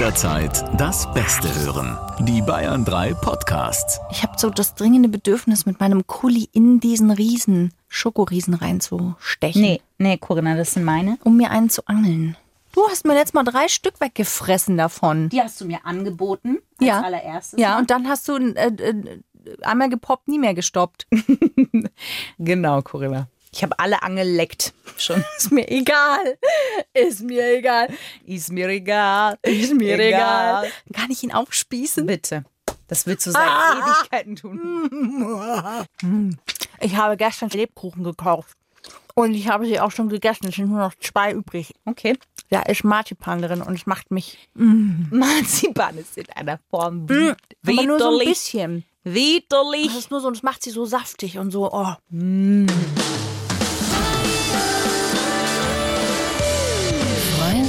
jederzeit 0.00 0.64
das 0.80 1.12
Beste 1.12 1.54
hören. 1.56 1.98
Die 2.20 2.40
Bayern 2.40 2.86
3 2.86 3.12
Podcasts. 3.12 4.00
Ich 4.10 4.22
habe 4.22 4.32
so 4.38 4.48
das 4.48 4.74
dringende 4.74 5.10
Bedürfnis, 5.10 5.66
mit 5.66 5.78
meinem 5.78 6.06
Kuli 6.06 6.48
in 6.54 6.80
diesen 6.80 7.10
Riesen, 7.10 7.74
Schokoriesen 7.86 8.54
reinzustechen. 8.54 9.60
Nee, 9.60 9.82
nee, 9.98 10.16
Corinna, 10.16 10.56
das 10.56 10.72
sind 10.72 10.84
meine. 10.84 11.18
Um 11.22 11.36
mir 11.36 11.50
einen 11.50 11.68
zu 11.68 11.84
angeln. 11.84 12.34
Du 12.72 12.88
hast 12.88 13.04
mir 13.04 13.12
letztes 13.12 13.34
Mal 13.34 13.44
drei 13.44 13.68
Stück 13.68 14.00
weggefressen 14.00 14.78
davon. 14.78 15.28
Die 15.28 15.42
hast 15.42 15.60
du 15.60 15.66
mir 15.66 15.84
angeboten 15.84 16.60
als 16.78 16.88
Ja. 16.88 17.02
allererstes. 17.02 17.60
Ja, 17.60 17.76
und 17.78 17.90
dann 17.90 18.08
hast 18.08 18.26
du 18.26 18.36
äh, 18.38 18.68
äh, 18.68 19.18
einmal 19.60 19.90
gepoppt, 19.90 20.28
nie 20.28 20.38
mehr 20.38 20.54
gestoppt. 20.54 21.08
Genau, 22.38 22.80
Corinna. 22.80 23.28
Ich 23.52 23.62
habe 23.62 23.78
alle 23.78 24.02
angeleckt. 24.02 24.72
Schon. 24.96 25.24
Ist 25.38 25.50
mir 25.52 25.68
egal. 25.70 26.38
Ist 26.94 27.22
mir 27.22 27.56
egal. 27.56 27.88
Ist 28.24 28.52
mir 28.52 28.68
egal. 28.68 29.38
Ist 29.42 29.74
mir 29.74 29.98
egal. 29.98 30.70
Kann 30.94 31.10
ich 31.10 31.22
ihn 31.22 31.32
aufspießen? 31.32 32.06
Bitte. 32.06 32.44
Das 32.88 33.06
willst 33.06 33.26
du 33.26 33.32
seit 33.32 33.42
Ah. 33.48 33.96
Ewigkeiten 34.00 34.36
tun. 34.36 35.88
Ich 36.82 36.96
habe 36.96 37.18
gestern 37.18 37.50
Lebkuchen 37.50 38.04
gekauft. 38.04 38.56
Und 39.14 39.34
ich 39.34 39.48
habe 39.48 39.66
sie 39.66 39.78
auch 39.80 39.90
schon 39.90 40.08
gegessen. 40.08 40.46
Es 40.48 40.54
sind 40.54 40.70
nur 40.70 40.78
noch 40.78 40.94
zwei 40.94 41.32
übrig. 41.32 41.74
Okay. 41.84 42.16
Da 42.48 42.62
ist 42.62 42.84
Marzipan 42.84 43.42
drin 43.42 43.60
und 43.60 43.74
es 43.74 43.84
macht 43.84 44.10
mich 44.10 44.48
Marzipan 44.54 45.98
ist 45.98 46.16
in 46.16 46.28
einer 46.30 46.58
Form 46.70 47.04
aber 47.04 47.12
nur 47.14 47.36
so 47.98 48.06
ein 48.06 48.12
widerlich. 48.14 48.28
bisschen. 48.30 48.84
Widerlich. 49.04 49.88
Das 49.88 49.96
ist 49.98 50.10
nur 50.10 50.20
so, 50.22 50.28
und 50.28 50.36
es 50.38 50.42
macht 50.42 50.62
sie 50.62 50.70
so 50.70 50.86
saftig 50.86 51.38
und 51.38 51.50
so. 51.50 51.70
Oh. 51.70 51.94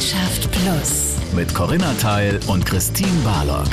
Freundschaft 0.01 0.51
Plus. 0.51 1.15
Mit 1.35 1.53
Corinna 1.53 1.93
Teil 1.93 2.39
und 2.47 2.65
Christine 2.65 3.21
Barlock. 3.23 3.67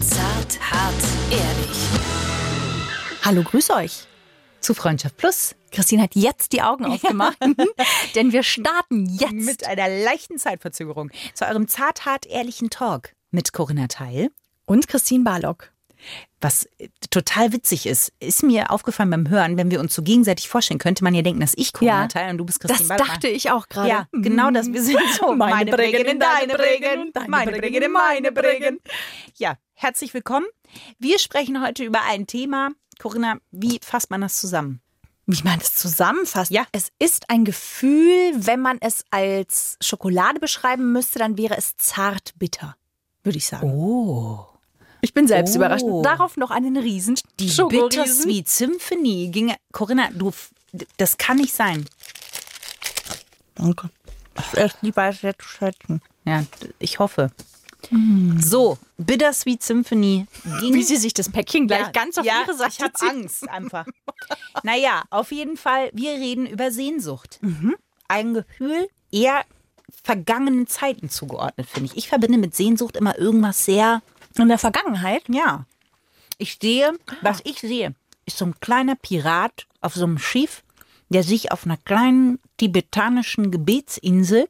Zart, 0.00 0.58
hart, 0.72 0.94
ehrlich. 1.30 1.78
Hallo, 3.22 3.42
grüß 3.42 3.68
euch. 3.68 4.06
Zu 4.60 4.72
Freundschaft 4.72 5.18
Plus. 5.18 5.54
Christine 5.70 6.04
hat 6.04 6.14
jetzt 6.14 6.52
die 6.52 6.62
Augen 6.62 6.86
aufgemacht, 6.90 7.36
denn 8.14 8.32
wir 8.32 8.42
starten 8.44 9.04
jetzt. 9.04 9.32
Mit 9.34 9.66
einer 9.66 9.90
leichten 9.90 10.38
Zeitverzögerung 10.38 11.10
zu 11.34 11.46
eurem 11.46 11.68
zart, 11.68 12.06
hart, 12.06 12.24
ehrlichen 12.24 12.70
Talk 12.70 13.12
mit 13.30 13.52
Corinna 13.52 13.86
Teil. 13.86 14.30
und 14.64 14.88
Christine 14.88 15.22
Barlock. 15.22 15.73
Was 16.40 16.64
äh, 16.78 16.88
total 17.10 17.52
witzig 17.52 17.86
ist, 17.86 18.12
ist 18.20 18.42
mir 18.42 18.70
aufgefallen 18.70 19.10
beim 19.10 19.28
Hören, 19.28 19.56
wenn 19.56 19.70
wir 19.70 19.80
uns 19.80 19.94
so 19.94 20.02
gegenseitig 20.02 20.48
vorstellen, 20.48 20.78
könnte 20.78 21.02
man 21.04 21.14
ja 21.14 21.22
denken, 21.22 21.40
dass 21.40 21.54
ich 21.56 21.72
Corinna 21.72 22.02
Ja. 22.02 22.08
Teil 22.08 22.30
und 22.30 22.38
du 22.38 22.44
bist 22.44 22.62
Das 22.62 22.70
Christine 22.70 22.88
Barlock. 22.88 23.06
dachte 23.08 23.28
ich 23.28 23.50
auch 23.50 23.68
gerade. 23.68 23.88
Ja, 23.88 24.08
genau 24.12 24.50
das. 24.50 24.72
Wir 24.72 24.82
sind 24.82 25.00
so. 25.18 25.34
Meine 25.34 25.70
Bregen 25.70 26.04
in 26.04 26.18
deine 26.20 26.54
Bregen, 26.54 27.12
meine 27.28 27.50
Bregen 27.50 27.60
Bregen 27.60 27.76
in 27.76 27.82
in 27.84 27.92
meine 27.92 28.30
meine 28.30 28.32
Bregen. 28.32 28.80
Ja, 29.36 29.56
herzlich 29.74 30.12
willkommen. 30.14 30.46
Wir 30.98 31.18
sprechen 31.18 31.64
heute 31.64 31.84
über 31.84 32.02
ein 32.02 32.26
Thema. 32.26 32.70
Corinna, 32.98 33.38
wie 33.50 33.80
fasst 33.82 34.10
man 34.10 34.20
das 34.20 34.40
zusammen? 34.40 34.80
Wie 35.26 35.42
man 35.42 35.58
es 35.58 35.74
zusammenfasst. 35.74 36.50
Ja. 36.50 36.66
Es 36.72 36.90
ist 36.98 37.30
ein 37.30 37.44
Gefühl, 37.46 38.32
wenn 38.34 38.60
man 38.60 38.76
es 38.80 39.04
als 39.10 39.78
Schokolade 39.80 40.38
beschreiben 40.38 40.92
müsste, 40.92 41.18
dann 41.18 41.38
wäre 41.38 41.56
es 41.56 41.76
zart 41.78 42.34
bitter, 42.36 42.76
würde 43.22 43.38
ich 43.38 43.46
sagen. 43.46 43.70
Oh. 43.70 44.46
Ich 45.04 45.12
bin 45.12 45.28
selbst 45.28 45.52
Oh. 45.52 45.56
überrascht. 45.56 45.84
Darauf 46.02 46.36
noch 46.38 46.50
einen 46.50 46.76
Riesen. 46.78 47.16
Die. 47.38 47.48
Bittersweet 47.68 48.48
Symphony 48.48 49.28
ging. 49.30 49.52
Corinna, 49.70 50.08
du, 50.12 50.32
das 50.96 51.18
kann 51.18 51.36
nicht 51.36 51.54
sein. 51.54 51.84
Danke. 53.54 53.90
Ich 54.38 54.58
erst 54.58 54.78
die 54.82 54.96
weiß 54.96 55.20
jetzt 55.22 55.42
zu 55.42 55.48
schätzen. 55.48 56.00
Ja, 56.24 56.42
ich 56.78 56.98
hoffe. 56.98 57.30
So, 58.40 58.78
Bittersweet 58.96 59.62
Symphony 59.62 60.26
ging. 60.60 60.72
Wie 60.74 60.82
sie 60.82 60.96
sich 60.96 61.12
das 61.12 61.28
Päckchen 61.30 61.66
gleich 61.66 61.80
Ja, 61.82 61.90
ganz 61.90 62.16
auf 62.16 62.24
ja, 62.24 62.40
ihre 62.42 62.56
Seite 62.56 62.72
Ich 62.76 62.80
habe. 62.82 63.10
Angst 63.10 63.46
einfach. 63.48 63.86
naja, 64.62 65.02
auf 65.10 65.30
jeden 65.32 65.58
Fall, 65.58 65.90
wir 65.92 66.12
reden 66.12 66.46
über 66.46 66.70
Sehnsucht. 66.72 67.38
Ein 68.08 68.32
Gefühl 68.32 68.88
eher 69.12 69.44
vergangenen 70.02 70.66
Zeiten 70.66 71.10
zugeordnet, 71.10 71.68
finde 71.68 71.90
ich. 71.90 71.96
Ich 71.98 72.08
verbinde 72.08 72.38
mit 72.38 72.54
Sehnsucht 72.56 72.96
immer 72.96 73.18
irgendwas 73.18 73.64
sehr, 73.66 74.00
In 74.38 74.48
der 74.48 74.58
Vergangenheit? 74.58 75.22
ja. 75.28 75.66
Ich 76.38 76.58
sehe, 76.60 76.92
was 77.22 77.40
ich 77.44 77.60
sehe, 77.60 77.94
ist 78.26 78.38
so 78.38 78.46
ein 78.46 78.58
kleiner 78.60 78.96
Pirat 78.96 79.66
auf 79.80 79.94
so 79.94 80.04
einem 80.04 80.18
Schiff, 80.18 80.64
der 81.08 81.22
sich 81.22 81.52
auf 81.52 81.64
einer 81.64 81.76
kleinen 81.76 82.40
tibetanischen 82.56 83.50
Gebetinsel 83.52 84.48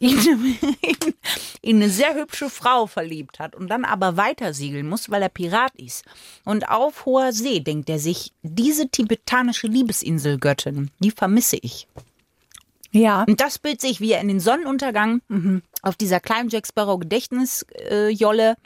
in, 0.00 0.18
in, 0.18 0.56
in 1.62 1.76
eine 1.76 1.90
sehr 1.90 2.14
hübsche 2.14 2.50
Frau 2.50 2.86
verliebt 2.86 3.38
hat 3.38 3.54
und 3.56 3.68
dann 3.68 3.84
aber 3.84 4.16
weiter 4.16 4.52
segeln 4.52 4.88
muss, 4.88 5.10
weil 5.10 5.22
er 5.22 5.28
Pirat 5.28 5.74
ist. 5.76 6.04
Und 6.44 6.68
auf 6.68 7.06
hoher 7.06 7.32
See 7.32 7.60
denkt 7.60 7.88
er 7.88 7.98
sich, 7.98 8.32
diese 8.42 8.88
tibetanische 8.88 9.66
Liebesinselgöttin, 9.66 10.90
die 10.98 11.10
vermisse 11.10 11.56
ich. 11.56 11.88
Ja. 12.90 13.24
Und 13.24 13.40
das 13.40 13.58
Bild 13.58 13.80
sehe 13.80 13.90
ich, 13.90 14.00
wie 14.00 14.12
er 14.12 14.20
in 14.20 14.28
den 14.28 14.40
Sonnenuntergang 14.40 15.20
auf 15.82 15.96
dieser 15.96 16.20
kleinen 16.20 16.48
Jack 16.48 16.66
Sparrow 16.66 16.98
Gedächtnisjolle 16.98 18.56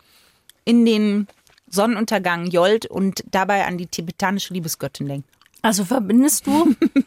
in 0.64 0.84
den 0.84 1.26
Sonnenuntergang 1.68 2.46
jollt 2.46 2.86
und 2.86 3.24
dabei 3.30 3.66
an 3.66 3.78
die 3.78 3.86
tibetanische 3.86 4.52
Liebesgöttin 4.52 5.08
denkt. 5.08 5.28
Also 5.62 5.84
verbindest 5.84 6.46
du, 6.46 6.74
wenn 6.80 7.06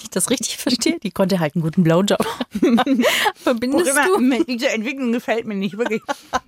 ich 0.00 0.10
das 0.10 0.30
richtig 0.30 0.56
verstehe, 0.56 0.98
die 1.00 1.10
konnte 1.10 1.40
halt 1.40 1.54
einen 1.54 1.62
guten 1.62 1.82
Blowjob. 1.82 2.24
verbindest 3.34 3.92
du? 4.06 4.44
diese 4.44 4.68
Entwicklung 4.70 5.12
gefällt 5.12 5.44
mir 5.44 5.56
nicht 5.56 5.76
wirklich. 5.76 6.02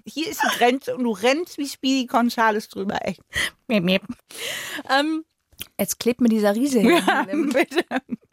Hier 0.07 0.29
ist 0.29 0.41
die 0.43 0.59
Grenze 0.59 0.97
und 0.97 1.05
du 1.05 1.11
rennst 1.11 1.59
wie 1.59 1.69
Speedy 1.69 2.07
Gonzales 2.07 2.69
drüber, 2.69 3.07
echt. 3.07 3.21
Miep, 3.67 3.83
miep. 3.83 4.03
Ähm, 4.89 5.25
jetzt 5.79 5.99
klebt 5.99 6.21
mir 6.21 6.29
dieser 6.29 6.55
Riese 6.55 6.81
hier 6.81 7.03
im, 7.31 7.53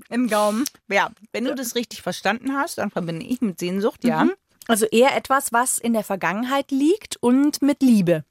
im 0.09 0.27
Gaumen. 0.27 0.65
Ja, 0.87 1.11
wenn 1.33 1.45
du 1.45 1.55
das 1.55 1.75
richtig 1.75 2.01
verstanden 2.03 2.55
hast, 2.55 2.77
dann 2.77 2.91
verbinde 2.91 3.25
ich 3.25 3.41
mit 3.41 3.59
Sehnsucht, 3.59 4.03
ja. 4.03 4.27
Also 4.69 4.85
eher 4.85 5.15
etwas, 5.15 5.51
was 5.51 5.79
in 5.79 5.93
der 5.93 6.03
Vergangenheit 6.03 6.69
liegt 6.71 7.17
und 7.17 7.61
mit 7.61 7.81
Liebe. 7.81 8.23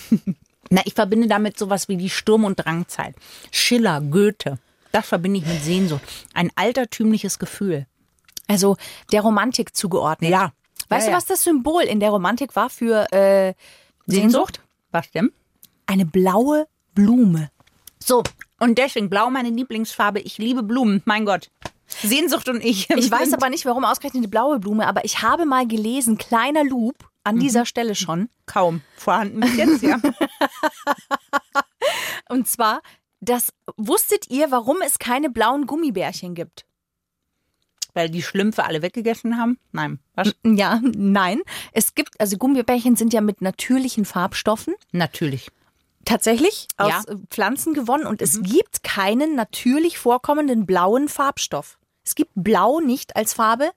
Na, 0.70 0.82
ich 0.84 0.94
verbinde 0.94 1.26
damit 1.26 1.58
sowas 1.58 1.88
wie 1.88 1.96
die 1.96 2.10
Sturm- 2.10 2.44
und 2.44 2.56
Drangzeit. 2.56 3.14
Schiller, 3.50 4.00
Goethe. 4.00 4.58
Das 4.92 5.06
verbinde 5.08 5.40
ich 5.40 5.46
mit 5.46 5.62
Sehnsucht. 5.62 6.02
Ein 6.34 6.50
altertümliches 6.54 7.38
Gefühl. 7.38 7.86
Also 8.46 8.76
der 9.10 9.22
Romantik 9.22 9.74
zugeordnet. 9.74 10.30
Ja. 10.30 10.52
Weißt 10.88 11.06
Ja, 11.06 11.12
du, 11.12 11.16
was 11.16 11.26
das 11.26 11.44
Symbol 11.44 11.82
in 11.84 11.98
der 12.00 12.10
Romantik 12.10 12.56
war 12.56 12.68
für 12.68 13.10
äh, 13.12 13.54
Sehnsucht? 14.06 14.60
Was 14.90 15.10
denn? 15.12 15.32
Eine 15.86 16.04
blaue 16.04 16.66
Blume. 16.94 17.50
So, 17.98 18.22
und 18.58 18.76
deswegen 18.76 19.08
blau 19.08 19.30
meine 19.30 19.50
Lieblingsfarbe. 19.50 20.20
Ich 20.20 20.38
liebe 20.38 20.62
Blumen, 20.62 21.00
mein 21.04 21.24
Gott. 21.24 21.50
Sehnsucht 22.02 22.48
und 22.48 22.64
ich. 22.64 22.88
Ich 22.90 23.10
weiß 23.10 23.32
aber 23.32 23.50
nicht, 23.50 23.64
warum 23.66 23.84
ausgerechnet 23.84 24.20
eine 24.22 24.28
blaue 24.28 24.58
Blume, 24.60 24.86
aber 24.86 25.04
ich 25.04 25.22
habe 25.22 25.44
mal 25.44 25.66
gelesen, 25.66 26.18
kleiner 26.18 26.64
Loop 26.64 27.08
an 27.24 27.38
dieser 27.38 27.66
Stelle 27.66 27.94
schon. 27.94 28.28
kaum 28.46 28.80
vorhanden 28.96 29.40
bis 29.40 29.56
jetzt, 29.56 29.82
ja. 29.82 29.98
Und 32.28 32.48
zwar, 32.48 32.80
das 33.20 33.52
wusstet 33.76 34.30
ihr, 34.30 34.50
warum 34.50 34.78
es 34.84 34.98
keine 34.98 35.30
blauen 35.30 35.66
Gummibärchen 35.66 36.34
gibt? 36.34 36.64
Weil 37.92 38.08
die 38.08 38.22
Schlümpfe 38.22 38.64
alle 38.64 38.82
weggegessen 38.82 39.36
haben? 39.36 39.58
Nein. 39.72 39.98
Was? 40.14 40.32
Ja, 40.44 40.80
nein. 40.82 41.40
Es 41.72 41.94
gibt, 41.94 42.20
also 42.20 42.36
Gummibärchen 42.38 42.94
sind 42.96 43.12
ja 43.12 43.20
mit 43.20 43.40
natürlichen 43.42 44.04
Farbstoffen 44.04 44.74
Natürlich. 44.92 45.50
tatsächlich 46.04 46.68
aus 46.76 47.04
Ja. 47.08 47.16
Pflanzen 47.30 47.74
gewonnen 47.74 48.06
und 48.06 48.22
es 48.22 48.42
gibt 48.42 48.84
keinen 48.84 49.34
natürlich 49.34 49.98
vorkommenden 49.98 50.66
blauen 50.66 51.08
Farbstoff. 51.08 51.78
Es 52.10 52.16
gibt 52.16 52.32
Blau 52.34 52.80
nicht 52.80 53.14
als 53.14 53.34
Farbe. 53.34 53.70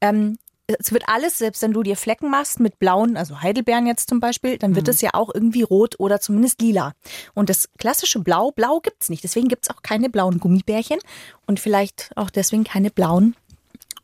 Ähm, 0.00 0.38
es 0.68 0.92
wird 0.92 1.02
alles, 1.08 1.38
selbst 1.38 1.62
wenn 1.62 1.72
du 1.72 1.82
dir 1.82 1.96
Flecken 1.96 2.30
machst 2.30 2.60
mit 2.60 2.78
blauen, 2.78 3.16
also 3.16 3.42
Heidelbeeren 3.42 3.88
jetzt 3.88 4.08
zum 4.08 4.20
Beispiel, 4.20 4.56
dann 4.56 4.76
wird 4.76 4.86
es 4.86 5.00
ja 5.00 5.10
auch 5.14 5.34
irgendwie 5.34 5.62
rot 5.62 5.96
oder 5.98 6.20
zumindest 6.20 6.62
lila. 6.62 6.92
Und 7.34 7.50
das 7.50 7.68
klassische 7.78 8.20
Blau, 8.20 8.52
Blau 8.52 8.78
gibt's 8.78 9.08
nicht. 9.08 9.24
Deswegen 9.24 9.48
gibt's 9.48 9.68
auch 9.68 9.82
keine 9.82 10.08
blauen 10.08 10.38
Gummibärchen 10.38 11.00
und 11.46 11.58
vielleicht 11.58 12.10
auch 12.14 12.30
deswegen 12.30 12.62
keine 12.62 12.92
blauen 12.92 13.34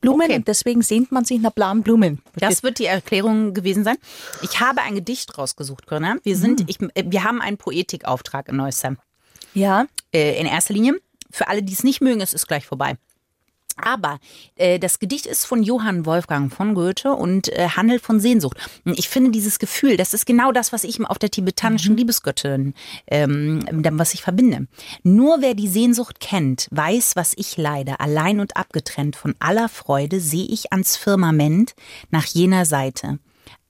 Blumen. 0.01 0.25
Okay. 0.25 0.35
Und 0.35 0.49
deswegen 0.49 0.83
sehnt 0.83 1.13
man 1.13 1.25
sich 1.25 1.41
nach 1.41 1.53
blauen 1.53 1.85
Blumen. 1.85 2.21
Das 2.35 2.65
wird 2.65 2.81
die 2.81 2.87
Erklärung 2.87 3.55
gewesen 3.55 3.85
sein. 3.85 3.97
Ich 4.43 4.59
habe 4.59 4.83
ein 4.83 4.97
Gedicht 4.97 5.39
rausgesucht, 5.39 5.87
Corinna. 5.87 6.17
Wir 6.25 6.37
sind, 6.37 6.69
ich, 6.69 6.81
äh, 6.95 7.05
wir 7.07 7.23
haben 7.23 7.41
einen 7.41 7.57
Poetikauftrag 7.57 8.49
in 8.49 8.57
Neusheim. 8.57 8.99
ja. 9.55 9.87
Äh, 10.13 10.41
in 10.41 10.47
erster 10.47 10.75
Linie. 10.75 10.95
Für 11.31 11.47
alle, 11.49 11.63
die 11.63 11.73
es 11.73 11.85
nicht 11.85 12.01
mögen, 12.01 12.21
es 12.21 12.33
ist 12.35 12.49
gleich 12.49 12.67
vorbei. 12.67 12.97
Aber 13.83 14.19
äh, 14.57 14.79
das 14.79 14.99
Gedicht 14.99 15.27
ist 15.27 15.45
von 15.45 15.63
Johann 15.63 16.07
Wolfgang 16.07 16.53
von 16.53 16.75
Goethe 16.75 17.13
und 17.13 17.49
äh, 17.49 17.69
handelt 17.69 18.03
von 18.03 18.21
Sehnsucht. 18.21 18.57
Ich 18.85 19.09
finde 19.09 19.31
dieses 19.31 19.59
Gefühl, 19.59 19.97
das 19.97 20.15
ist 20.15 20.27
genau 20.27 20.53
das, 20.53 20.73
was 20.73 20.85
ich 20.85 20.99
auf 21.05 21.19
der 21.19 21.31
tibetanischen 21.31 21.97
Liebesgöttin, 21.97 22.75
ähm, 23.07 23.65
was 23.71 24.15
ich 24.15 24.23
verbinde. 24.23 24.67
Nur 25.03 25.41
wer 25.41 25.55
die 25.55 25.69
Sehnsucht 25.69 26.21
kennt, 26.21 26.69
weiß, 26.71 27.13
was 27.15 27.35
ich 27.37 27.57
leide. 27.57 28.01
Allein 28.01 28.41
und 28.41 28.57
abgetrennt 28.57 29.17
von 29.17 29.35
aller 29.39 29.69
Freude 29.69 30.21
sehe 30.21 30.47
ich 30.47 30.73
ans 30.73 30.97
Firmament 30.97 31.75
nach 32.11 32.27
jener 32.27 32.65
Seite. 32.65 33.19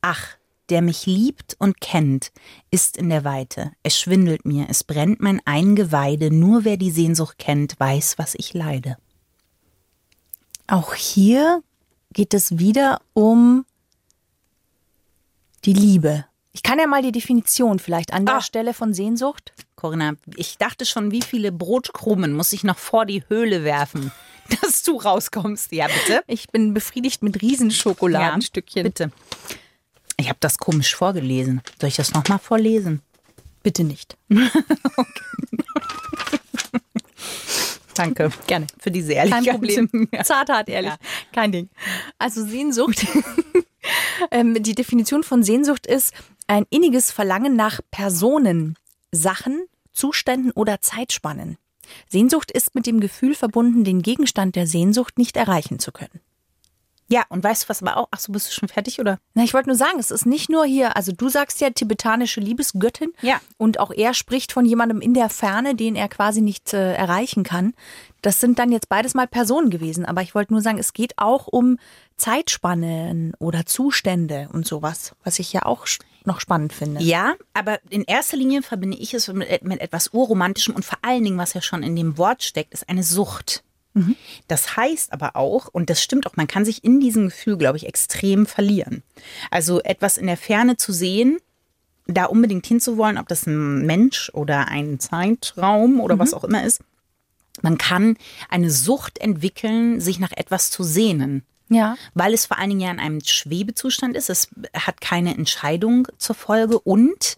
Ach, 0.00 0.38
der 0.68 0.82
mich 0.82 1.06
liebt 1.06 1.56
und 1.58 1.80
kennt, 1.80 2.30
ist 2.70 2.96
in 2.96 3.08
der 3.08 3.24
Weite. 3.24 3.72
Es 3.82 3.98
schwindelt 3.98 4.44
mir, 4.44 4.66
es 4.68 4.84
brennt 4.84 5.20
mein 5.20 5.40
Eingeweide. 5.44 6.30
Nur 6.30 6.64
wer 6.64 6.76
die 6.76 6.90
Sehnsucht 6.90 7.38
kennt, 7.38 7.78
weiß, 7.78 8.18
was 8.18 8.34
ich 8.34 8.54
leide. 8.54 8.96
Auch 10.68 10.94
hier 10.94 11.62
geht 12.12 12.34
es 12.34 12.58
wieder 12.58 13.00
um 13.14 13.64
die 15.64 15.72
Liebe. 15.72 16.24
Ich 16.52 16.62
kann 16.62 16.78
ja 16.78 16.86
mal 16.86 17.02
die 17.02 17.12
Definition 17.12 17.78
vielleicht 17.78 18.12
an 18.12 18.26
der 18.26 18.36
Ah. 18.36 18.40
Stelle 18.42 18.74
von 18.74 18.92
Sehnsucht. 18.94 19.52
Corinna, 19.76 20.12
ich 20.36 20.58
dachte 20.58 20.84
schon, 20.86 21.10
wie 21.10 21.22
viele 21.22 21.52
Brotkrumen 21.52 22.32
muss 22.32 22.52
ich 22.52 22.64
noch 22.64 22.78
vor 22.78 23.06
die 23.06 23.22
Höhle 23.28 23.64
werfen, 23.64 24.12
dass 24.62 24.82
du 24.82 24.96
rauskommst. 24.96 25.72
Ja, 25.72 25.86
bitte. 25.86 26.22
Ich 26.26 26.48
bin 26.48 26.74
befriedigt 26.74 27.22
mit 27.22 27.40
Riesenschokoladenstückchen. 27.42 28.82
Bitte. 28.82 29.10
Ich 30.16 30.28
habe 30.28 30.38
das 30.40 30.58
komisch 30.58 30.94
vorgelesen. 30.94 31.62
Soll 31.80 31.88
ich 31.88 31.96
das 31.96 32.12
nochmal 32.12 32.38
vorlesen? 32.40 33.00
Bitte 33.62 33.84
nicht. 33.84 34.16
Danke. 37.98 38.30
Gerne. 38.46 38.66
Für 38.78 38.90
diese 38.90 39.14
Kein 39.14 39.30
Ehrlichkeit. 39.44 39.54
Problem. 39.54 40.08
Ja. 40.12 40.22
Zart, 40.24 40.48
hart, 40.48 40.68
ehrlich. 40.68 40.92
Kein 41.32 41.52
Ding. 41.52 41.68
Also 42.18 42.44
Sehnsucht. 42.44 43.06
ähm, 44.30 44.62
die 44.62 44.74
Definition 44.74 45.22
von 45.22 45.42
Sehnsucht 45.42 45.86
ist 45.86 46.14
ein 46.46 46.64
inniges 46.70 47.10
Verlangen 47.10 47.56
nach 47.56 47.80
Personen, 47.90 48.76
Sachen, 49.12 49.66
Zuständen 49.92 50.52
oder 50.52 50.80
Zeitspannen. 50.80 51.58
Sehnsucht 52.08 52.50
ist 52.50 52.74
mit 52.74 52.86
dem 52.86 53.00
Gefühl 53.00 53.34
verbunden, 53.34 53.84
den 53.84 54.02
Gegenstand 54.02 54.56
der 54.56 54.66
Sehnsucht 54.66 55.18
nicht 55.18 55.36
erreichen 55.36 55.78
zu 55.78 55.92
können. 55.92 56.20
Ja, 57.10 57.24
und 57.30 57.42
weißt 57.42 57.64
du 57.64 57.68
was 57.70 57.82
aber 57.82 57.96
auch? 57.96 58.08
Ach 58.10 58.18
so, 58.18 58.32
bist 58.32 58.48
du 58.48 58.52
schon 58.52 58.68
fertig 58.68 59.00
oder? 59.00 59.18
Na, 59.32 59.42
ich 59.42 59.54
wollte 59.54 59.70
nur 59.70 59.76
sagen, 59.76 59.98
es 59.98 60.10
ist 60.10 60.26
nicht 60.26 60.50
nur 60.50 60.66
hier, 60.66 60.94
also 60.94 61.10
du 61.10 61.30
sagst 61.30 61.60
ja 61.60 61.70
tibetanische 61.70 62.40
Liebesgöttin. 62.40 63.12
Ja. 63.22 63.40
Und 63.56 63.80
auch 63.80 63.90
er 63.90 64.12
spricht 64.12 64.52
von 64.52 64.66
jemandem 64.66 65.00
in 65.00 65.14
der 65.14 65.30
Ferne, 65.30 65.74
den 65.74 65.96
er 65.96 66.08
quasi 66.08 66.42
nicht 66.42 66.74
äh, 66.74 66.92
erreichen 66.92 67.44
kann. 67.44 67.72
Das 68.20 68.40
sind 68.40 68.58
dann 68.58 68.72
jetzt 68.72 68.90
beides 68.90 69.14
mal 69.14 69.26
Personen 69.26 69.70
gewesen. 69.70 70.04
Aber 70.04 70.20
ich 70.20 70.34
wollte 70.34 70.52
nur 70.52 70.60
sagen, 70.60 70.78
es 70.78 70.92
geht 70.92 71.14
auch 71.16 71.46
um 71.46 71.78
Zeitspannen 72.18 73.32
oder 73.38 73.64
Zustände 73.64 74.50
und 74.52 74.66
sowas, 74.66 75.14
was 75.24 75.38
ich 75.38 75.52
ja 75.52 75.64
auch 75.64 75.86
noch 76.24 76.40
spannend 76.40 76.74
finde. 76.74 77.02
Ja, 77.02 77.36
aber 77.54 77.78
in 77.88 78.02
erster 78.02 78.36
Linie 78.36 78.60
verbinde 78.60 78.98
ich 78.98 79.14
es 79.14 79.28
mit, 79.28 79.62
mit 79.62 79.80
etwas 79.80 80.12
Urromantischem 80.12 80.74
und 80.74 80.84
vor 80.84 80.98
allen 81.00 81.24
Dingen, 81.24 81.38
was 81.38 81.54
ja 81.54 81.62
schon 81.62 81.82
in 81.82 81.96
dem 81.96 82.18
Wort 82.18 82.42
steckt, 82.42 82.74
ist 82.74 82.88
eine 82.88 83.02
Sucht. 83.02 83.64
Das 84.48 84.76
heißt 84.76 85.12
aber 85.12 85.36
auch, 85.36 85.68
und 85.68 85.90
das 85.90 86.02
stimmt 86.02 86.26
auch, 86.26 86.36
man 86.36 86.46
kann 86.46 86.64
sich 86.64 86.84
in 86.84 87.00
diesem 87.00 87.28
Gefühl, 87.28 87.56
glaube 87.56 87.76
ich, 87.76 87.86
extrem 87.86 88.46
verlieren. 88.46 89.02
Also 89.50 89.80
etwas 89.82 90.18
in 90.18 90.26
der 90.26 90.36
Ferne 90.36 90.76
zu 90.76 90.92
sehen, 90.92 91.38
da 92.06 92.24
unbedingt 92.24 92.66
hinzuwollen, 92.66 93.18
ob 93.18 93.28
das 93.28 93.46
ein 93.46 93.84
Mensch 93.84 94.30
oder 94.32 94.68
ein 94.68 94.98
Zeitraum 94.98 96.00
oder 96.00 96.18
was 96.18 96.32
auch 96.32 96.44
immer 96.44 96.64
ist. 96.64 96.80
Man 97.62 97.76
kann 97.76 98.16
eine 98.48 98.70
Sucht 98.70 99.18
entwickeln, 99.18 100.00
sich 100.00 100.18
nach 100.18 100.32
etwas 100.32 100.70
zu 100.70 100.82
sehnen. 100.82 101.44
Ja. 101.68 101.96
Weil 102.14 102.32
es 102.32 102.46
vor 102.46 102.58
allen 102.58 102.70
Dingen 102.70 102.80
ja 102.80 102.90
in 102.90 103.00
einem 103.00 103.20
Schwebezustand 103.22 104.16
ist. 104.16 104.30
Es 104.30 104.48
hat 104.74 105.00
keine 105.00 105.34
Entscheidung 105.34 106.08
zur 106.16 106.34
Folge 106.34 106.78
und 106.78 107.36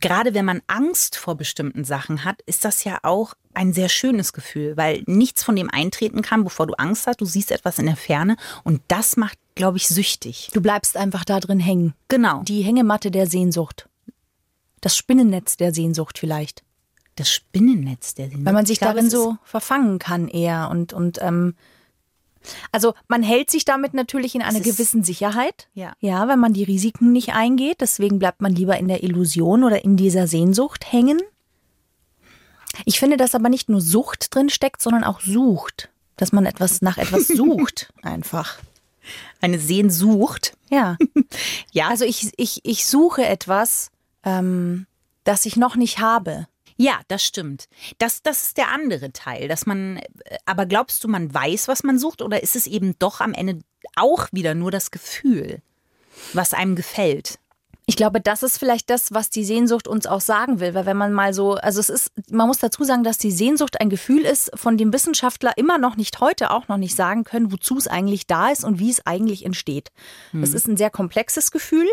gerade 0.00 0.34
wenn 0.34 0.44
man 0.44 0.62
Angst 0.66 1.16
vor 1.16 1.36
bestimmten 1.36 1.84
Sachen 1.84 2.24
hat, 2.24 2.42
ist 2.42 2.64
das 2.64 2.84
ja 2.84 2.98
auch 3.02 3.34
ein 3.54 3.72
sehr 3.72 3.88
schönes 3.88 4.32
Gefühl, 4.32 4.76
weil 4.76 5.02
nichts 5.06 5.42
von 5.42 5.56
dem 5.56 5.70
eintreten 5.70 6.22
kann, 6.22 6.44
bevor 6.44 6.66
du 6.66 6.74
Angst 6.74 7.06
hast. 7.06 7.20
Du 7.20 7.24
siehst 7.24 7.50
etwas 7.50 7.78
in 7.78 7.86
der 7.86 7.96
Ferne 7.96 8.36
und 8.64 8.80
das 8.88 9.16
macht, 9.16 9.38
glaube 9.54 9.76
ich, 9.76 9.88
süchtig. 9.88 10.50
Du 10.52 10.60
bleibst 10.60 10.96
einfach 10.96 11.24
da 11.24 11.40
drin 11.40 11.60
hängen. 11.60 11.94
Genau. 12.08 12.42
Die 12.42 12.62
Hängematte 12.62 13.10
der 13.10 13.26
Sehnsucht. 13.26 13.88
Das 14.80 14.96
Spinnennetz 14.96 15.56
der 15.56 15.74
Sehnsucht 15.74 16.18
vielleicht. 16.18 16.62
Das 17.16 17.30
Spinnennetz 17.30 18.14
der 18.14 18.30
Weil 18.32 18.52
man 18.52 18.66
sich 18.66 18.74
Ich 18.74 18.80
glaube, 18.80 18.94
darin 18.94 19.10
so 19.10 19.36
verfangen 19.44 19.98
kann 19.98 20.28
eher 20.28 20.70
und 20.70 20.92
und 20.92 21.18
ähm, 21.20 21.54
also 22.72 22.94
man 23.08 23.22
hält 23.22 23.50
sich 23.50 23.64
damit 23.64 23.94
natürlich 23.94 24.34
in 24.34 24.42
einer 24.42 24.60
gewissen 24.60 25.04
Sicherheit. 25.04 25.68
Ja. 25.74 25.92
Ja, 26.00 26.28
wenn 26.28 26.38
man 26.38 26.52
die 26.52 26.64
Risiken 26.64 27.12
nicht 27.12 27.34
eingeht, 27.34 27.80
deswegen 27.80 28.18
bleibt 28.18 28.40
man 28.40 28.54
lieber 28.54 28.78
in 28.78 28.88
der 28.88 29.02
Illusion 29.02 29.64
oder 29.64 29.84
in 29.84 29.96
dieser 29.96 30.26
Sehnsucht 30.26 30.90
hängen. 30.90 31.20
Ich 32.84 32.98
finde, 32.98 33.16
dass 33.16 33.34
aber 33.34 33.48
nicht 33.48 33.68
nur 33.68 33.80
Sucht 33.80 34.34
drin 34.34 34.50
steckt, 34.50 34.82
sondern 34.82 35.04
auch 35.04 35.20
sucht, 35.20 35.90
dass 36.16 36.32
man 36.32 36.46
etwas 36.46 36.82
nach 36.82 36.98
etwas 36.98 37.26
sucht 37.28 37.92
einfach. 38.02 38.58
eine 39.40 39.58
Sehnsucht. 39.58 40.56
Ja. 40.70 40.96
Ja, 41.72 41.88
Also 41.88 42.04
ich 42.04 42.32
ich 42.36 42.60
ich 42.64 42.86
suche 42.86 43.24
etwas, 43.24 43.90
ähm, 44.24 44.86
das 45.24 45.46
ich 45.46 45.56
noch 45.56 45.76
nicht 45.76 45.98
habe. 46.00 46.46
Ja, 46.76 47.00
das 47.08 47.22
stimmt. 47.22 47.68
Das, 47.98 48.22
das 48.22 48.42
ist 48.46 48.56
der 48.56 48.68
andere 48.72 49.12
Teil, 49.12 49.48
dass 49.48 49.66
man, 49.66 49.98
äh, 49.98 50.38
aber 50.46 50.64
glaubst 50.66 51.04
du, 51.04 51.08
man 51.08 51.32
weiß, 51.32 51.68
was 51.68 51.82
man 51.84 51.98
sucht 51.98 52.22
oder 52.22 52.42
ist 52.42 52.56
es 52.56 52.66
eben 52.66 52.98
doch 52.98 53.20
am 53.20 53.34
Ende 53.34 53.60
auch 53.96 54.28
wieder 54.32 54.54
nur 54.54 54.70
das 54.70 54.90
Gefühl, 54.90 55.60
was 56.32 56.54
einem 56.54 56.74
gefällt? 56.76 57.38
Ich 57.90 57.96
glaube, 57.96 58.20
das 58.20 58.44
ist 58.44 58.56
vielleicht 58.56 58.88
das, 58.88 59.12
was 59.12 59.30
die 59.30 59.42
Sehnsucht 59.42 59.88
uns 59.88 60.06
auch 60.06 60.20
sagen 60.20 60.60
will, 60.60 60.74
weil 60.74 60.86
wenn 60.86 60.96
man 60.96 61.12
mal 61.12 61.34
so, 61.34 61.54
also 61.54 61.80
es 61.80 61.88
ist, 61.88 62.12
man 62.30 62.46
muss 62.46 62.58
dazu 62.58 62.84
sagen, 62.84 63.02
dass 63.02 63.18
die 63.18 63.32
Sehnsucht 63.32 63.80
ein 63.80 63.90
Gefühl 63.90 64.20
ist, 64.20 64.52
von 64.54 64.78
dem 64.78 64.92
Wissenschaftler 64.92 65.58
immer 65.58 65.76
noch 65.76 65.96
nicht 65.96 66.20
heute 66.20 66.52
auch 66.52 66.68
noch 66.68 66.76
nicht 66.76 66.94
sagen 66.94 67.24
können, 67.24 67.50
wozu 67.50 67.78
es 67.78 67.88
eigentlich 67.88 68.28
da 68.28 68.50
ist 68.50 68.62
und 68.62 68.78
wie 68.78 68.90
es 68.90 69.04
eigentlich 69.08 69.44
entsteht. 69.44 69.88
Es 70.40 70.54
ist 70.54 70.68
ein 70.68 70.76
sehr 70.76 70.90
komplexes 70.90 71.50
Gefühl. 71.50 71.88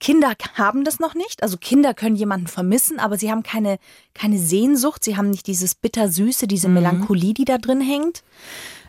Kinder 0.00 0.32
haben 0.54 0.84
das 0.84 1.00
noch 1.00 1.14
nicht, 1.14 1.42
also 1.42 1.58
Kinder 1.58 1.92
können 1.92 2.16
jemanden 2.16 2.46
vermissen, 2.46 2.98
aber 2.98 3.18
sie 3.18 3.30
haben 3.30 3.42
keine 3.42 3.76
keine 4.14 4.38
Sehnsucht, 4.38 5.04
sie 5.04 5.18
haben 5.18 5.28
nicht 5.28 5.46
dieses 5.46 5.74
bittersüße, 5.74 6.46
diese 6.46 6.70
Melancholie, 6.70 7.34
die 7.34 7.44
da 7.44 7.58
drin 7.58 7.82
hängt. 7.82 8.22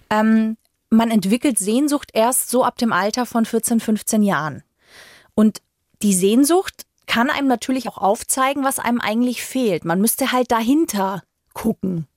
Ähm, 0.09 0.55
man 0.89 1.11
entwickelt 1.11 1.59
Sehnsucht 1.59 2.11
erst 2.13 2.49
so 2.49 2.63
ab 2.63 2.77
dem 2.77 2.93
Alter 2.93 3.25
von 3.25 3.43
14, 3.43 3.81
15 3.81 4.23
Jahren. 4.23 4.63
Und 5.35 5.61
die 6.03 6.13
Sehnsucht 6.13 6.83
kann 7.07 7.29
einem 7.29 7.47
natürlich 7.47 7.87
auch 7.89 7.97
aufzeigen, 7.97 8.63
was 8.63 8.79
einem 8.79 9.01
eigentlich 9.01 9.43
fehlt. 9.43 9.83
Man 9.85 9.99
müsste 10.01 10.31
halt 10.31 10.51
dahinter 10.51 11.23
gucken. 11.53 12.07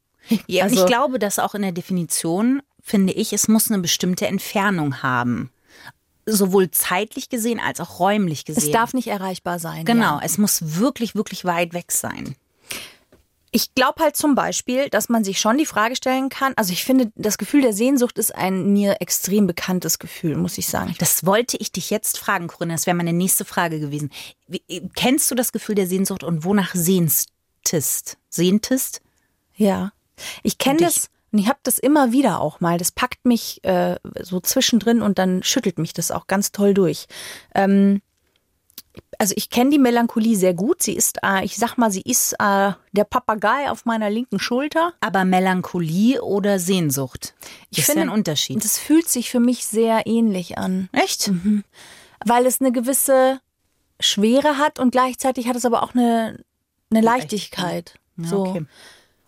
Ja, 0.47 0.65
und 0.65 0.71
Also- 0.71 0.83
ich 0.83 0.87
glaube, 0.87 1.19
dass 1.19 1.39
auch 1.39 1.55
in 1.55 1.63
der 1.63 1.73
Definition, 1.73 2.63
finde 2.83 3.13
ich, 3.13 3.33
es 3.33 3.49
muss 3.49 3.71
eine 3.71 3.81
bestimmte 3.81 4.27
Entfernung 4.27 5.03
haben. 5.03 5.51
Sowohl 6.29 6.71
zeitlich 6.73 7.29
gesehen 7.29 7.61
als 7.61 7.81
auch 7.81 8.01
räumlich 8.01 8.45
gesehen. 8.45 8.65
Es 8.65 8.71
darf 8.73 8.93
nicht 8.95 9.07
erreichbar 9.07 9.61
sein. 9.61 9.85
Genau, 9.85 10.17
Ja. 10.19 10.21
es 10.25 10.39
muss 10.39 10.79
wirklich, 10.81 11.15
wirklich 11.15 11.45
weit 11.45 11.73
weg 11.73 11.93
sein. 11.93 12.35
Ich 13.57 13.75
glaube 13.75 14.03
halt 14.03 14.17
zum 14.17 14.35
Beispiel, 14.35 14.91
dass 14.91 15.09
man 15.09 15.25
sich 15.25 15.41
schon 15.41 15.57
die 15.57 15.65
Frage 15.65 15.97
stellen 15.97 16.29
kann. 16.29 16.53
Also 16.57 16.75
ich 16.75 16.85
finde, 16.85 17.11
das 17.15 17.39
Gefühl 17.39 17.63
der 17.63 17.73
Sehnsucht 17.73 18.19
ist 18.19 18.35
ein 18.35 18.75
mir 18.75 19.01
extrem 19.01 19.47
bekanntes 19.47 19.99
Gefühl, 19.99 20.37
muss 20.37 20.59
ich 20.59 20.67
sagen. 20.69 20.95
Das 20.99 21.25
wollte 21.25 21.57
ich 21.57 21.73
dich 21.73 21.89
jetzt 21.89 22.19
fragen, 22.19 22.49
Corinna. 22.49 22.75
Das 22.75 22.85
wäre 22.85 22.95
meine 22.95 23.15
nächste 23.15 23.47
Frage 23.47 23.81
gewesen. 23.81 24.11
Wie, 24.47 24.61
kennst 24.95 25.31
du 25.31 25.35
das 25.35 25.53
Gefühl 25.53 25.75
der 25.75 25.87
Sehnsucht 25.87 26.23
und 26.23 26.45
wonach 26.45 26.75
sehntest? 26.75 28.19
Sehntest? 28.29 29.01
Ja. 29.55 29.93
Ich 30.43 30.59
kenne 30.59 30.81
das 30.81 31.09
und 31.33 31.39
ich 31.39 31.49
habe 31.49 31.61
das 31.63 31.79
immer 31.79 32.13
wieder 32.13 32.43
auch 32.43 32.61
mal. 32.61 32.77
Das 32.77 32.93
packt 32.93 33.25
mich 33.25 33.65
äh, 33.65 33.97
so 34.21 34.39
zwischendrin 34.39 35.01
und 35.01 35.19
dann 35.19 35.43
schüttelt 35.43 35.79
mich 35.79 35.95
das 35.95 36.11
auch 36.11 36.27
ganz 36.27 36.53
toll 36.53 36.75
durch. 36.75 37.07
Ähm, 37.55 38.03
also 39.19 39.35
ich 39.37 39.51
kenne 39.51 39.71
die 39.71 39.79
Melancholie 39.79 40.37
sehr 40.37 40.55
gut. 40.55 40.83
Sie 40.83 40.95
ist, 40.95 41.19
äh, 41.23 41.45
ich 41.45 41.57
sag 41.57 41.77
mal, 41.77 41.91
sie 41.91 42.03
ist 42.03 42.35
äh, 42.35 42.73
der 42.93 43.05
Papagei 43.05 43.71
auf 43.71 43.85
meiner 43.85 44.11
linken 44.11 44.39
Schulter. 44.39 44.93
Aber 45.01 45.25
Melancholie 45.25 46.23
oder 46.23 46.59
Sehnsucht? 46.59 47.35
Ich 47.71 47.79
ist 47.79 47.87
finde, 47.87 48.01
ja 48.01 48.07
ein 48.07 48.11
Unterschied. 48.11 48.65
Das 48.65 48.79
fühlt 48.79 49.09
sich 49.09 49.31
für 49.31 49.41
mich 49.41 49.67
sehr 49.67 50.07
ähnlich 50.07 50.59
an, 50.59 50.89
Echt? 50.93 51.31
weil 52.25 52.47
es 52.47 52.61
eine 52.61 52.73
gewisse 52.73 53.41
Schwere 54.01 54.59
hat 54.59 54.79
und 54.79 54.91
gleichzeitig 54.91 55.49
hat 55.49 55.57
es 55.57 55.65
aber 55.65 55.83
auch 55.83 55.95
eine, 55.95 56.45
eine 56.91 57.01
Leichtigkeit. 57.01 57.95
Ja, 58.17 58.29
so. 58.29 58.47
okay. 58.47 58.67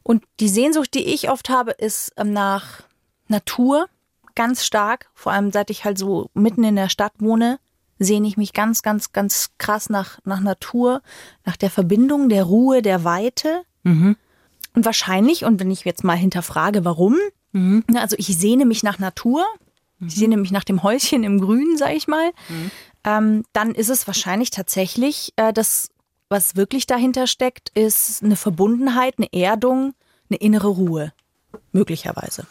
Und 0.03 0.25
die 0.41 0.49
Sehnsucht, 0.49 0.95
die 0.95 1.05
ich 1.05 1.31
oft 1.31 1.49
habe, 1.49 1.73
ist 1.73 2.13
ähm, 2.17 2.33
nach 2.33 2.83
Natur 3.29 3.89
ganz 4.35 4.65
stark. 4.65 5.11
Vor 5.15 5.33
allem 5.33 5.53
seit 5.53 5.69
ich 5.71 5.85
halt 5.85 5.99
so 5.99 6.31
mitten 6.33 6.65
in 6.65 6.77
der 6.77 6.89
Stadt 6.89 7.13
wohne, 7.19 7.59
sehne 7.99 8.29
ich 8.29 8.37
mich 8.37 8.53
ganz, 8.53 8.83
ganz, 8.83 9.13
ganz 9.13 9.51
krass 9.59 9.91
nach, 9.91 10.19
nach 10.25 10.41
Natur, 10.41 11.03
nach 11.45 11.57
der 11.57 11.71
Verbindung, 11.71 12.29
der 12.29 12.45
Ruhe, 12.45 12.83
der 12.83 13.05
Weite. 13.05 13.63
Und 14.75 14.85
wahrscheinlich, 14.85 15.45
und 15.45 15.59
wenn 15.61 15.71
ich 15.71 15.85
jetzt 15.85 16.05
mal 16.05 16.17
hinterfrage, 16.17 16.85
warum, 16.85 17.17
na, 17.89 18.01
also 18.01 18.17
ich 18.19 18.37
sehne 18.37 18.65
mich 18.67 18.83
nach 18.83 18.99
Natur, 18.99 19.45
ich 20.07 20.15
sehne 20.15 20.37
mich 20.37 20.53
nach 20.53 20.65
dem 20.65 20.83
Häuschen 20.83 21.25
im 21.25 21.41
Grün, 21.41 21.77
sag 21.77 21.93
ich 21.95 22.07
mal, 22.07 22.31
ähm, 23.05 23.45
dann 23.53 23.75
ist 23.75 23.89
es 23.89 24.07
wahrscheinlich 24.07 24.51
tatsächlich 24.51 25.33
äh, 25.37 25.53
das, 25.53 25.89
was 26.29 26.55
wirklich 26.57 26.87
dahinter 26.87 27.27
steckt, 27.27 27.71
ist 27.71 28.23
eine 28.23 28.37
Verbundenheit, 28.37 29.15
eine 29.19 29.33
Erdung, 29.33 29.95
eine 30.31 30.39
innere 30.39 30.69
Ruhe. 30.69 31.13
Möglicherweise. 31.73 32.47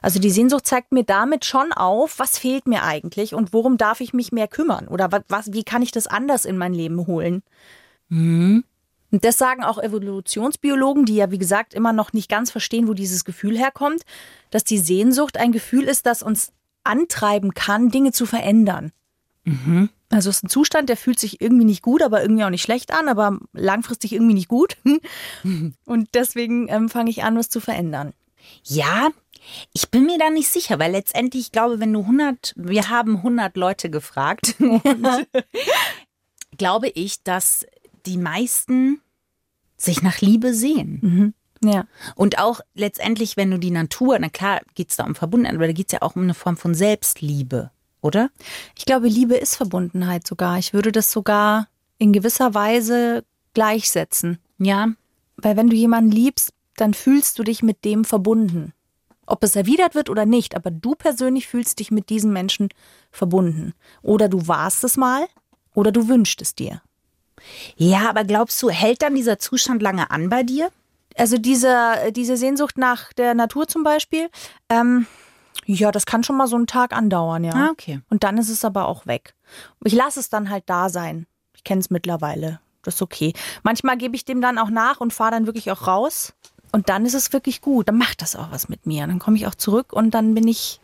So. 0.00 0.06
Also 0.06 0.20
die 0.20 0.30
Sehnsucht 0.30 0.66
zeigt 0.66 0.92
mir 0.92 1.04
damit 1.04 1.44
schon 1.44 1.72
auf, 1.72 2.18
was 2.18 2.38
fehlt 2.38 2.66
mir 2.66 2.82
eigentlich 2.82 3.34
und 3.34 3.52
worum 3.52 3.76
darf 3.76 4.00
ich 4.00 4.12
mich 4.12 4.32
mehr 4.32 4.48
kümmern 4.48 4.88
oder 4.88 5.12
was, 5.12 5.22
was 5.28 5.52
wie 5.52 5.64
kann 5.64 5.82
ich 5.82 5.90
das 5.90 6.06
anders 6.06 6.44
in 6.44 6.56
mein 6.56 6.72
Leben 6.72 7.06
holen. 7.06 7.42
Und 9.10 9.24
das 9.24 9.38
sagen 9.38 9.64
auch 9.64 9.78
Evolutionsbiologen, 9.82 11.04
die 11.04 11.16
ja 11.16 11.30
wie 11.30 11.38
gesagt 11.38 11.74
immer 11.74 11.92
noch 11.92 12.12
nicht 12.12 12.28
ganz 12.30 12.50
verstehen, 12.50 12.88
wo 12.88 12.94
dieses 12.94 13.24
Gefühl 13.24 13.56
herkommt, 13.58 14.02
dass 14.50 14.64
die 14.64 14.78
Sehnsucht 14.78 15.36
ein 15.36 15.52
Gefühl 15.52 15.84
ist, 15.84 16.06
das 16.06 16.22
uns 16.22 16.52
antreiben 16.84 17.54
kann, 17.54 17.90
Dinge 17.90 18.12
zu 18.12 18.24
verändern. 18.26 18.92
Also 20.10 20.30
es 20.30 20.36
ist 20.36 20.44
ein 20.44 20.48
Zustand, 20.48 20.88
der 20.88 20.96
fühlt 20.96 21.18
sich 21.18 21.40
irgendwie 21.40 21.64
nicht 21.64 21.82
gut, 21.82 22.02
aber 22.02 22.22
irgendwie 22.22 22.44
auch 22.44 22.50
nicht 22.50 22.62
schlecht 22.62 22.92
an, 22.94 23.08
aber 23.08 23.38
langfristig 23.52 24.12
irgendwie 24.12 24.34
nicht 24.34 24.48
gut. 24.48 24.76
Und 25.84 26.08
deswegen 26.14 26.68
ähm, 26.68 26.88
fange 26.88 27.10
ich 27.10 27.24
an, 27.24 27.36
was 27.36 27.48
zu 27.50 27.60
verändern. 27.60 28.12
Ja, 28.64 29.08
ich 29.72 29.90
bin 29.90 30.04
mir 30.04 30.18
da 30.18 30.30
nicht 30.30 30.48
sicher, 30.48 30.78
weil 30.78 30.92
letztendlich, 30.92 31.46
ich 31.46 31.52
glaube, 31.52 31.80
wenn 31.80 31.92
du 31.92 32.00
100, 32.00 32.54
wir 32.56 32.88
haben 32.88 33.18
100 33.18 33.56
Leute 33.56 33.90
gefragt, 33.90 34.54
und 34.60 34.82
glaube 36.58 36.88
ich, 36.88 37.22
dass 37.22 37.66
die 38.06 38.18
meisten 38.18 39.00
sich 39.76 40.02
nach 40.02 40.20
Liebe 40.20 40.54
sehen. 40.54 41.34
Ja. 41.62 41.86
Und 42.14 42.38
auch 42.38 42.60
letztendlich, 42.74 43.36
wenn 43.36 43.50
du 43.50 43.58
die 43.58 43.70
Natur, 43.70 44.18
na 44.18 44.28
klar 44.28 44.60
geht 44.74 44.90
es 44.90 44.96
da 44.96 45.04
um 45.04 45.14
Verbundenheit, 45.14 45.56
aber 45.56 45.66
da 45.66 45.72
geht 45.72 45.88
es 45.88 45.92
ja 45.92 46.02
auch 46.02 46.16
um 46.16 46.22
eine 46.22 46.34
Form 46.34 46.56
von 46.56 46.74
Selbstliebe, 46.74 47.70
oder? 48.00 48.30
Ich 48.76 48.84
glaube, 48.84 49.08
Liebe 49.08 49.34
ist 49.36 49.56
Verbundenheit 49.56 50.26
sogar. 50.26 50.58
Ich 50.58 50.72
würde 50.72 50.92
das 50.92 51.10
sogar 51.10 51.68
in 51.98 52.12
gewisser 52.12 52.54
Weise 52.54 53.24
gleichsetzen. 53.54 54.38
Ja, 54.58 54.88
Weil 55.36 55.56
wenn 55.56 55.68
du 55.68 55.76
jemanden 55.76 56.10
liebst, 56.10 56.52
dann 56.76 56.94
fühlst 56.94 57.38
du 57.38 57.44
dich 57.44 57.62
mit 57.62 57.84
dem 57.84 58.04
verbunden. 58.04 58.72
Ob 59.28 59.44
es 59.44 59.56
erwidert 59.56 59.94
wird 59.94 60.08
oder 60.08 60.24
nicht, 60.24 60.56
aber 60.56 60.70
du 60.70 60.94
persönlich 60.94 61.46
fühlst 61.46 61.78
dich 61.78 61.90
mit 61.90 62.08
diesem 62.08 62.32
Menschen 62.32 62.68
verbunden. 63.10 63.74
Oder 64.02 64.28
du 64.28 64.48
warst 64.48 64.84
es 64.84 64.96
mal 64.96 65.26
oder 65.74 65.92
du 65.92 66.08
wünschst 66.08 66.40
es 66.40 66.54
dir. 66.54 66.80
Ja, 67.76 68.08
aber 68.08 68.24
glaubst 68.24 68.60
du, 68.62 68.70
hält 68.70 69.02
dann 69.02 69.14
dieser 69.14 69.38
Zustand 69.38 69.82
lange 69.82 70.10
an 70.10 70.28
bei 70.30 70.42
dir? 70.42 70.70
Also 71.16 71.36
diese, 71.36 71.94
diese 72.12 72.36
Sehnsucht 72.36 72.78
nach 72.78 73.12
der 73.12 73.34
Natur 73.34 73.68
zum 73.68 73.82
Beispiel, 73.82 74.30
ähm, 74.68 75.06
ja, 75.66 75.92
das 75.92 76.06
kann 76.06 76.24
schon 76.24 76.36
mal 76.36 76.46
so 76.46 76.56
einen 76.56 76.66
Tag 76.66 76.94
andauern, 76.94 77.44
ja. 77.44 77.52
Ah, 77.52 77.68
okay. 77.70 78.00
Und 78.08 78.24
dann 78.24 78.38
ist 78.38 78.48
es 78.48 78.64
aber 78.64 78.88
auch 78.88 79.06
weg. 79.06 79.34
Ich 79.84 79.92
lasse 79.92 80.20
es 80.20 80.30
dann 80.30 80.48
halt 80.48 80.64
da 80.66 80.88
sein. 80.88 81.26
Ich 81.54 81.64
kenne 81.64 81.80
es 81.80 81.90
mittlerweile. 81.90 82.60
Das 82.82 82.94
ist 82.94 83.02
okay. 83.02 83.34
Manchmal 83.62 83.98
gebe 83.98 84.16
ich 84.16 84.24
dem 84.24 84.40
dann 84.40 84.56
auch 84.56 84.70
nach 84.70 85.00
und 85.00 85.12
fahre 85.12 85.32
dann 85.32 85.46
wirklich 85.46 85.70
auch 85.70 85.86
raus. 85.86 86.32
Und 86.72 86.88
dann 86.88 87.06
ist 87.06 87.14
es 87.14 87.32
wirklich 87.32 87.60
gut. 87.60 87.88
Dann 87.88 87.98
macht 87.98 88.22
das 88.22 88.36
auch 88.36 88.50
was 88.50 88.68
mit 88.68 88.86
mir. 88.86 89.06
Dann 89.06 89.18
komme 89.18 89.36
ich 89.36 89.46
auch 89.46 89.54
zurück 89.54 89.92
und 89.92 90.12
dann 90.12 90.34
bin 90.34 90.46
ich, 90.48 90.80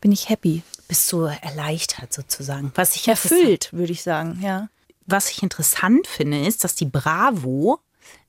bin 0.00 0.12
ich 0.12 0.28
happy. 0.28 0.62
Bist 0.88 1.10
du 1.12 1.22
erleichtert 1.24 2.12
sozusagen? 2.12 2.72
Was 2.74 2.96
ich 2.96 3.06
Erfüllt, 3.08 3.72
würde 3.72 3.92
ich 3.92 4.02
sagen, 4.02 4.40
ja. 4.42 4.68
Was 5.06 5.30
ich 5.30 5.42
interessant 5.42 6.06
finde, 6.06 6.46
ist, 6.46 6.64
dass 6.64 6.74
die 6.74 6.86
Bravo. 6.86 7.80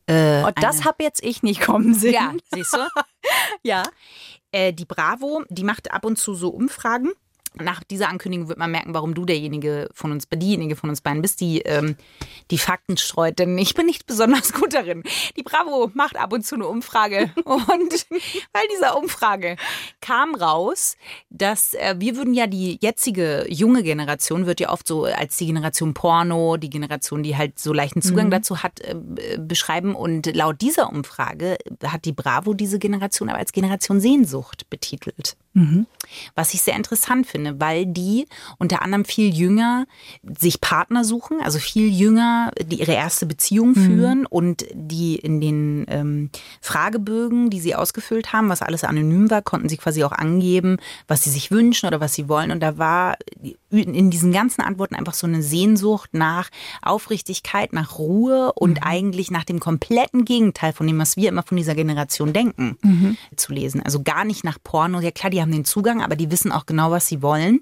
Äh, 0.07 0.43
Und 0.43 0.61
das 0.63 0.77
eine- 0.77 0.85
habe 0.85 1.03
jetzt 1.03 1.23
ich 1.23 1.43
nicht 1.43 1.61
kommen 1.61 1.93
sehen. 1.93 2.13
Ja, 2.13 2.33
siehst 2.53 2.73
du? 2.73 2.79
ja. 3.63 3.83
Äh, 4.51 4.73
die 4.73 4.85
Bravo, 4.85 5.43
die 5.49 5.63
macht 5.63 5.91
ab 5.91 6.05
und 6.05 6.17
zu 6.17 6.33
so 6.33 6.49
Umfragen. 6.49 7.11
Nach 7.55 7.83
dieser 7.83 8.09
Ankündigung 8.09 8.47
wird 8.47 8.59
man 8.59 8.71
merken, 8.71 8.93
warum 8.93 9.13
du 9.13 9.25
derjenige 9.25 9.89
von 9.93 10.11
uns, 10.11 10.27
diejenige 10.29 10.75
von 10.75 10.89
uns 10.89 11.01
beiden 11.01 11.21
bist, 11.21 11.41
die 11.41 11.59
ähm, 11.61 11.95
die 12.51 12.57
Fakten 12.57 12.97
streut. 12.97 13.39
Denn 13.39 13.57
ich 13.57 13.73
bin 13.73 13.85
nicht 13.85 14.05
besonders 14.05 14.53
gut 14.59 14.73
darin. 14.73 15.03
Die 15.35 15.43
Bravo 15.43 15.91
macht 15.93 16.17
ab 16.17 16.33
und 16.33 16.45
zu 16.45 16.55
eine 16.55 16.67
Umfrage. 16.67 17.31
Und 17.45 18.05
bei 18.53 18.61
dieser 18.73 18.97
Umfrage 18.97 19.55
kam 20.01 20.35
raus, 20.35 20.95
dass 21.29 21.73
äh, 21.73 21.95
wir 21.97 22.15
würden 22.15 22.33
ja 22.33 22.47
die 22.47 22.77
jetzige 22.81 23.45
junge 23.49 23.83
Generation, 23.83 24.45
wird 24.45 24.59
ja 24.59 24.69
oft 24.71 24.87
so 24.87 25.05
als 25.05 25.37
die 25.37 25.47
Generation 25.47 25.93
Porno, 25.93 26.57
die 26.57 26.69
Generation, 26.69 27.23
die 27.23 27.35
halt 27.35 27.59
so 27.59 27.73
leichten 27.73 28.01
Zugang 28.01 28.29
dazu 28.31 28.63
hat, 28.63 28.79
äh, 28.81 28.95
beschreiben. 29.37 29.95
Und 29.95 30.35
laut 30.35 30.61
dieser 30.61 30.89
Umfrage 30.89 31.57
hat 31.83 32.05
die 32.05 32.13
Bravo 32.13 32.53
diese 32.53 32.79
Generation 32.79 33.29
aber 33.29 33.39
als 33.39 33.51
Generation 33.51 33.99
Sehnsucht 33.99 34.69
betitelt. 34.69 35.35
Was 36.35 36.53
ich 36.53 36.61
sehr 36.61 36.75
interessant 36.75 37.27
finde, 37.27 37.59
weil 37.59 37.85
die 37.85 38.27
unter 38.57 38.81
anderem 38.81 39.05
viel 39.05 39.33
jünger 39.33 39.85
sich 40.39 40.61
Partner 40.61 41.03
suchen, 41.03 41.41
also 41.41 41.59
viel 41.59 41.89
jünger 41.89 42.51
die 42.61 42.79
ihre 42.79 42.93
erste 42.93 43.25
Beziehung 43.25 43.75
führen 43.75 44.25
und 44.25 44.65
die 44.73 45.15
in 45.15 45.41
den 45.41 45.85
ähm, 45.87 46.29
Fragebögen, 46.61 47.49
die 47.49 47.59
sie 47.59 47.75
ausgefüllt 47.75 48.31
haben, 48.31 48.49
was 48.49 48.61
alles 48.61 48.83
anonym 48.83 49.29
war, 49.29 49.41
konnten 49.41 49.69
sie 49.69 49.77
quasi 49.77 50.03
auch 50.03 50.11
angeben, 50.11 50.77
was 51.07 51.23
sie 51.23 51.29
sich 51.29 51.51
wünschen 51.51 51.87
oder 51.87 51.99
was 51.99 52.13
sie 52.13 52.29
wollen. 52.29 52.51
Und 52.51 52.61
da 52.61 52.77
war 52.77 53.17
in 53.71 54.09
diesen 54.09 54.31
ganzen 54.31 54.61
Antworten 54.61 54.95
einfach 54.95 55.13
so 55.13 55.27
eine 55.27 55.43
Sehnsucht 55.43 56.11
nach 56.13 56.49
Aufrichtigkeit, 56.81 57.73
nach 57.73 57.97
Ruhe 57.97 58.53
und 58.53 58.79
eigentlich 58.83 59.31
nach 59.31 59.43
dem 59.43 59.59
kompletten 59.59 60.25
Gegenteil 60.25 60.73
von 60.73 60.87
dem, 60.87 60.99
was 60.99 61.17
wir 61.17 61.29
immer 61.29 61.43
von 61.43 61.57
dieser 61.57 61.75
Generation 61.75 62.33
denken, 62.33 62.77
zu 63.35 63.53
lesen. 63.53 63.81
Also 63.83 64.01
gar 64.03 64.25
nicht 64.25 64.43
nach 64.43 64.57
Porno. 64.63 64.99
Ja 64.99 65.11
klar, 65.11 65.29
die 65.29 65.38
haben 65.41 65.51
den 65.51 65.65
Zugang, 65.65 66.01
aber 66.01 66.15
die 66.15 66.31
wissen 66.31 66.51
auch 66.51 66.65
genau, 66.65 66.91
was 66.91 67.07
sie 67.07 67.21
wollen. 67.21 67.61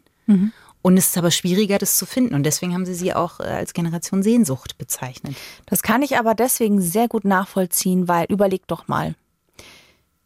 Und 0.81 0.97
es 0.97 1.07
ist 1.07 1.17
aber 1.17 1.31
schwieriger, 1.31 1.77
das 1.77 1.97
zu 1.97 2.05
finden. 2.05 2.35
Und 2.35 2.43
deswegen 2.43 2.73
haben 2.73 2.85
sie 2.85 2.93
sie 2.93 3.13
auch 3.13 3.39
äh, 3.39 3.43
als 3.43 3.73
Generation 3.73 4.23
Sehnsucht 4.23 4.77
bezeichnet. 4.77 5.35
Das 5.65 5.81
kann 5.81 6.01
ich 6.01 6.17
aber 6.17 6.33
deswegen 6.33 6.81
sehr 6.81 7.07
gut 7.07 7.25
nachvollziehen, 7.25 8.07
weil 8.07 8.25
überleg 8.29 8.67
doch 8.67 8.87
mal. 8.87 9.15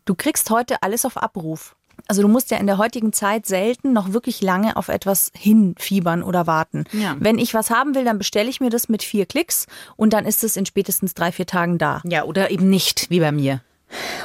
Du 0.05 0.15
kriegst 0.15 0.49
heute 0.49 0.83
alles 0.83 1.05
auf 1.05 1.17
Abruf. 1.17 1.75
Also 2.07 2.21
du 2.21 2.27
musst 2.27 2.51
ja 2.51 2.57
in 2.57 2.67
der 2.67 2.77
heutigen 2.77 3.13
Zeit 3.13 3.45
selten 3.45 3.93
noch 3.93 4.13
wirklich 4.13 4.41
lange 4.41 4.75
auf 4.75 4.87
etwas 4.87 5.31
hinfiebern 5.35 6.23
oder 6.23 6.47
warten. 6.47 6.85
Ja. 6.91 7.15
Wenn 7.19 7.37
ich 7.37 7.53
was 7.53 7.69
haben 7.69 7.95
will, 7.95 8.03
dann 8.03 8.17
bestelle 8.17 8.49
ich 8.49 8.59
mir 8.59 8.69
das 8.69 8.89
mit 8.89 9.03
vier 9.03 9.25
Klicks 9.25 9.67
und 9.95 10.13
dann 10.13 10.25
ist 10.25 10.43
es 10.43 10.57
in 10.57 10.65
spätestens 10.65 11.13
drei, 11.13 11.31
vier 11.31 11.45
Tagen 11.45 11.77
da. 11.77 12.01
Ja, 12.05 12.23
oder 12.23 12.51
eben 12.51 12.69
nicht, 12.69 13.09
wie 13.09 13.19
bei 13.19 13.31
mir. 13.31 13.61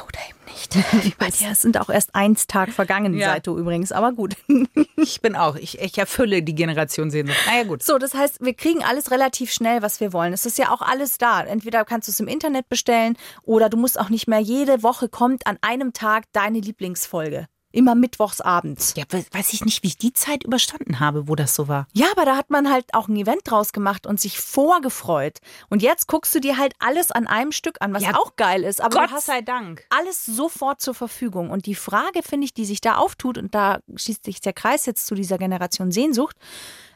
Oder 0.07 0.19
eben 0.29 0.36
nicht. 0.57 0.77
Bei 1.17 1.29
dir 1.29 1.53
sind 1.55 1.79
auch 1.79 1.89
erst 1.89 2.15
eins 2.15 2.47
Tag 2.47 2.69
vergangen, 2.71 3.13
Ja. 3.15 3.29
seit 3.33 3.47
du 3.47 3.57
übrigens, 3.57 3.91
aber 3.91 4.11
gut. 4.13 4.35
Ich 4.99 5.21
bin 5.21 5.35
auch, 5.35 5.55
ich, 5.55 5.79
ich 5.79 5.97
erfülle 5.97 6.41
die 6.41 6.55
Generation 6.55 7.11
Sehnsucht. 7.11 7.37
Naja, 7.45 7.63
gut. 7.63 7.83
So, 7.83 7.97
das 7.99 8.15
heißt, 8.15 8.43
wir 8.43 8.53
kriegen 8.55 8.83
alles 8.83 9.11
relativ 9.11 9.51
schnell, 9.51 9.81
was 9.83 9.99
wir 9.99 10.11
wollen. 10.11 10.33
Es 10.33 10.45
ist 10.45 10.57
ja 10.57 10.71
auch 10.71 10.81
alles 10.81 11.17
da. 11.19 11.41
Entweder 11.41 11.85
kannst 11.85 12.07
du 12.07 12.11
es 12.11 12.19
im 12.19 12.27
Internet 12.27 12.67
bestellen 12.67 13.15
oder 13.43 13.69
du 13.69 13.77
musst 13.77 13.99
auch 13.99 14.09
nicht 14.09 14.27
mehr 14.27 14.39
jede 14.39 14.81
Woche 14.81 15.07
kommt 15.07 15.45
an 15.45 15.57
einem 15.61 15.93
Tag 15.93 16.25
deine 16.33 16.59
Lieblingsfolge. 16.59 17.45
Immer 17.73 17.95
mittwochs 17.95 18.39
abends. 18.39 18.93
Ja, 18.95 19.03
we- 19.09 19.25
weiß 19.31 19.51
ich 19.53 19.65
nicht, 19.65 19.83
wie 19.83 19.87
ich 19.87 19.97
die 19.97 20.13
Zeit 20.13 20.43
überstanden 20.45 20.99
habe, 21.01 21.27
wo 21.27 21.35
das 21.35 21.53
so 21.53 21.67
war. 21.67 21.85
Ja, 21.93 22.07
aber 22.11 22.23
da 22.25 22.37
hat 22.37 22.49
man 22.49 22.71
halt 22.71 22.85
auch 22.93 23.07
ein 23.09 23.15
Event 23.17 23.41
draus 23.43 23.73
gemacht 23.73 24.07
und 24.07 24.19
sich 24.21 24.39
vorgefreut. 24.39 25.39
Und 25.69 25.81
jetzt 25.81 26.07
guckst 26.07 26.33
du 26.33 26.39
dir 26.39 26.57
halt 26.57 26.73
alles 26.79 27.11
an 27.11 27.27
einem 27.27 27.51
Stück 27.51 27.77
an, 27.81 27.93
was 27.93 28.03
Ja, 28.03 28.15
auch 28.15 28.35
geil 28.37 28.63
ist. 28.63 28.81
Aber 28.81 29.05
Gott 29.07 29.21
sei 29.21 29.41
Dank. 29.41 29.85
alles 29.89 30.25
sofort 30.25 30.81
zur 30.81 30.93
Verfügung. 30.93 31.49
Und 31.51 31.65
die 31.65 31.75
Frage, 31.75 32.23
finde 32.23 32.45
ich, 32.45 32.53
die 32.53 32.65
sich 32.65 32.79
da 32.79 32.95
auftut, 32.97 33.37
und 33.37 33.53
da 33.53 33.79
schließt 33.95 34.23
sich 34.23 34.39
der 34.39 34.53
Kreis 34.53 34.85
jetzt 34.85 35.05
zu 35.05 35.13
dieser 35.13 35.37
Generation 35.37 35.91
Sehnsucht, 35.91 36.37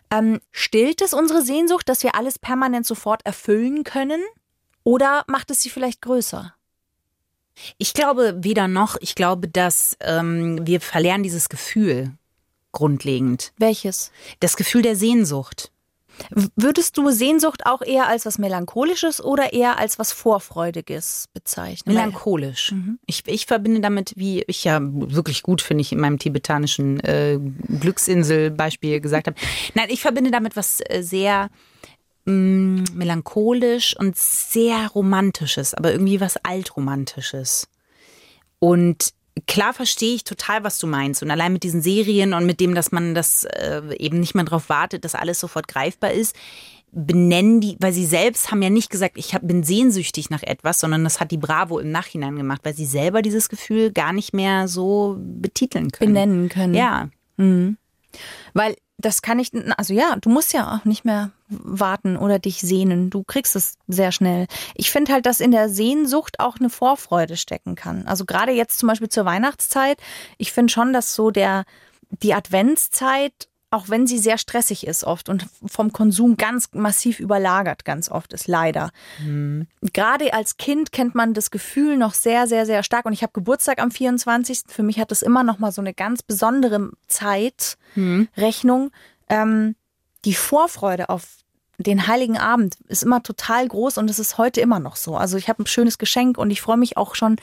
ähm, 0.09 0.39
stillt 0.51 1.01
es 1.01 1.13
unsere 1.13 1.41
Sehnsucht, 1.41 1.89
dass 1.89 2.01
wir 2.03 2.15
alles 2.15 2.39
permanent 2.39 2.85
sofort 2.87 3.25
erfüllen 3.25 3.83
können? 3.83 4.21
Oder 4.83 5.25
macht 5.27 5.51
es 5.51 5.61
sie 5.61 5.69
vielleicht 5.69 6.01
größer? 6.01 6.55
Ich 7.77 7.93
glaube 7.93 8.35
weder 8.39 8.67
noch. 8.67 8.97
Ich 9.01 9.15
glaube, 9.15 9.47
dass 9.47 9.97
ähm, 10.01 10.65
wir 10.65 10.81
verlernen 10.81 11.23
dieses 11.23 11.49
Gefühl 11.49 12.11
grundlegend. 12.71 13.53
Welches? 13.57 14.11
Das 14.39 14.55
Gefühl 14.55 14.81
der 14.81 14.95
Sehnsucht. 14.95 15.71
Würdest 16.55 16.97
du 16.97 17.09
Sehnsucht 17.09 17.65
auch 17.65 17.81
eher 17.81 18.07
als 18.07 18.25
was 18.25 18.37
Melancholisches 18.37 19.23
oder 19.23 19.53
eher 19.53 19.79
als 19.79 19.97
was 19.97 20.11
Vorfreudiges 20.11 21.29
bezeichnen? 21.33 21.95
Melancholisch. 21.95 22.73
Ich, 23.05 23.23
ich 23.25 23.45
verbinde 23.45 23.81
damit, 23.81 24.13
wie 24.17 24.43
ich 24.43 24.63
ja 24.63 24.79
wirklich 24.81 25.41
gut 25.41 25.61
finde, 25.61 25.81
ich 25.81 25.91
in 25.91 25.99
meinem 25.99 26.19
tibetanischen 26.19 26.99
äh, 26.99 27.39
Glücksinsel-Beispiel 27.79 29.01
gesagt 29.01 29.27
habe. 29.27 29.37
Nein, 29.73 29.87
ich 29.89 30.01
verbinde 30.01 30.31
damit 30.31 30.55
was 30.55 30.81
äh, 30.81 31.01
sehr 31.01 31.49
mh, 32.25 32.91
melancholisch 32.93 33.95
und 33.97 34.17
sehr 34.17 34.87
romantisches, 34.89 35.73
aber 35.73 35.91
irgendwie 35.91 36.21
was 36.21 36.37
altromantisches. 36.37 37.67
Und 38.59 39.13
klar 39.47 39.73
verstehe 39.73 40.15
ich 40.15 40.23
total, 40.23 40.63
was 40.63 40.79
du 40.79 40.87
meinst. 40.87 41.23
Und 41.23 41.31
allein 41.31 41.53
mit 41.53 41.63
diesen 41.63 41.81
Serien 41.81 42.33
und 42.33 42.45
mit 42.45 42.59
dem, 42.59 42.75
dass 42.75 42.91
man 42.91 43.15
das 43.15 43.45
äh, 43.45 43.81
eben 43.97 44.19
nicht 44.19 44.35
mehr 44.35 44.43
darauf 44.43 44.69
wartet, 44.69 45.05
dass 45.05 45.15
alles 45.15 45.39
sofort 45.39 45.67
greifbar 45.67 46.11
ist, 46.11 46.35
benennen 46.91 47.61
die, 47.61 47.77
weil 47.79 47.93
sie 47.93 48.05
selbst 48.05 48.51
haben 48.51 48.61
ja 48.61 48.69
nicht 48.69 48.89
gesagt, 48.89 49.17
ich 49.17 49.33
hab, 49.33 49.47
bin 49.47 49.63
sehnsüchtig 49.63 50.29
nach 50.29 50.43
etwas, 50.43 50.79
sondern 50.79 51.05
das 51.05 51.19
hat 51.21 51.31
die 51.31 51.37
Bravo 51.37 51.79
im 51.79 51.89
Nachhinein 51.89 52.35
gemacht, 52.35 52.61
weil 52.63 52.75
sie 52.75 52.85
selber 52.85 53.21
dieses 53.21 53.47
Gefühl 53.47 53.91
gar 53.91 54.11
nicht 54.11 54.33
mehr 54.33 54.67
so 54.67 55.17
betiteln 55.17 55.91
können. 55.91 56.13
benennen 56.13 56.49
können. 56.49 56.73
Ja. 56.73 57.09
Weil 58.53 58.75
das 58.97 59.21
kann 59.21 59.39
ich, 59.39 59.51
also 59.77 59.93
ja, 59.93 60.17
du 60.19 60.29
musst 60.29 60.53
ja 60.53 60.75
auch 60.75 60.85
nicht 60.85 61.05
mehr 61.05 61.31
warten 61.51 62.17
oder 62.17 62.39
dich 62.39 62.61
sehnen. 62.61 63.09
Du 63.09 63.23
kriegst 63.23 63.55
es 63.55 63.75
sehr 63.87 64.11
schnell. 64.11 64.47
Ich 64.75 64.91
finde 64.91 65.13
halt, 65.13 65.25
dass 65.25 65.39
in 65.39 65.51
der 65.51 65.69
Sehnsucht 65.69 66.39
auch 66.39 66.57
eine 66.59 66.69
Vorfreude 66.69 67.37
stecken 67.37 67.75
kann. 67.75 68.07
Also 68.07 68.25
gerade 68.25 68.51
jetzt 68.51 68.79
zum 68.79 68.87
Beispiel 68.87 69.09
zur 69.09 69.25
Weihnachtszeit. 69.25 69.99
Ich 70.37 70.51
finde 70.51 70.71
schon, 70.71 70.93
dass 70.93 71.15
so 71.15 71.31
der, 71.31 71.65
die 72.21 72.33
Adventszeit 72.33 73.49
auch 73.73 73.87
wenn 73.87 74.05
sie 74.05 74.19
sehr 74.19 74.37
stressig 74.37 74.85
ist 74.85 75.05
oft 75.05 75.29
und 75.29 75.47
vom 75.65 75.93
Konsum 75.93 76.35
ganz 76.35 76.67
massiv 76.73 77.21
überlagert 77.21 77.85
ganz 77.85 78.11
oft 78.11 78.33
ist, 78.33 78.47
leider. 78.47 78.91
Mhm. 79.19 79.67
Gerade 79.93 80.33
als 80.33 80.57
Kind 80.57 80.91
kennt 80.91 81.15
man 81.15 81.33
das 81.33 81.51
Gefühl 81.51 81.95
noch 81.95 82.13
sehr, 82.13 82.47
sehr, 82.47 82.65
sehr 82.65 82.83
stark. 82.83 83.05
Und 83.05 83.13
ich 83.13 83.23
habe 83.23 83.31
Geburtstag 83.31 83.81
am 83.81 83.89
24. 83.89 84.63
Für 84.67 84.83
mich 84.83 84.99
hat 84.99 85.09
das 85.09 85.21
immer 85.21 85.43
noch 85.43 85.57
mal 85.57 85.71
so 85.71 85.81
eine 85.81 85.93
ganz 85.93 86.21
besondere 86.21 86.91
Zeitrechnung. 87.07 88.83
Mhm. 88.83 88.91
Ähm, 89.29 89.75
die 90.25 90.33
Vorfreude 90.33 91.09
auf 91.09 91.23
den 91.77 92.07
Heiligen 92.07 92.37
Abend 92.37 92.75
ist 92.87 93.03
immer 93.03 93.23
total 93.23 93.67
groß 93.67 93.97
und 93.97 94.09
es 94.09 94.19
ist 94.19 94.37
heute 94.37 94.61
immer 94.61 94.79
noch 94.79 94.95
so. 94.95 95.15
Also 95.15 95.37
ich 95.37 95.49
habe 95.49 95.63
ein 95.63 95.67
schönes 95.67 95.97
Geschenk 95.97 96.37
und 96.37 96.51
ich 96.51 96.61
freue 96.61 96.77
mich 96.77 96.97
auch 96.97 97.15
schon 97.15 97.37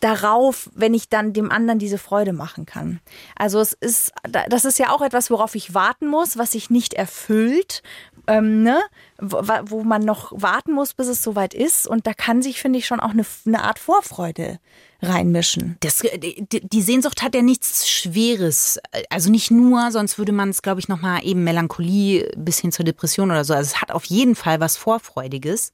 darauf, 0.00 0.70
wenn 0.74 0.94
ich 0.94 1.08
dann 1.08 1.32
dem 1.32 1.50
anderen 1.50 1.78
diese 1.78 1.98
Freude 1.98 2.32
machen 2.32 2.66
kann. 2.66 3.00
Also 3.36 3.60
es 3.60 3.74
ist, 3.74 4.12
das 4.48 4.64
ist 4.64 4.78
ja 4.78 4.90
auch 4.90 5.02
etwas, 5.02 5.30
worauf 5.30 5.54
ich 5.54 5.74
warten 5.74 6.08
muss, 6.08 6.38
was 6.38 6.52
sich 6.52 6.70
nicht 6.70 6.94
erfüllt, 6.94 7.82
ähm, 8.26 8.62
ne? 8.62 8.80
wo, 9.18 9.42
wo 9.66 9.82
man 9.82 10.02
noch 10.02 10.32
warten 10.34 10.72
muss, 10.72 10.94
bis 10.94 11.08
es 11.08 11.22
soweit 11.22 11.54
ist. 11.54 11.86
Und 11.86 12.06
da 12.06 12.14
kann 12.14 12.42
sich, 12.42 12.60
finde 12.60 12.78
ich, 12.78 12.86
schon 12.86 13.00
auch 13.00 13.10
eine, 13.10 13.26
eine 13.46 13.62
Art 13.62 13.78
Vorfreude 13.78 14.58
reinmischen. 15.02 15.76
Das, 15.80 16.02
äh, 16.02 16.18
die 16.18 16.82
Sehnsucht 16.82 17.22
hat 17.22 17.34
ja 17.34 17.42
nichts 17.42 17.88
Schweres. 17.88 18.78
Also 19.08 19.30
nicht 19.30 19.50
nur, 19.50 19.90
sonst 19.92 20.18
würde 20.18 20.32
man 20.32 20.50
es, 20.50 20.62
glaube 20.62 20.80
ich, 20.80 20.88
nochmal 20.88 21.24
eben 21.24 21.44
Melancholie 21.44 22.30
bis 22.36 22.58
hin 22.58 22.72
zur 22.72 22.84
Depression 22.84 23.30
oder 23.30 23.44
so. 23.44 23.54
Also 23.54 23.68
es 23.68 23.80
hat 23.80 23.90
auf 23.90 24.04
jeden 24.04 24.34
Fall 24.34 24.60
was 24.60 24.76
Vorfreudiges. 24.76 25.72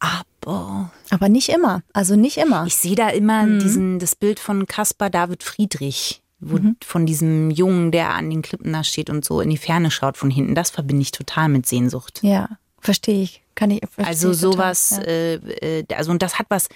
Aber. 0.00 0.92
Aber 1.10 1.28
nicht 1.28 1.48
immer. 1.48 1.82
Also 1.92 2.16
nicht 2.16 2.36
immer. 2.36 2.64
Ich 2.66 2.76
sehe 2.76 2.94
da 2.94 3.08
immer 3.08 3.44
mhm. 3.44 3.58
diesen, 3.60 3.98
das 3.98 4.14
Bild 4.14 4.38
von 4.38 4.66
Caspar 4.66 5.10
David 5.10 5.42
Friedrich. 5.42 6.22
Wo, 6.40 6.56
mhm. 6.56 6.76
Von 6.84 7.04
diesem 7.04 7.50
Jungen, 7.50 7.90
der 7.90 8.10
an 8.10 8.30
den 8.30 8.42
Klippen 8.42 8.72
da 8.72 8.84
steht 8.84 9.10
und 9.10 9.24
so 9.24 9.40
in 9.40 9.50
die 9.50 9.56
Ferne 9.56 9.90
schaut 9.90 10.16
von 10.16 10.30
hinten. 10.30 10.54
Das 10.54 10.70
verbinde 10.70 11.02
ich 11.02 11.10
total 11.10 11.48
mit 11.48 11.66
Sehnsucht. 11.66 12.20
Ja, 12.22 12.48
verstehe 12.80 13.22
ich. 13.22 13.42
Kann 13.56 13.72
ich 13.72 13.82
Also 13.96 14.32
sowas, 14.32 14.90
ja. 14.90 15.02
äh, 15.02 15.80
äh, 15.80 15.84
also 15.92 16.12
und 16.12 16.22
das 16.22 16.38
hat 16.38 16.46
was 16.48 16.68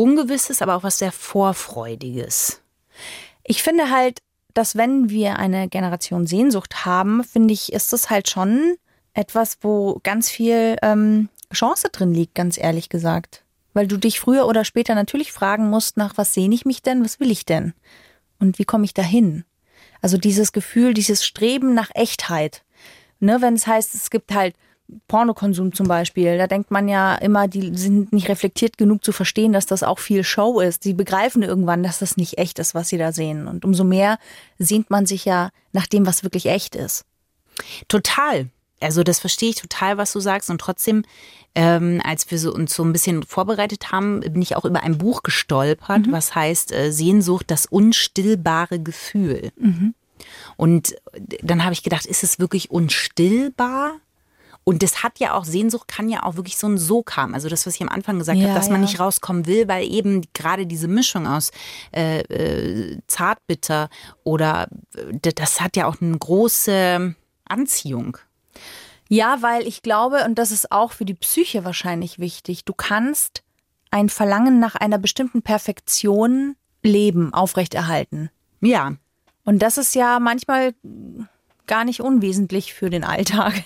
Ungewisses, 0.00 0.62
aber 0.62 0.76
auch 0.76 0.82
was 0.82 0.96
sehr 0.96 1.12
Vorfreudiges. 1.12 2.62
Ich 3.44 3.62
finde 3.62 3.90
halt, 3.90 4.20
dass 4.54 4.74
wenn 4.74 5.10
wir 5.10 5.38
eine 5.38 5.68
Generation 5.68 6.26
Sehnsucht 6.26 6.86
haben, 6.86 7.22
finde 7.22 7.52
ich, 7.52 7.74
ist 7.74 7.92
das 7.92 8.08
halt 8.08 8.30
schon 8.30 8.76
etwas, 9.12 9.58
wo 9.60 10.00
ganz 10.02 10.30
viel 10.30 10.76
ähm, 10.80 11.28
Chance 11.52 11.90
drin 11.92 12.14
liegt, 12.14 12.34
ganz 12.34 12.56
ehrlich 12.56 12.88
gesagt. 12.88 13.44
Weil 13.74 13.88
du 13.88 13.98
dich 13.98 14.20
früher 14.20 14.46
oder 14.46 14.64
später 14.64 14.94
natürlich 14.94 15.32
fragen 15.32 15.68
musst, 15.68 15.98
nach 15.98 16.16
was 16.16 16.32
sehne 16.32 16.54
ich 16.54 16.64
mich 16.64 16.80
denn, 16.80 17.04
was 17.04 17.20
will 17.20 17.30
ich 17.30 17.44
denn? 17.44 17.74
Und 18.38 18.58
wie 18.58 18.64
komme 18.64 18.86
ich 18.86 18.94
dahin? 18.94 19.44
Also 20.00 20.16
dieses 20.16 20.52
Gefühl, 20.52 20.94
dieses 20.94 21.26
Streben 21.26 21.74
nach 21.74 21.90
Echtheit. 21.94 22.64
Ne, 23.18 23.42
wenn 23.42 23.52
es 23.52 23.66
heißt, 23.66 23.94
es 23.94 24.08
gibt 24.08 24.32
halt 24.32 24.54
Pornokonsum 25.08 25.72
zum 25.72 25.86
Beispiel, 25.86 26.38
da 26.38 26.46
denkt 26.46 26.70
man 26.70 26.88
ja 26.88 27.14
immer, 27.16 27.48
die 27.48 27.76
sind 27.76 28.12
nicht 28.12 28.28
reflektiert 28.28 28.78
genug 28.78 29.04
zu 29.04 29.12
verstehen, 29.12 29.52
dass 29.52 29.66
das 29.66 29.82
auch 29.82 29.98
viel 29.98 30.24
Show 30.24 30.60
ist. 30.60 30.82
Sie 30.82 30.94
begreifen 30.94 31.42
irgendwann, 31.42 31.82
dass 31.82 31.98
das 31.98 32.16
nicht 32.16 32.38
echt 32.38 32.58
ist, 32.58 32.74
was 32.74 32.88
sie 32.88 32.98
da 32.98 33.12
sehen. 33.12 33.46
Und 33.46 33.64
umso 33.64 33.84
mehr 33.84 34.18
sehnt 34.58 34.90
man 34.90 35.06
sich 35.06 35.24
ja 35.24 35.50
nach 35.72 35.86
dem, 35.86 36.06
was 36.06 36.22
wirklich 36.22 36.46
echt 36.46 36.76
ist. 36.76 37.04
Total. 37.88 38.48
Also 38.80 39.02
das 39.02 39.20
verstehe 39.20 39.50
ich 39.50 39.56
total, 39.56 39.98
was 39.98 40.12
du 40.12 40.20
sagst. 40.20 40.50
Und 40.50 40.60
trotzdem, 40.60 41.04
ähm, 41.54 42.00
als 42.04 42.30
wir 42.30 42.38
so, 42.38 42.52
uns 42.52 42.74
so 42.74 42.82
ein 42.82 42.92
bisschen 42.92 43.22
vorbereitet 43.22 43.92
haben, 43.92 44.20
bin 44.20 44.40
ich 44.40 44.56
auch 44.56 44.64
über 44.64 44.82
ein 44.82 44.98
Buch 44.98 45.22
gestolpert, 45.22 46.06
mhm. 46.06 46.12
was 46.12 46.34
heißt 46.34 46.72
äh, 46.72 46.90
Sehnsucht, 46.90 47.50
das 47.50 47.66
unstillbare 47.66 48.80
Gefühl. 48.80 49.52
Mhm. 49.56 49.94
Und 50.56 50.96
dann 51.42 51.64
habe 51.64 51.72
ich 51.72 51.82
gedacht, 51.82 52.06
ist 52.06 52.22
es 52.22 52.38
wirklich 52.38 52.70
unstillbar? 52.70 53.92
Und 54.64 54.82
das 54.82 55.02
hat 55.02 55.18
ja 55.18 55.34
auch, 55.34 55.44
Sehnsucht 55.44 55.88
kann 55.88 56.08
ja 56.08 56.22
auch 56.22 56.36
wirklich 56.36 56.56
so 56.56 56.66
ein 56.68 56.78
Sog 56.78 57.16
haben. 57.16 57.34
Also 57.34 57.48
das, 57.48 57.66
was 57.66 57.74
ich 57.74 57.82
am 57.82 57.88
Anfang 57.88 58.18
gesagt 58.18 58.38
ja, 58.38 58.44
habe, 58.44 58.54
dass 58.54 58.66
ja. 58.66 58.72
man 58.72 58.82
nicht 58.82 59.00
rauskommen 59.00 59.46
will, 59.46 59.68
weil 59.68 59.90
eben 59.90 60.22
gerade 60.34 60.66
diese 60.66 60.86
Mischung 60.86 61.26
aus 61.26 61.50
äh, 61.92 62.20
äh, 62.20 62.98
Zartbitter 63.06 63.88
oder 64.22 64.68
äh, 64.94 65.32
das 65.34 65.60
hat 65.60 65.76
ja 65.76 65.86
auch 65.86 66.00
eine 66.00 66.16
große 66.16 67.14
Anziehung. 67.46 68.18
Ja, 69.08 69.38
weil 69.40 69.66
ich 69.66 69.82
glaube, 69.82 70.24
und 70.24 70.36
das 70.36 70.52
ist 70.52 70.70
auch 70.70 70.92
für 70.92 71.04
die 71.04 71.14
Psyche 71.14 71.64
wahrscheinlich 71.64 72.20
wichtig, 72.20 72.64
du 72.64 72.74
kannst 72.74 73.42
ein 73.90 74.08
Verlangen 74.08 74.60
nach 74.60 74.76
einer 74.76 74.98
bestimmten 74.98 75.42
Perfektion 75.42 76.54
leben, 76.82 77.34
aufrechterhalten. 77.34 78.30
Ja. 78.60 78.92
Und 79.44 79.60
das 79.60 79.78
ist 79.78 79.94
ja 79.94 80.20
manchmal 80.20 80.74
gar 81.66 81.84
nicht 81.84 82.00
unwesentlich 82.00 82.72
für 82.72 82.90
den 82.90 83.04
Alltag. 83.04 83.64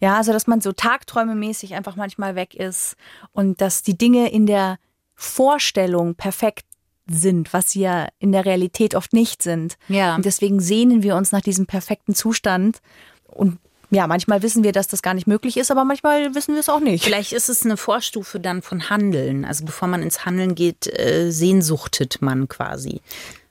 Ja, 0.00 0.16
also 0.16 0.32
dass 0.32 0.46
man 0.46 0.60
so 0.60 0.72
tagträumemäßig 0.72 1.74
einfach 1.74 1.96
manchmal 1.96 2.34
weg 2.34 2.54
ist 2.54 2.96
und 3.32 3.60
dass 3.60 3.82
die 3.82 3.98
Dinge 3.98 4.30
in 4.30 4.46
der 4.46 4.78
Vorstellung 5.14 6.14
perfekt 6.14 6.64
sind, 7.10 7.52
was 7.52 7.70
sie 7.70 7.80
ja 7.80 8.08
in 8.18 8.32
der 8.32 8.44
Realität 8.44 8.94
oft 8.94 9.12
nicht 9.12 9.42
sind. 9.42 9.76
Ja. 9.88 10.14
Und 10.14 10.24
deswegen 10.24 10.60
sehnen 10.60 11.02
wir 11.02 11.16
uns 11.16 11.32
nach 11.32 11.40
diesem 11.40 11.66
perfekten 11.66 12.14
Zustand 12.14 12.80
und 13.26 13.58
ja, 13.90 14.06
manchmal 14.06 14.42
wissen 14.42 14.64
wir, 14.64 14.72
dass 14.72 14.86
das 14.86 15.00
gar 15.00 15.14
nicht 15.14 15.26
möglich 15.26 15.56
ist, 15.56 15.70
aber 15.70 15.84
manchmal 15.84 16.34
wissen 16.34 16.52
wir 16.52 16.60
es 16.60 16.68
auch 16.68 16.80
nicht. 16.80 17.04
Vielleicht 17.04 17.32
ist 17.32 17.48
es 17.48 17.64
eine 17.64 17.78
Vorstufe 17.78 18.38
dann 18.38 18.60
von 18.60 18.90
Handeln. 18.90 19.46
Also 19.46 19.64
bevor 19.64 19.88
man 19.88 20.02
ins 20.02 20.26
Handeln 20.26 20.54
geht, 20.54 20.86
äh, 20.86 21.30
sehnsuchtet 21.30 22.20
man 22.20 22.48
quasi. 22.48 23.00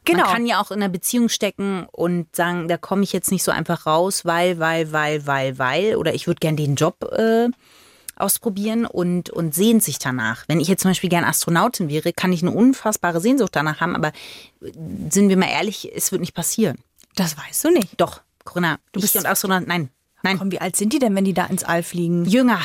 Genau. 0.07 0.23
Man 0.23 0.33
kann 0.33 0.45
ja 0.45 0.61
auch 0.61 0.71
in 0.71 0.77
einer 0.77 0.89
Beziehung 0.89 1.29
stecken 1.29 1.87
und 1.91 2.35
sagen, 2.35 2.67
da 2.67 2.77
komme 2.77 3.03
ich 3.03 3.13
jetzt 3.13 3.31
nicht 3.31 3.43
so 3.43 3.51
einfach 3.51 3.85
raus, 3.85 4.25
weil, 4.25 4.59
weil, 4.59 4.91
weil, 4.91 5.27
weil, 5.27 5.57
weil. 5.59 5.95
Oder 5.95 6.13
ich 6.13 6.27
würde 6.27 6.39
gern 6.39 6.55
den 6.55 6.75
Job 6.75 7.03
äh, 7.11 7.49
ausprobieren 8.15 8.85
und, 8.85 9.29
und 9.29 9.53
sehnt 9.53 9.83
sich 9.83 9.99
danach. 9.99 10.45
Wenn 10.47 10.59
ich 10.59 10.67
jetzt 10.67 10.81
zum 10.81 10.91
Beispiel 10.91 11.09
gern 11.09 11.23
Astronautin 11.23 11.89
wäre, 11.89 12.13
kann 12.13 12.33
ich 12.33 12.41
eine 12.41 12.51
unfassbare 12.51 13.21
Sehnsucht 13.21 13.55
danach 13.55 13.81
haben, 13.81 13.95
aber 13.95 14.09
äh, 14.61 14.71
sind 15.09 15.29
wir 15.29 15.37
mal 15.37 15.49
ehrlich, 15.49 15.91
es 15.95 16.11
wird 16.11 16.21
nicht 16.21 16.33
passieren. 16.33 16.77
Das 17.15 17.37
weißt 17.37 17.65
du 17.65 17.71
nicht. 17.71 17.89
Doch, 17.97 18.21
Corinna, 18.43 18.79
du 18.91 19.01
bist 19.01 19.15
und 19.15 19.25
Astronaut. 19.25 19.67
Nein, 19.67 19.89
Nein. 20.23 20.37
Komm, 20.37 20.51
wie 20.51 20.59
alt 20.59 20.75
sind 20.75 20.93
die 20.93 20.99
denn, 20.99 21.15
wenn 21.15 21.25
die 21.25 21.33
da 21.33 21.45
ins 21.45 21.63
All 21.63 21.83
fliegen? 21.83 22.25
Jünger. 22.25 22.59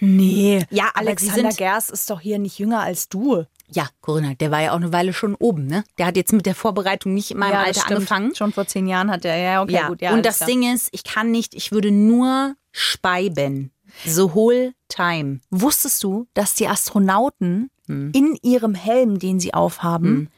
Nee. 0.00 0.64
Ja, 0.70 0.90
Alexander 0.94 1.50
Gers 1.50 1.90
ist 1.90 2.08
doch 2.08 2.20
hier 2.20 2.38
nicht 2.38 2.58
jünger 2.58 2.80
als 2.80 3.08
du. 3.08 3.44
Ja, 3.72 3.88
Corinna, 4.00 4.34
der 4.34 4.50
war 4.50 4.60
ja 4.60 4.72
auch 4.72 4.76
eine 4.76 4.92
Weile 4.92 5.12
schon 5.12 5.34
oben, 5.34 5.66
ne? 5.66 5.84
Der 5.98 6.06
hat 6.06 6.16
jetzt 6.16 6.32
mit 6.32 6.46
der 6.46 6.54
Vorbereitung 6.54 7.14
nicht 7.14 7.30
in 7.30 7.38
meinem 7.38 7.52
ja, 7.52 7.62
Alter 7.62 7.88
angefangen. 7.88 8.34
Schon 8.34 8.52
vor 8.52 8.66
zehn 8.66 8.86
Jahren 8.86 9.10
hat 9.10 9.24
er, 9.24 9.36
ja, 9.36 9.62
okay, 9.62 9.72
ja. 9.72 9.88
gut. 9.88 10.02
Ja, 10.02 10.12
Und 10.12 10.26
das 10.26 10.38
klar. 10.38 10.48
Ding 10.48 10.74
ist, 10.74 10.88
ich 10.92 11.04
kann 11.04 11.30
nicht, 11.30 11.54
ich 11.54 11.72
würde 11.72 11.90
nur 11.90 12.54
speiben. 12.72 13.72
The 14.04 14.34
whole 14.34 14.74
time. 14.88 15.40
Wusstest 15.50 16.02
du, 16.02 16.26
dass 16.34 16.54
die 16.54 16.68
Astronauten 16.68 17.70
hm. 17.86 18.12
in 18.14 18.38
ihrem 18.42 18.74
Helm, 18.74 19.18
den 19.18 19.40
sie 19.40 19.54
aufhaben, 19.54 20.08
hm. 20.08 20.28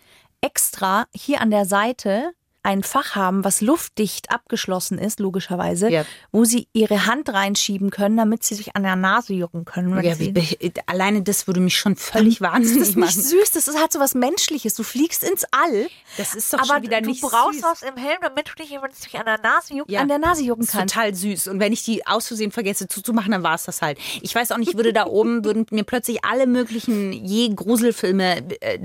extra 0.40 1.07
hier 1.14 1.40
an 1.40 1.51
der 1.51 1.66
Seite 1.66 2.33
ein 2.62 2.83
Fach 2.83 3.16
haben, 3.16 3.44
was 3.44 3.61
luftdicht 3.61 4.31
abgeschlossen 4.31 4.98
ist, 4.98 5.18
logischerweise, 5.18 5.90
ja. 5.90 6.05
wo 6.31 6.44
sie 6.44 6.68
ihre 6.72 7.07
Hand 7.07 7.29
reinschieben 7.29 7.90
können, 7.90 8.16
damit 8.16 8.44
sie 8.44 8.55
sich 8.55 8.77
an 8.77 8.85
der 8.85 8.94
Nase 8.94 9.35
jucken 9.35 9.64
können. 9.64 10.01
Ja, 10.03 10.18
wie, 10.18 10.72
alleine 10.87 11.22
das 11.22 11.46
würde 11.46 11.61
mich 11.61 11.77
schon 11.77 11.96
völlig 11.96 12.40
wahnsinnig 12.40 12.96
machen. 12.96 13.07
Das 13.07 13.16
ist 13.16 13.33
nicht 13.33 13.53
süß, 13.53 13.64
das 13.64 13.77
hat 13.77 13.92
so 13.92 13.98
was 13.98 14.14
Menschliches. 14.14 14.75
Du 14.75 14.85
fliegst 14.85 15.25
ins 15.25 15.44
All. 15.51 15.88
Das 16.16 16.35
ist 16.35 16.53
doch 16.53 16.61
aber 16.61 16.75
schon 16.75 16.83
wieder 16.83 17.01
du 17.01 17.09
nicht 17.09 17.22
du 17.22 17.29
brauchst 17.29 17.61
süß. 17.61 17.64
was 17.64 17.83
im 17.83 17.96
Helm, 17.96 18.18
damit 18.20 18.48
du 18.48 18.55
dich, 18.55 18.68
dich 18.68 19.18
an 19.18 19.27
der 19.27 19.40
Nase 19.40 19.75
juckt, 19.75 19.90
ja. 19.90 20.01
an 20.01 20.09
der 20.09 20.18
Nase 20.18 20.44
jucken 20.44 20.66
kannst. 20.66 20.94
Total 20.94 21.14
süß. 21.14 21.48
Und 21.48 21.59
wenn 21.59 21.72
ich 21.72 21.83
die 21.85 22.07
aus 22.07 22.29
Versehen 22.29 22.53
vergesse 22.53 22.87
zuzumachen, 22.87 23.33
dann 23.33 23.42
war 23.42 23.55
es 23.55 23.64
das 23.64 23.83
halt. 23.83 23.98
Ich 24.20 24.35
weiß 24.35 24.53
auch 24.53 24.59
nicht, 24.59 24.77
würde 24.77 24.92
da 24.92 25.07
oben, 25.07 25.44
würden 25.44 25.66
mir 25.70 25.85
plötzlich 25.85 26.25
alle 26.25 26.46
möglichen 26.46 27.12
je 27.12 27.48
Gruselfilme, 27.48 28.44
äh, 28.61 28.79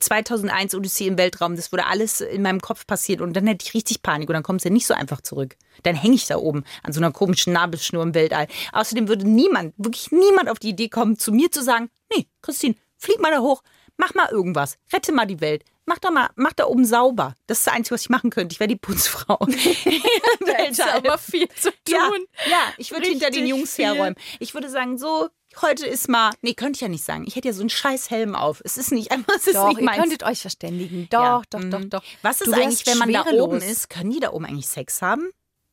2001 0.00 0.74
Odyssee 0.74 1.06
im 1.06 1.16
Weltraum, 1.16 1.54
das 1.54 1.70
würde 1.70 1.86
alles 1.86 2.20
in 2.20 2.42
meinem 2.42 2.60
Kopf 2.60 2.71
Kopf 2.72 2.86
passiert 2.86 3.20
und 3.20 3.34
dann 3.34 3.46
hätte 3.46 3.66
ich 3.66 3.74
richtig 3.74 4.02
Panik 4.02 4.30
und 4.30 4.32
dann 4.32 4.42
kommt 4.42 4.62
es 4.62 4.64
ja 4.64 4.70
nicht 4.70 4.86
so 4.86 4.94
einfach 4.94 5.20
zurück. 5.20 5.56
Dann 5.82 5.94
hänge 5.94 6.14
ich 6.14 6.26
da 6.26 6.38
oben 6.38 6.64
an 6.82 6.94
so 6.94 7.00
einer 7.00 7.12
komischen 7.12 7.52
Nabelschnur 7.52 8.02
im 8.02 8.14
Weltall. 8.14 8.46
Außerdem 8.72 9.08
würde 9.08 9.28
niemand, 9.28 9.74
wirklich 9.76 10.10
niemand 10.10 10.48
auf 10.48 10.58
die 10.58 10.70
Idee 10.70 10.88
kommen, 10.88 11.18
zu 11.18 11.32
mir 11.32 11.50
zu 11.50 11.62
sagen, 11.62 11.90
nee, 12.16 12.26
Christine, 12.40 12.74
flieg 12.96 13.20
mal 13.20 13.30
da 13.30 13.40
hoch, 13.40 13.62
mach 13.98 14.14
mal 14.14 14.30
irgendwas, 14.30 14.78
rette 14.90 15.12
mal 15.12 15.26
die 15.26 15.42
Welt. 15.42 15.64
Mach 15.84 15.98
da 15.98 16.10
mal, 16.10 16.30
mach 16.36 16.52
da 16.52 16.66
oben 16.66 16.86
sauber. 16.86 17.34
Das 17.46 17.58
ist 17.58 17.66
das 17.66 17.74
Einzige, 17.74 17.94
was 17.94 18.02
ich 18.02 18.08
machen 18.08 18.30
könnte. 18.30 18.54
Ich 18.54 18.60
wäre 18.60 18.68
die 18.68 18.76
Putzfrau. 18.76 19.36
da 20.46 20.64
ist 20.64 20.80
aber 20.80 21.18
viel 21.18 21.48
zu 21.48 21.70
tun. 21.84 22.26
Ja, 22.46 22.50
ja 22.50 22.62
ich 22.78 22.92
würde 22.92 23.08
hinter 23.08 23.30
den 23.30 23.46
Jungs 23.48 23.74
viel. 23.74 23.86
herräumen. 23.86 24.14
Ich 24.38 24.54
würde 24.54 24.70
sagen, 24.70 24.96
so, 24.96 25.28
heute 25.60 25.86
ist 25.86 26.08
mal. 26.08 26.30
Nee, 26.40 26.54
könnte 26.54 26.78
ich 26.78 26.80
ja 26.80 26.88
nicht 26.88 27.04
sagen. 27.04 27.24
Ich 27.26 27.36
hätte 27.36 27.48
ja 27.48 27.54
so 27.54 27.60
einen 27.60 27.70
scheiß 27.70 28.10
Helm 28.10 28.34
auf. 28.34 28.62
Es 28.64 28.78
ist 28.78 28.92
nicht 28.92 29.10
einfach, 29.12 29.34
es 29.36 29.46
ist 29.46 29.56
doch, 29.56 29.68
nicht 29.68 29.80
ihr 29.80 29.90
könntet 29.90 30.22
euch 30.22 30.40
verständigen. 30.40 31.08
Doch, 31.10 31.20
ja. 31.20 31.42
doch, 31.50 31.64
doch, 31.64 31.78
mhm. 31.80 31.90
doch. 31.90 32.02
Was 32.22 32.40
ist 32.40 32.52
eigentlich, 32.52 32.86
wenn 32.86 32.98
man 32.98 33.12
da 33.12 33.24
oben 33.26 33.58
ist? 33.58 33.90
Können 33.90 34.10
die 34.10 34.20
da 34.20 34.32
oben 34.32 34.46
eigentlich 34.46 34.68
Sex 34.68 35.02
haben? 35.02 35.30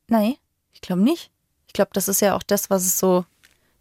Nein, 0.07 0.35
ich 0.73 0.81
glaube 0.81 1.01
nicht. 1.01 1.31
Ich 1.67 1.73
glaube, 1.73 1.91
das 1.93 2.07
ist 2.07 2.21
ja 2.21 2.35
auch 2.35 2.43
das, 2.43 2.69
was 2.69 2.85
es 2.85 2.99
so. 2.99 3.25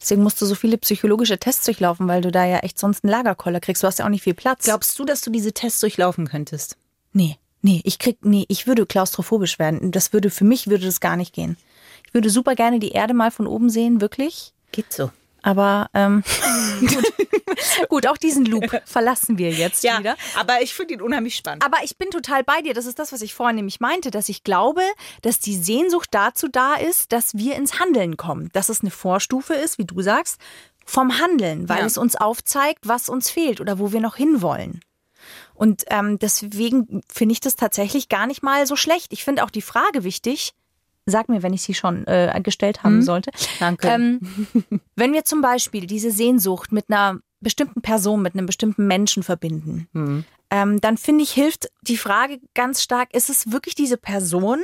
Deswegen 0.00 0.22
musst 0.22 0.40
du 0.40 0.46
so 0.46 0.54
viele 0.54 0.78
psychologische 0.78 1.38
Tests 1.38 1.64
durchlaufen, 1.64 2.06
weil 2.06 2.20
du 2.20 2.30
da 2.30 2.44
ja 2.44 2.58
echt 2.58 2.78
sonst 2.78 3.02
einen 3.02 3.10
Lagerkoller 3.10 3.60
kriegst. 3.60 3.82
Du 3.82 3.86
hast 3.86 3.98
ja 3.98 4.04
auch 4.04 4.10
nicht 4.10 4.22
viel 4.22 4.34
Platz. 4.34 4.64
Glaubst 4.64 4.96
du, 4.98 5.04
dass 5.04 5.22
du 5.22 5.30
diese 5.30 5.52
Tests 5.52 5.80
durchlaufen 5.80 6.28
könntest? 6.28 6.76
Nee, 7.12 7.38
nee, 7.62 7.80
ich 7.84 7.98
krieg, 7.98 8.18
nee, 8.22 8.44
ich 8.48 8.66
würde 8.66 8.86
klaustrophobisch 8.86 9.58
werden. 9.58 9.90
Das 9.90 10.12
würde, 10.12 10.30
für 10.30 10.44
mich 10.44 10.68
würde 10.68 10.86
das 10.86 11.00
gar 11.00 11.16
nicht 11.16 11.34
gehen. 11.34 11.56
Ich 12.06 12.14
würde 12.14 12.30
super 12.30 12.54
gerne 12.54 12.78
die 12.78 12.92
Erde 12.92 13.14
mal 13.14 13.30
von 13.30 13.46
oben 13.46 13.70
sehen, 13.70 14.00
wirklich. 14.00 14.52
Geht 14.70 14.92
so. 14.92 15.10
Aber 15.42 15.88
ähm, 15.94 16.22
gut. 16.80 17.04
gut, 17.88 18.06
auch 18.06 18.16
diesen 18.16 18.44
Loop 18.44 18.82
verlassen 18.84 19.38
wir 19.38 19.50
jetzt 19.50 19.82
wieder. 19.84 20.16
aber 20.36 20.62
ich 20.62 20.74
finde 20.74 20.94
ihn 20.94 21.00
unheimlich 21.02 21.36
spannend. 21.36 21.64
Aber 21.64 21.78
ich 21.84 21.96
bin 21.96 22.10
total 22.10 22.42
bei 22.44 22.60
dir. 22.62 22.74
Das 22.74 22.86
ist 22.86 22.98
das, 22.98 23.12
was 23.12 23.22
ich 23.22 23.34
vorhin 23.34 23.56
nämlich 23.56 23.80
meinte, 23.80 24.10
dass 24.10 24.28
ich 24.28 24.42
glaube, 24.44 24.82
dass 25.22 25.38
die 25.38 25.54
Sehnsucht 25.56 26.08
dazu 26.12 26.48
da 26.48 26.74
ist, 26.74 27.12
dass 27.12 27.34
wir 27.36 27.56
ins 27.56 27.78
Handeln 27.80 28.16
kommen. 28.16 28.50
Dass 28.52 28.68
es 28.68 28.80
eine 28.80 28.90
Vorstufe 28.90 29.54
ist, 29.54 29.78
wie 29.78 29.84
du 29.84 30.02
sagst, 30.02 30.38
vom 30.84 31.18
Handeln, 31.20 31.68
weil 31.68 31.80
Ja. 31.80 31.86
es 31.86 31.98
uns 31.98 32.16
aufzeigt, 32.16 32.88
was 32.88 33.08
uns 33.08 33.30
fehlt 33.30 33.60
oder 33.60 33.78
wo 33.78 33.92
wir 33.92 34.00
noch 34.00 34.16
hinwollen. 34.16 34.80
Und 35.54 35.84
ähm, 35.88 36.18
deswegen 36.18 37.02
finde 37.12 37.32
ich 37.32 37.40
das 37.40 37.56
tatsächlich 37.56 38.08
gar 38.08 38.26
nicht 38.26 38.42
mal 38.42 38.66
so 38.66 38.76
schlecht. 38.76 39.12
Ich 39.12 39.24
finde 39.24 39.44
auch 39.44 39.50
die 39.50 39.62
Frage 39.62 40.04
wichtig. 40.04 40.54
Sag 41.10 41.28
mir, 41.28 41.42
wenn 41.42 41.52
ich 41.52 41.62
sie 41.62 41.74
schon 41.74 42.06
äh, 42.06 42.38
gestellt 42.42 42.82
haben 42.82 43.02
sollte. 43.02 43.30
Danke. 43.58 43.88
Ähm, 43.88 44.20
wenn 44.96 45.12
wir 45.12 45.24
zum 45.24 45.40
Beispiel 45.40 45.86
diese 45.86 46.10
Sehnsucht 46.10 46.70
mit 46.72 46.86
einer 46.88 47.20
bestimmten 47.40 47.80
Person, 47.80 48.20
mit 48.22 48.34
einem 48.34 48.46
bestimmten 48.46 48.86
Menschen 48.86 49.22
verbinden, 49.22 50.24
ähm, 50.50 50.80
dann 50.80 50.96
finde 50.96 51.24
ich, 51.24 51.32
hilft 51.32 51.70
die 51.82 51.96
Frage 51.96 52.40
ganz 52.54 52.82
stark, 52.82 53.14
ist 53.14 53.30
es 53.30 53.52
wirklich 53.52 53.74
diese 53.74 53.96
Person 53.96 54.60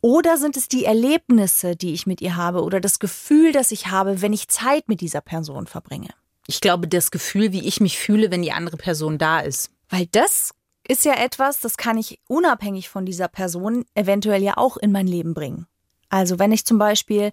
oder 0.00 0.36
sind 0.36 0.56
es 0.56 0.68
die 0.68 0.84
Erlebnisse, 0.84 1.76
die 1.76 1.92
ich 1.92 2.06
mit 2.06 2.20
ihr 2.20 2.36
habe 2.36 2.62
oder 2.62 2.80
das 2.80 2.98
Gefühl, 2.98 3.52
das 3.52 3.70
ich 3.70 3.86
habe, 3.86 4.20
wenn 4.20 4.32
ich 4.32 4.48
Zeit 4.48 4.88
mit 4.88 5.00
dieser 5.00 5.20
Person 5.20 5.66
verbringe? 5.66 6.08
Ich 6.48 6.60
glaube, 6.60 6.88
das 6.88 7.12
Gefühl, 7.12 7.52
wie 7.52 7.66
ich 7.66 7.80
mich 7.80 7.98
fühle, 7.98 8.30
wenn 8.30 8.42
die 8.42 8.52
andere 8.52 8.76
Person 8.76 9.16
da 9.16 9.40
ist. 9.40 9.70
Weil 9.88 10.06
das 10.06 10.54
ist 10.86 11.04
ja 11.04 11.14
etwas, 11.14 11.60
das 11.60 11.76
kann 11.76 11.98
ich 11.98 12.18
unabhängig 12.28 12.88
von 12.88 13.06
dieser 13.06 13.28
Person 13.28 13.84
eventuell 13.94 14.42
ja 14.42 14.56
auch 14.56 14.76
in 14.76 14.92
mein 14.92 15.06
Leben 15.06 15.34
bringen. 15.34 15.66
Also 16.08 16.38
wenn 16.38 16.52
ich 16.52 16.64
zum 16.64 16.78
Beispiel 16.78 17.30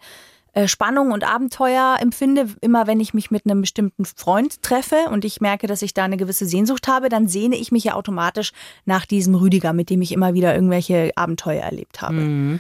äh, 0.54 0.68
Spannung 0.68 1.12
und 1.12 1.24
Abenteuer 1.24 1.98
empfinde, 2.00 2.48
immer 2.62 2.88
wenn 2.88 3.00
ich 3.00 3.14
mich 3.14 3.30
mit 3.30 3.46
einem 3.46 3.62
bestimmten 3.62 4.06
Freund 4.06 4.62
treffe 4.62 5.08
und 5.12 5.26
ich 5.26 5.42
merke, 5.42 5.68
dass 5.68 5.82
ich 5.82 5.94
da 5.94 6.06
eine 6.06 6.18
gewisse 6.18 6.46
Sehnsucht 6.46 6.88
habe, 6.88 7.10
dann 7.10 7.28
sehne 7.28 7.56
ich 7.56 7.72
mich 7.72 7.84
ja 7.84 7.94
automatisch 7.94 8.52
nach 8.86 9.06
diesem 9.06 9.36
Rüdiger, 9.36 9.74
mit 9.74 9.90
dem 9.90 10.02
ich 10.02 10.12
immer 10.12 10.34
wieder 10.34 10.56
irgendwelche 10.56 11.12
Abenteuer 11.16 11.64
erlebt 11.64 12.02
habe. 12.02 12.60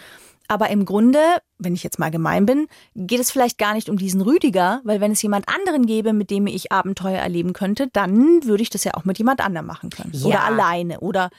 Aber 0.51 0.69
im 0.71 0.83
Grunde, 0.83 1.19
wenn 1.59 1.75
ich 1.75 1.83
jetzt 1.83 1.99
mal 1.99 2.09
gemein 2.09 2.45
bin, 2.47 2.67
geht 2.95 3.19
es 3.19 3.29
vielleicht 3.29 3.59
gar 3.59 3.75
nicht 3.75 3.87
um 3.87 3.97
diesen 3.97 4.19
Rüdiger, 4.19 4.81
weil 4.83 4.99
wenn 4.99 5.11
es 5.11 5.21
jemand 5.21 5.47
anderen 5.47 5.85
gäbe, 5.85 6.11
mit 6.11 6.31
dem 6.31 6.47
ich 6.47 6.71
Abenteuer 6.71 7.19
erleben 7.19 7.53
könnte, 7.53 7.87
dann 7.93 8.43
würde 8.43 8.63
ich 8.63 8.71
das 8.71 8.83
ja 8.83 8.95
auch 8.95 9.05
mit 9.05 9.19
jemand 9.19 9.41
anderem 9.41 9.67
machen 9.67 9.91
können. 9.91 10.11
Ja. 10.13 10.25
Oder 10.25 10.43
alleine 10.43 10.99
oder 11.01 11.29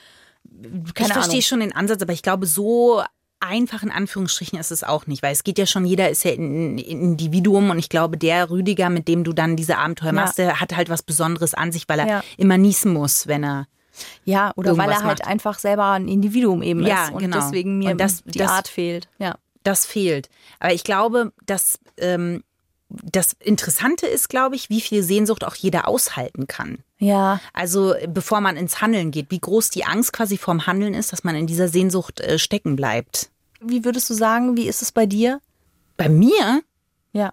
keine 0.94 1.08
ich 1.08 1.12
verstehe 1.12 1.32
Ahnung. 1.32 1.42
schon 1.42 1.60
den 1.60 1.74
Ansatz, 1.74 2.00
aber 2.02 2.12
ich 2.12 2.22
glaube, 2.22 2.46
so 2.46 3.02
einfach 3.40 3.82
in 3.82 3.90
Anführungsstrichen 3.90 4.58
ist 4.60 4.70
es 4.70 4.84
auch 4.84 5.06
nicht, 5.08 5.22
weil 5.24 5.32
es 5.32 5.42
geht 5.42 5.58
ja 5.58 5.66
schon, 5.66 5.86
jeder 5.86 6.08
ist 6.08 6.24
ja 6.24 6.30
ein 6.32 6.74
ein 6.76 6.78
Individuum 6.78 7.70
und 7.70 7.78
ich 7.80 7.88
glaube, 7.88 8.16
der 8.16 8.48
Rüdiger, 8.48 8.90
mit 8.90 9.08
dem 9.08 9.24
du 9.24 9.32
dann 9.32 9.56
diese 9.56 9.78
Abenteuer 9.78 10.12
machst, 10.12 10.38
der 10.38 10.60
hat 10.60 10.76
halt 10.76 10.88
was 10.88 11.02
Besonderes 11.02 11.54
an 11.54 11.72
sich, 11.72 11.88
weil 11.88 11.98
er 12.00 12.06
Ja. 12.06 12.24
immer 12.36 12.58
niesen 12.58 12.92
muss, 12.92 13.26
wenn 13.26 13.42
er 13.44 13.66
Ja, 14.24 14.52
oder 14.56 14.76
weil 14.76 14.90
er 14.90 15.02
halt 15.04 15.20
macht. 15.20 15.26
einfach 15.26 15.58
selber 15.58 15.90
ein 15.90 16.08
Individuum 16.08 16.62
eben 16.62 16.84
Ja, 16.86 17.04
ist 17.06 17.12
und 17.12 17.18
genau. 17.20 17.36
deswegen 17.38 17.78
mir 17.78 17.94
das- 17.94 18.22
die 18.24 18.38
das- 18.38 18.50
Art 18.50 18.68
fehlt. 18.68 19.08
Ja. 19.18 19.36
das 19.62 19.84
fehlt. 19.86 20.28
Aber 20.58 20.72
ich 20.72 20.84
glaube, 20.84 21.32
dass 21.46 21.78
ähm, 21.98 22.42
das 22.88 23.34
Interessante 23.38 24.06
ist, 24.06 24.28
glaube 24.28 24.56
ich, 24.56 24.68
wie 24.70 24.80
viel 24.80 25.02
Sehnsucht 25.04 25.44
auch 25.44 25.54
jeder 25.54 25.86
aushalten 25.86 26.46
kann. 26.48 26.78
Ja, 26.98 27.40
Also 27.52 27.94
bevor 28.08 28.40
man 28.40 28.56
ins 28.56 28.80
Handeln 28.80 29.10
geht, 29.12 29.30
wie 29.30 29.38
groß 29.38 29.70
die 29.70 29.84
Angst 29.84 30.12
quasi 30.12 30.38
vorm 30.38 30.66
Handeln 30.66 30.94
ist, 30.94 31.12
dass 31.12 31.22
man 31.24 31.36
in 31.36 31.46
dieser 31.46 31.68
Sehnsucht 31.68 32.20
äh, 32.20 32.38
stecken 32.38 32.74
bleibt. 32.76 33.30
wie 33.60 33.84
würdest 33.84 34.08
du 34.10 34.14
sagen, 34.14 34.56
wie 34.56 34.66
ist 34.66 34.80
es 34.82 34.90
bei 34.92 35.04
dir? 35.06 35.40
Bei 35.98 36.08
mir 36.08 36.62
Ja. 37.12 37.32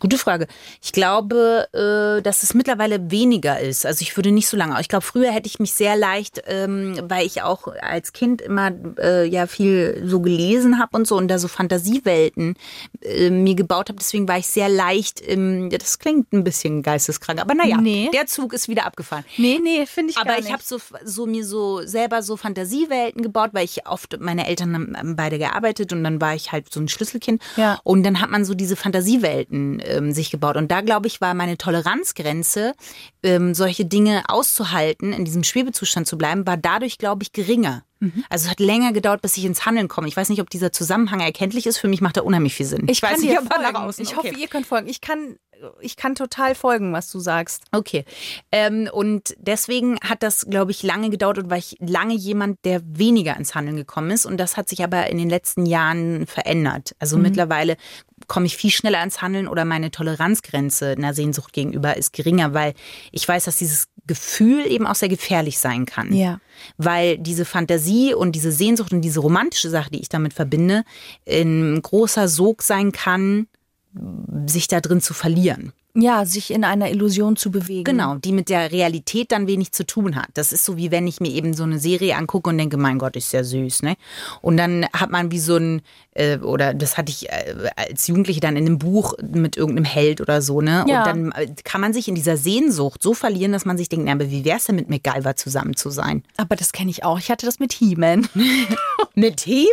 Gute 0.00 0.18
Frage. 0.18 0.46
Ich 0.82 0.92
glaube, 0.92 1.68
äh, 1.72 2.22
dass 2.22 2.42
es 2.42 2.54
mittlerweile 2.54 3.10
weniger 3.10 3.60
ist. 3.60 3.86
Also 3.86 4.02
ich 4.02 4.16
würde 4.16 4.32
nicht 4.32 4.48
so 4.48 4.56
lange. 4.56 4.80
Ich 4.80 4.88
glaube, 4.88 5.04
früher 5.04 5.30
hätte 5.30 5.46
ich 5.46 5.60
mich 5.60 5.72
sehr 5.74 5.94
leicht, 5.96 6.42
ähm, 6.46 6.98
weil 7.04 7.26
ich 7.26 7.42
auch 7.42 7.68
als 7.80 8.12
Kind 8.12 8.40
immer 8.40 8.72
äh, 8.98 9.26
ja 9.26 9.46
viel 9.46 10.02
so 10.06 10.20
gelesen 10.20 10.78
habe 10.78 10.96
und 10.96 11.06
so 11.06 11.16
und 11.16 11.28
da 11.28 11.38
so 11.38 11.48
Fantasiewelten 11.48 12.54
äh, 13.02 13.30
mir 13.30 13.54
gebaut 13.54 13.88
habe. 13.90 13.98
Deswegen 13.98 14.26
war 14.26 14.38
ich 14.38 14.46
sehr 14.46 14.68
leicht. 14.68 15.20
Im, 15.20 15.70
ja, 15.70 15.78
das 15.78 15.98
klingt 15.98 16.32
ein 16.32 16.44
bisschen 16.44 16.82
geisteskrank, 16.82 17.40
aber 17.40 17.54
naja, 17.54 17.76
Nee. 17.80 18.10
der 18.12 18.26
Zug 18.26 18.52
ist 18.54 18.68
wieder 18.68 18.86
abgefahren. 18.86 19.24
Nee, 19.36 19.60
nee, 19.62 19.84
finde 19.86 20.12
ich 20.12 20.18
Aber 20.18 20.38
ich 20.38 20.50
habe 20.52 20.62
so, 20.64 20.78
so 21.04 21.26
mir 21.26 21.44
so 21.44 21.82
selber 21.86 22.22
so 22.22 22.36
Fantasiewelten 22.36 23.22
gebaut, 23.22 23.50
weil 23.52 23.64
ich 23.64 23.86
oft, 23.86 24.18
meine 24.20 24.46
Eltern 24.46 24.74
haben 24.74 24.96
haben 24.96 25.16
beide 25.16 25.38
gearbeitet 25.38 25.92
und 25.92 26.04
dann 26.04 26.20
war 26.20 26.34
ich 26.34 26.52
halt 26.52 26.72
so 26.72 26.80
ein 26.80 26.88
Schlüsselkind. 26.88 27.42
Ja. 27.56 27.78
Und 27.84 28.02
dann 28.02 28.20
hat 28.20 28.30
man 28.30 28.44
so 28.44 28.54
diese 28.54 28.76
Fantasiewelten 28.76 29.80
ähm, 29.90 30.12
sich 30.12 30.30
gebaut. 30.30 30.56
Und 30.56 30.70
da, 30.70 30.80
glaube 30.80 31.06
ich, 31.06 31.20
war 31.20 31.34
meine 31.34 31.56
Toleranzgrenze, 31.58 32.74
ähm, 33.22 33.54
solche 33.54 33.84
Dinge 33.84 34.22
auszuhalten, 34.28 35.12
in 35.12 35.24
diesem 35.24 35.44
Schwebezustand 35.44 36.06
zu 36.06 36.16
bleiben, 36.18 36.46
war 36.46 36.56
dadurch, 36.56 36.98
glaube 36.98 37.22
ich, 37.22 37.32
geringer. 37.32 37.84
Mhm. 38.00 38.24
Also 38.30 38.46
es 38.46 38.50
hat 38.50 38.60
länger 38.60 38.92
gedauert, 38.92 39.20
bis 39.22 39.36
ich 39.36 39.44
ins 39.44 39.66
Handeln 39.66 39.88
komme. 39.88 40.08
Ich 40.08 40.16
weiß 40.16 40.30
nicht, 40.30 40.40
ob 40.40 40.48
dieser 40.48 40.72
Zusammenhang 40.72 41.20
erkenntlich 41.20 41.66
ist. 41.66 41.78
Für 41.78 41.88
mich 41.88 42.00
macht 42.00 42.16
er 42.16 42.24
unheimlich 42.24 42.54
viel 42.54 42.66
Sinn. 42.66 42.86
Ich 42.88 43.02
weiß 43.02 43.20
nicht, 43.20 43.38
ob 43.38 43.44
nach 43.44 43.56
folgen. 43.62 43.76
außen- 43.76 44.00
Ich 44.00 44.16
okay. 44.16 44.30
hoffe, 44.30 44.40
ihr 44.40 44.48
könnt 44.48 44.66
folgen. 44.66 44.88
Ich 44.88 45.02
kann, 45.02 45.36
ich 45.82 45.96
kann 45.96 46.14
total 46.14 46.54
folgen, 46.54 46.94
was 46.94 47.10
du 47.12 47.18
sagst. 47.20 47.64
Okay. 47.72 48.06
Ähm, 48.50 48.88
und 48.90 49.34
deswegen 49.38 49.98
hat 50.02 50.22
das, 50.22 50.46
glaube 50.48 50.70
ich, 50.70 50.82
lange 50.82 51.10
gedauert 51.10 51.36
und 51.36 51.50
war 51.50 51.58
ich 51.58 51.76
lange 51.78 52.14
jemand, 52.14 52.64
der 52.64 52.80
weniger 52.86 53.36
ins 53.36 53.54
Handeln 53.54 53.76
gekommen 53.76 54.10
ist. 54.12 54.24
Und 54.24 54.38
das 54.38 54.56
hat 54.56 54.70
sich 54.70 54.82
aber 54.82 55.08
in 55.10 55.18
den 55.18 55.28
letzten 55.28 55.66
Jahren 55.66 56.26
verändert. 56.26 56.96
Also 57.00 57.18
mittlerweile 57.18 57.76
komme 58.30 58.46
ich 58.46 58.56
viel 58.56 58.70
schneller 58.70 59.02
ins 59.02 59.20
Handeln 59.20 59.48
oder 59.48 59.64
meine 59.64 59.90
Toleranzgrenze 59.90 60.92
einer 60.92 61.14
Sehnsucht 61.14 61.52
gegenüber 61.52 61.96
ist 61.96 62.12
geringer, 62.12 62.54
weil 62.54 62.74
ich 63.10 63.26
weiß, 63.26 63.44
dass 63.44 63.56
dieses 63.56 63.88
Gefühl 64.06 64.66
eben 64.66 64.86
auch 64.86 64.94
sehr 64.94 65.08
gefährlich 65.08 65.58
sein 65.58 65.84
kann. 65.84 66.14
Ja. 66.14 66.40
Weil 66.78 67.18
diese 67.18 67.44
Fantasie 67.44 68.14
und 68.14 68.32
diese 68.32 68.52
Sehnsucht 68.52 68.92
und 68.92 69.00
diese 69.00 69.18
romantische 69.18 69.68
Sache, 69.68 69.90
die 69.90 70.00
ich 70.00 70.08
damit 70.08 70.32
verbinde, 70.32 70.84
ein 71.28 71.82
großer 71.82 72.28
Sog 72.28 72.62
sein 72.62 72.92
kann, 72.92 73.48
sich 74.46 74.68
da 74.68 74.80
drin 74.80 75.00
zu 75.00 75.12
verlieren. 75.12 75.72
Ja, 75.94 76.24
sich 76.24 76.52
in 76.52 76.64
einer 76.64 76.90
Illusion 76.90 77.36
zu 77.36 77.50
bewegen. 77.50 77.84
Genau, 77.84 78.14
die 78.16 78.32
mit 78.32 78.48
der 78.48 78.70
Realität 78.70 79.32
dann 79.32 79.46
wenig 79.46 79.72
zu 79.72 79.84
tun 79.84 80.16
hat. 80.16 80.28
Das 80.34 80.52
ist 80.52 80.64
so 80.64 80.76
wie 80.76 80.90
wenn 80.90 81.06
ich 81.06 81.20
mir 81.20 81.30
eben 81.30 81.52
so 81.54 81.64
eine 81.64 81.78
Serie 81.78 82.16
angucke 82.16 82.50
und 82.50 82.58
denke, 82.58 82.76
mein 82.76 82.98
Gott, 82.98 83.16
ist 83.16 83.32
ja 83.32 83.42
süß, 83.42 83.82
ne? 83.82 83.96
Und 84.40 84.56
dann 84.56 84.86
hat 84.92 85.10
man 85.10 85.30
wie 85.32 85.40
so 85.40 85.56
ein, 85.56 85.82
äh, 86.14 86.38
oder 86.38 86.74
das 86.74 86.96
hatte 86.96 87.10
ich 87.10 87.28
äh, 87.28 87.70
als 87.76 88.06
Jugendliche 88.06 88.40
dann 88.40 88.56
in 88.56 88.66
einem 88.66 88.78
Buch 88.78 89.14
mit 89.32 89.56
irgendeinem 89.56 89.84
Held 89.84 90.20
oder 90.20 90.42
so, 90.42 90.60
ne? 90.60 90.84
Ja. 90.88 91.00
Und 91.00 91.06
dann 91.06 91.32
äh, 91.32 91.54
kann 91.64 91.80
man 91.80 91.92
sich 91.92 92.06
in 92.08 92.14
dieser 92.14 92.36
Sehnsucht 92.36 93.02
so 93.02 93.14
verlieren, 93.14 93.52
dass 93.52 93.64
man 93.64 93.76
sich 93.76 93.88
denkt, 93.88 94.06
na, 94.06 94.12
aber 94.12 94.30
wie 94.30 94.44
wär's 94.44 94.66
denn 94.66 94.76
mit 94.76 94.88
MacGyver 94.88 95.34
zusammen 95.36 95.74
zu 95.74 95.90
sein? 95.90 96.22
Aber 96.36 96.54
das 96.56 96.72
kenne 96.72 96.90
ich 96.90 97.04
auch. 97.04 97.18
Ich 97.18 97.30
hatte 97.30 97.46
das 97.46 97.58
mit 97.58 97.72
He-Man. 97.72 98.28
Mit 99.14 99.40
He-Man 99.40 99.66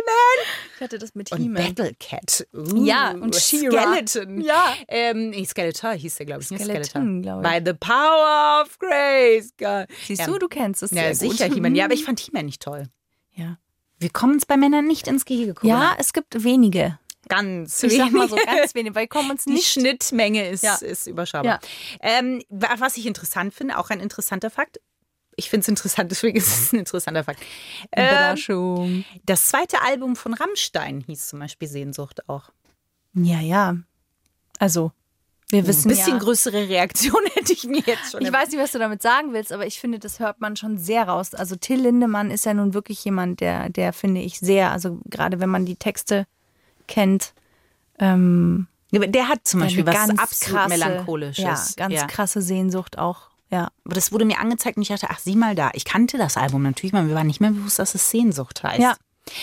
Ich 0.74 0.80
hatte 0.82 0.98
das 0.98 1.14
mit 1.14 1.28
He-Man. 1.34 1.74
Battle 1.74 1.92
Cat. 2.00 2.46
Uh, 2.52 2.84
Ja, 2.84 3.12
und. 3.12 3.34
Skeleton. 3.34 4.40
Ja. 4.40 4.74
Ähm, 4.88 5.32
Skeletor 5.44 5.92
hieß 5.92 6.07
der, 6.16 6.26
glaube 6.26 6.42
ich. 6.42 6.50
ne? 6.50 6.58
Skeleton, 6.58 7.22
glaub 7.22 7.44
ich. 7.44 7.50
By 7.50 7.60
the 7.64 7.74
power 7.74 8.62
of 8.62 8.78
grace. 8.78 9.52
God. 9.58 9.86
Siehst 10.06 10.20
Ja. 10.20 10.26
du, 10.26 10.38
du 10.38 10.48
kennst 10.48 10.82
es 10.82 10.90
Ja, 10.90 11.12
sehr 11.14 11.28
gut. 11.28 11.36
sicher, 11.38 11.52
He-Man. 11.52 11.74
Ja, 11.74 11.84
aber 11.86 11.94
ich 11.94 12.04
fand 12.04 12.20
He-Man 12.20 12.46
nicht 12.46 12.62
toll. 12.62 12.84
Ja. 13.34 13.58
Wir 13.98 14.10
kommen 14.10 14.34
uns 14.34 14.46
bei 14.46 14.56
Männern 14.56 14.86
nicht 14.86 15.08
ins 15.08 15.24
Gehege. 15.24 15.54
gucken. 15.54 15.68
ja, 15.70 15.94
es 15.98 16.12
gibt 16.12 16.42
wenige. 16.44 16.98
ganz 17.28 17.82
Ich 17.82 17.96
sag 17.96 18.10
mal 18.12 18.28
so 18.28 18.36
ganz 18.36 18.74
wenige, 18.74 18.94
weil 18.94 19.02
wir 19.02 19.08
kommen 19.08 19.30
uns 19.32 19.44
Die 19.44 19.50
nicht. 19.50 19.66
Schnittmenge 19.66 20.48
ist, 20.48 20.62
Ja. 20.62 20.76
ist 20.76 21.06
überschaubar. 21.06 21.60
Ähm, 22.00 22.42
wa- 22.48 22.76
was 22.78 22.96
ich 22.96 23.04
interessant 23.06 23.52
finde, 23.52 23.76
auch 23.76 23.90
ein 23.90 24.00
interessanter 24.00 24.48
Fakt. 24.50 24.80
Ich 25.36 25.50
finde 25.50 25.62
es 25.62 25.68
interessant, 25.68 26.10
deswegen 26.10 26.36
ist 26.38 26.46
es 26.48 26.72
ein 26.72 26.78
interessanter 26.78 27.24
Fakt. 27.24 27.40
Ähm, 27.92 28.06
Überraschung. 28.08 29.04
das 29.26 29.46
zweite 29.46 29.82
Album 29.82 30.16
von 30.16 30.32
Rammstein 30.34 31.00
hieß 31.06 31.28
zum 31.28 31.40
Beispiel 31.40 31.68
Sehnsucht 31.68 32.28
auch. 32.28 32.50
Ja, 33.14 33.40
ja. 33.40 33.76
Also, 34.58 34.92
wir 35.50 35.66
wissen 35.66 35.88
Ein 35.88 35.96
bisschen 35.96 36.14
ja. 36.14 36.18
größere 36.18 36.68
Reaktion 36.68 37.22
hätte 37.34 37.52
ich 37.52 37.64
mir 37.64 37.82
jetzt 37.84 38.12
schon. 38.12 38.22
Ich 38.22 38.32
weiß 38.32 38.50
nicht, 38.50 38.58
was 38.58 38.72
du 38.72 38.78
damit 38.78 39.00
sagen 39.00 39.32
willst, 39.32 39.52
aber 39.52 39.66
ich 39.66 39.80
finde, 39.80 39.98
das 39.98 40.20
hört 40.20 40.40
man 40.40 40.56
schon 40.56 40.76
sehr 40.76 41.08
raus. 41.08 41.34
Also 41.34 41.56
Till 41.56 41.80
Lindemann 41.80 42.30
ist 42.30 42.44
ja 42.44 42.54
nun 42.54 42.74
wirklich 42.74 43.04
jemand, 43.04 43.40
der, 43.40 43.70
der 43.70 43.92
finde 43.92 44.20
ich 44.20 44.38
sehr, 44.38 44.72
also 44.72 44.98
gerade 45.06 45.40
wenn 45.40 45.48
man 45.48 45.64
die 45.64 45.76
Texte 45.76 46.26
kennt, 46.86 47.32
ähm, 47.98 48.66
Der 48.92 49.28
hat 49.28 49.40
zum 49.46 49.60
Beispiel 49.60 49.86
was 49.86 49.94
ganz 49.94 50.18
absolut 50.18 50.56
krasse, 50.56 50.68
melancholisches. 50.68 51.74
Ja, 51.76 51.88
ganz 51.88 52.06
krasse 52.06 52.42
Sehnsucht 52.42 52.98
auch. 52.98 53.28
Ja. 53.50 53.70
Aber 53.84 53.94
das 53.94 54.12
wurde 54.12 54.24
mir 54.24 54.38
angezeigt 54.40 54.76
und 54.76 54.82
ich 54.82 54.88
dachte, 54.88 55.08
ach, 55.10 55.18
sieh 55.18 55.36
mal 55.36 55.54
da. 55.54 55.70
Ich 55.74 55.84
kannte 55.84 56.18
das 56.18 56.36
Album 56.36 56.62
natürlich 56.62 56.92
mal, 56.92 57.02
mir 57.02 57.14
war 57.14 57.24
nicht 57.24 57.40
mehr 57.40 57.50
bewusst, 57.50 57.78
dass 57.78 57.94
es 57.94 58.10
Sehnsucht 58.10 58.62
heißt. 58.62 58.80
Ja. 58.80 58.96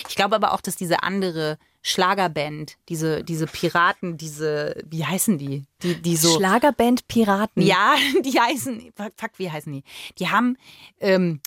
Ich 0.08 0.16
glaube 0.16 0.34
aber 0.34 0.52
auch, 0.52 0.60
dass 0.60 0.76
diese 0.76 1.02
andere 1.02 1.58
Schlagerband, 1.88 2.78
diese, 2.88 3.22
diese 3.22 3.46
Piraten, 3.46 4.16
diese, 4.16 4.74
wie 4.90 5.04
heißen 5.04 5.38
die? 5.38 5.66
Die, 5.82 5.94
die 6.02 6.16
so. 6.16 6.36
Schlagerband 6.36 7.06
Piraten. 7.06 7.62
ja, 7.62 7.94
die 8.24 8.40
heißen, 8.40 8.92
fuck, 8.96 9.30
wie 9.36 9.52
heißen 9.52 9.72
die? 9.72 9.84
Die 10.18 10.28
haben, 10.28 10.56
ähm, 10.98 11.40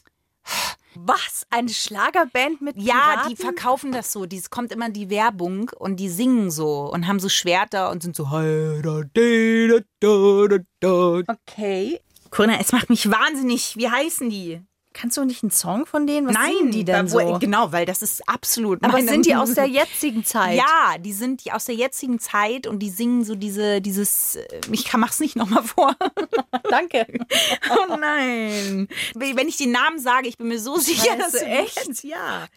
Was? 0.96 1.46
Eine 1.50 1.68
Schlagerband 1.68 2.62
mit 2.62 2.78
ja, 2.78 2.94
Piraten? 2.94 3.30
die 3.30 3.36
verkaufen 3.36 3.92
das 3.92 4.14
so. 4.14 4.24
Es 4.24 4.50
kommt 4.50 4.72
immer 4.72 4.90
die 4.90 5.10
Werbung 5.10 5.72
und 5.78 5.98
die 5.98 6.08
singen 6.08 6.52
so 6.52 6.90
und 6.90 7.06
haben 7.06 7.20
so 7.20 7.28
Schwerter 7.28 7.92
und 7.92 8.02
sind 8.02 8.16
so. 8.16 8.30
Okay. 11.28 12.00
Corinna, 12.30 12.62
es 12.62 12.72
macht 12.72 12.90
mich 12.90 13.12
wahnsinnig. 13.12 13.76
Wie 13.76 13.90
heißen 13.90 14.30
die? 14.30 14.62
Kannst 14.92 15.18
du 15.18 15.24
nicht 15.24 15.44
einen 15.44 15.52
Song 15.52 15.86
von 15.86 16.08
denen? 16.08 16.28
Was 16.28 16.34
Nein, 16.34 16.52
singen 16.58 16.72
die 16.72 16.84
denn 16.84 17.12
wo- 17.12 17.20
so? 17.34 17.40
Genau, 17.40 17.72
weil 17.72 17.86
das 17.86 18.02
ist 18.02 18.28
absolut. 18.28 18.84
Aber 18.84 19.00
sind 19.02 19.26
die 19.26 19.36
aus 19.36 19.54
der 19.54 19.66
jetzigen 19.68 20.26
Zeit? 20.26 20.58
Ja, 20.58 20.98
die 20.98 21.14
sind 21.14 21.46
die 21.46 21.52
aus 21.52 21.66
der 21.66 21.76
jetzigen 21.76 22.20
Zeit 22.20 22.66
und 22.66 22.80
die 22.80 22.90
singen 22.90 23.24
so 23.24 23.36
diese, 23.36 23.82
dieses. 23.82 24.38
äh, 24.38 24.62
Ich 24.72 24.86
kann, 24.86 25.00
mach's 25.00 25.20
nicht 25.20 25.36
nochmal 25.36 25.64
vor. 25.64 25.96
danke. 26.70 27.06
Oh 27.70 27.96
nein. 27.98 28.88
Wenn 29.14 29.48
ich 29.48 29.58
den 29.58 29.72
Namen 29.72 30.00
sage, 30.00 30.28
ich 30.28 30.38
bin 30.38 30.48
mir 30.48 30.60
so 30.60 30.78
sicher, 30.78 31.16
dass 31.18 31.34
Scheiße, 31.34 31.46
du 31.46 31.52
echt? 31.52 32.04
Ja. 32.04 32.48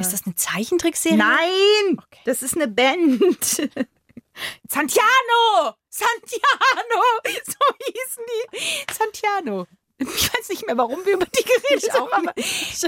Ist 0.00 0.12
das 0.12 0.24
eine 0.26 0.34
Zeichentrickserie? 0.34 1.16
Nein, 1.16 2.00
das 2.24 2.42
ist 2.42 2.54
eine 2.56 2.68
Band. 2.68 3.20
Santiano! 4.68 5.74
Santiano! 5.88 7.02
So 7.44 7.74
hießen 7.86 8.24
die. 8.28 8.92
Santiano. 8.92 9.66
Ich 9.98 10.32
weiß 10.34 10.48
nicht 10.48 10.66
mehr, 10.66 10.76
warum 10.76 11.04
wir 11.04 11.14
über 11.14 11.26
die 11.26 11.44
geredet 11.44 11.92
haben. 11.92 12.08
aber 12.12 12.34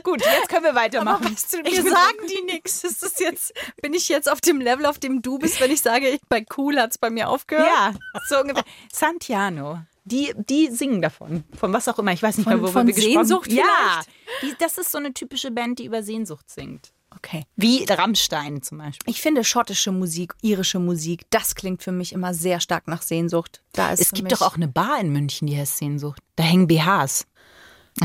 gut, 0.02 0.20
jetzt 0.24 0.48
können 0.48 0.64
wir 0.64 0.74
weitermachen. 0.74 1.36
Mir 1.62 1.82
sagen 1.82 2.18
die 2.28 2.42
nichts. 2.42 2.82
Ist 2.84 3.02
das 3.02 3.18
jetzt, 3.20 3.52
bin 3.80 3.94
ich 3.94 4.08
jetzt 4.08 4.30
auf 4.30 4.40
dem 4.40 4.60
Level, 4.60 4.86
auf 4.86 4.98
dem 4.98 5.22
du 5.22 5.38
bist, 5.38 5.60
wenn 5.60 5.70
ich 5.70 5.80
sage, 5.82 6.08
ich, 6.08 6.20
bei 6.28 6.44
Cool 6.56 6.78
hat 6.80 6.90
es 6.90 6.98
bei 6.98 7.10
mir 7.10 7.28
aufgehört? 7.28 7.66
Ja, 7.68 7.94
so 8.28 8.38
ungefähr. 8.40 8.64
Santiano. 8.92 9.80
Die, 10.04 10.32
die 10.36 10.68
singen 10.68 11.02
davon. 11.02 11.42
Von 11.58 11.72
was 11.72 11.88
auch 11.88 11.98
immer. 11.98 12.12
Ich 12.12 12.22
weiß 12.22 12.36
nicht 12.38 12.44
Von- 12.44 12.54
mehr, 12.54 12.62
worüber 12.62 12.86
wir 12.86 12.94
gesprochen 12.94 13.24
Sehnsucht 13.26 13.52
Ja. 13.52 14.02
Die, 14.42 14.54
das 14.58 14.78
ist 14.78 14.92
so 14.92 14.98
eine 14.98 15.12
typische 15.12 15.50
Band, 15.50 15.78
die 15.80 15.86
über 15.86 16.02
Sehnsucht 16.02 16.48
singt. 16.50 16.92
Okay. 17.26 17.44
Wie 17.56 17.84
Rammstein 17.88 18.62
zum 18.62 18.78
Beispiel. 18.78 19.10
Ich 19.12 19.20
finde 19.20 19.42
schottische 19.42 19.90
Musik, 19.90 20.34
irische 20.42 20.78
Musik, 20.78 21.22
das 21.30 21.54
klingt 21.56 21.82
für 21.82 21.90
mich 21.92 22.12
immer 22.12 22.32
sehr 22.34 22.60
stark 22.60 22.86
nach 22.86 23.02
Sehnsucht. 23.02 23.62
Da 23.72 23.92
ist 23.92 24.00
Es 24.00 24.12
gibt 24.12 24.30
doch 24.30 24.42
auch 24.42 24.54
eine 24.54 24.68
Bar 24.68 25.00
in 25.00 25.10
München, 25.12 25.46
die 25.48 25.56
heißt 25.58 25.78
Sehnsucht. 25.78 26.20
Da 26.36 26.44
hängen 26.44 26.68
BHs. 26.68 27.26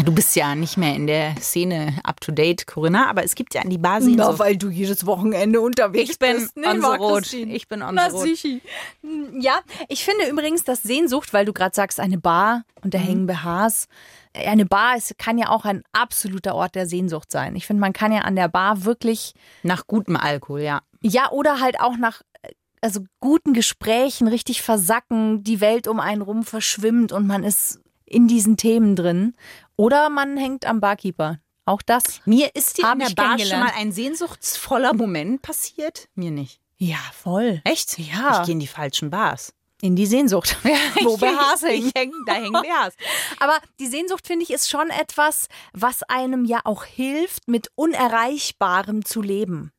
Du 0.05 0.13
bist 0.13 0.36
ja 0.38 0.55
nicht 0.55 0.77
mehr 0.77 0.95
in 0.95 1.05
der 1.05 1.36
Szene 1.41 1.99
up 2.05 2.21
to 2.21 2.31
date, 2.31 2.65
Corinna, 2.65 3.10
aber 3.10 3.25
es 3.25 3.36
gibt 3.36 3.53
ja 3.53 3.62
die 3.65 3.77
Bar 3.77 3.99
Na, 3.99 4.05
Sehnsucht. 4.05 4.39
weil 4.39 4.55
du 4.55 4.69
jedes 4.69 5.05
Wochenende 5.05 5.60
unterwegs 5.60 6.12
Ich 6.12 6.17
bin 6.17 6.38
bist. 6.38 6.55
on 6.57 6.79
the 6.81 6.88
road. 6.88 7.21
Christine? 7.23 7.53
Ich 7.53 7.67
bin 7.67 7.81
on 7.84 7.95
Na 7.95 8.10
sicher. 8.10 8.60
Ja, 9.39 9.60
ich 9.89 10.05
finde 10.05 10.29
übrigens, 10.29 10.63
dass 10.63 10.81
Sehnsucht, 10.81 11.34
weil 11.34 11.45
du 11.45 11.51
gerade 11.51 11.75
sagst, 11.75 11.99
eine 11.99 12.17
Bar 12.17 12.63
und 12.84 12.93
da 12.93 12.99
Mhm. 12.99 13.03
hängen 13.03 13.27
BHs. 13.27 13.88
Eine 14.34 14.65
Bar 14.65 14.98
ist, 14.98 15.17
kann 15.17 15.38
ja 15.38 15.50
auch 15.50 15.65
ein 15.65 15.84
absoluter 15.91 16.56
Ort 16.56 16.76
der 16.76 16.88
Sehnsucht 16.88 17.32
sein. 17.32 17.56
Ich 17.56 17.67
finde, 17.67 17.82
man 17.82 17.94
kann 17.94 18.13
ja 18.13 18.22
an 18.22 18.36
der 18.36 18.48
Bar 18.48 18.86
wirklich, 18.86 19.34
Nach 19.63 19.88
gutem 19.88 20.15
Alkohol, 20.15 20.62
ja. 20.62 20.82
ja, 21.02 21.30
oder 21.32 21.60
halt 21.60 21.80
auch 21.80 21.98
nach 21.98 22.22
also 22.82 23.02
guten 23.20 23.54
Gesprächen 23.54 24.28
richtig 24.28 24.62
versacken, 24.62 25.44
die 25.44 25.62
Welt 25.62 25.88
um 25.88 26.00
einen 26.00 26.22
rum 26.22 26.44
verschwimmt 26.44 27.12
und 27.12 27.28
man 27.28 27.44
ist 27.44 27.80
in 28.06 28.28
diesen 28.28 28.58
Themen 28.58 28.96
drin. 28.96 29.36
Oder 29.78 30.10
man 30.10 30.38
hängt 30.38 30.65
am 30.65 30.82
Barkeeper. 30.82 31.39
Auch 31.65 31.82
das. 31.82 32.22
Mir 32.26 32.56
ist 32.56 32.84
Hab 32.84 32.94
in 32.94 33.00
der 33.00 33.15
Bar 33.15 33.39
schon 33.39 33.60
mal 33.60 33.72
ein 33.78 33.91
sehnsuchtsvoller 33.91 34.94
Moment 34.94 35.41
passiert? 35.41 36.10
Mir 36.15 36.32
nicht. 36.32 36.60
Ja, 36.78 36.98
voll. 37.13 37.62
Echt? 37.63 38.00
Ja. 38.00 38.39
Ich 38.39 38.48
gehe 38.48 38.54
in 38.54 38.60
die 38.60 38.67
falschen 38.67 39.12
Bars. 39.12 39.54
In 39.82 39.96
die 39.96 40.06
Sehnsucht. 40.06 40.58
Wo 41.04 41.17
BHs 41.17 41.63
hängen. 41.63 41.88
Ich 41.88 41.91
häng, 42.00 42.12
da 42.28 42.34
hängen 42.34 42.52
BHs. 42.54 42.94
Aber 43.39 43.58
die 43.80 43.88
Sehnsucht, 43.88 44.28
finde 44.28 44.44
ich, 44.44 44.52
ist 44.52 44.70
schon 44.70 44.89
etwas, 44.91 45.48
was 45.74 46.04
einem 46.04 46.46
ja 46.46 46.62
auch 46.65 46.84
hilft, 46.86 47.48
mit 47.48 47.72
Unerreichbarem 47.76 49.04
zu 49.06 49.22
leben. 49.22 49.72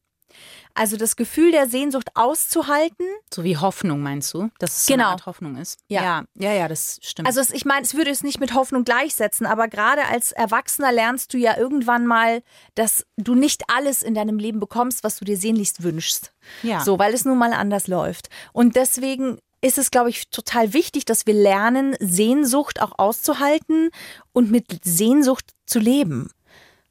Also 0.74 0.96
das 0.96 1.16
Gefühl 1.16 1.52
der 1.52 1.68
Sehnsucht 1.68 2.08
auszuhalten. 2.16 3.06
So 3.32 3.44
wie 3.44 3.58
Hoffnung, 3.58 4.00
meinst 4.00 4.32
du? 4.32 4.48
Dass 4.58 4.74
es 4.78 4.86
so 4.86 4.94
Genau. 4.94 5.04
eine 5.04 5.12
Art 5.12 5.26
Hoffnung 5.26 5.56
ist? 5.56 5.78
Ja. 5.88 6.02
ja, 6.02 6.24
ja, 6.38 6.52
ja, 6.54 6.66
das 6.68 6.98
stimmt. 7.02 7.28
Also 7.28 7.40
es, 7.40 7.50
ich 7.50 7.66
meine, 7.66 7.82
es 7.82 7.94
würde 7.94 8.10
es 8.10 8.22
nicht 8.22 8.40
mit 8.40 8.54
Hoffnung 8.54 8.82
gleichsetzen, 8.84 9.46
aber 9.46 9.68
gerade 9.68 10.06
als 10.06 10.32
Erwachsener 10.32 10.90
lernst 10.90 11.34
du 11.34 11.38
ja 11.38 11.58
irgendwann 11.58 12.06
mal, 12.06 12.42
dass 12.74 13.04
du 13.18 13.34
nicht 13.34 13.64
alles 13.68 14.02
in 14.02 14.14
deinem 14.14 14.38
Leben 14.38 14.60
bekommst, 14.60 15.04
was 15.04 15.18
du 15.18 15.26
dir 15.26 15.36
sehnlichst 15.36 15.82
wünschst. 15.82 16.32
Ja. 16.62 16.80
So, 16.80 16.98
weil 16.98 17.12
es 17.12 17.26
nun 17.26 17.36
mal 17.36 17.52
anders 17.52 17.86
läuft. 17.86 18.30
Und 18.54 18.74
deswegen 18.74 19.38
ist 19.62 19.78
es, 19.78 19.90
glaube 19.90 20.10
ich, 20.10 20.28
total 20.28 20.74
wichtig, 20.74 21.04
dass 21.06 21.24
wir 21.26 21.34
lernen, 21.34 21.96
Sehnsucht 22.00 22.82
auch 22.82 22.98
auszuhalten 22.98 23.90
und 24.32 24.50
mit 24.50 24.66
Sehnsucht 24.84 25.52
zu 25.64 25.78
leben. 25.78 26.30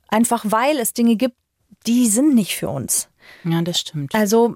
Einfach 0.07 0.43
weil 0.47 0.79
es 0.79 0.93
Dinge 0.93 1.15
gibt, 1.17 1.35
die 1.85 2.07
sind 2.07 2.33
nicht 2.33 2.55
für 2.55 2.69
uns. 2.69 3.09
ja, 3.43 3.61
das 3.61 3.79
stimmt. 3.79 4.15
Also, 4.15 4.55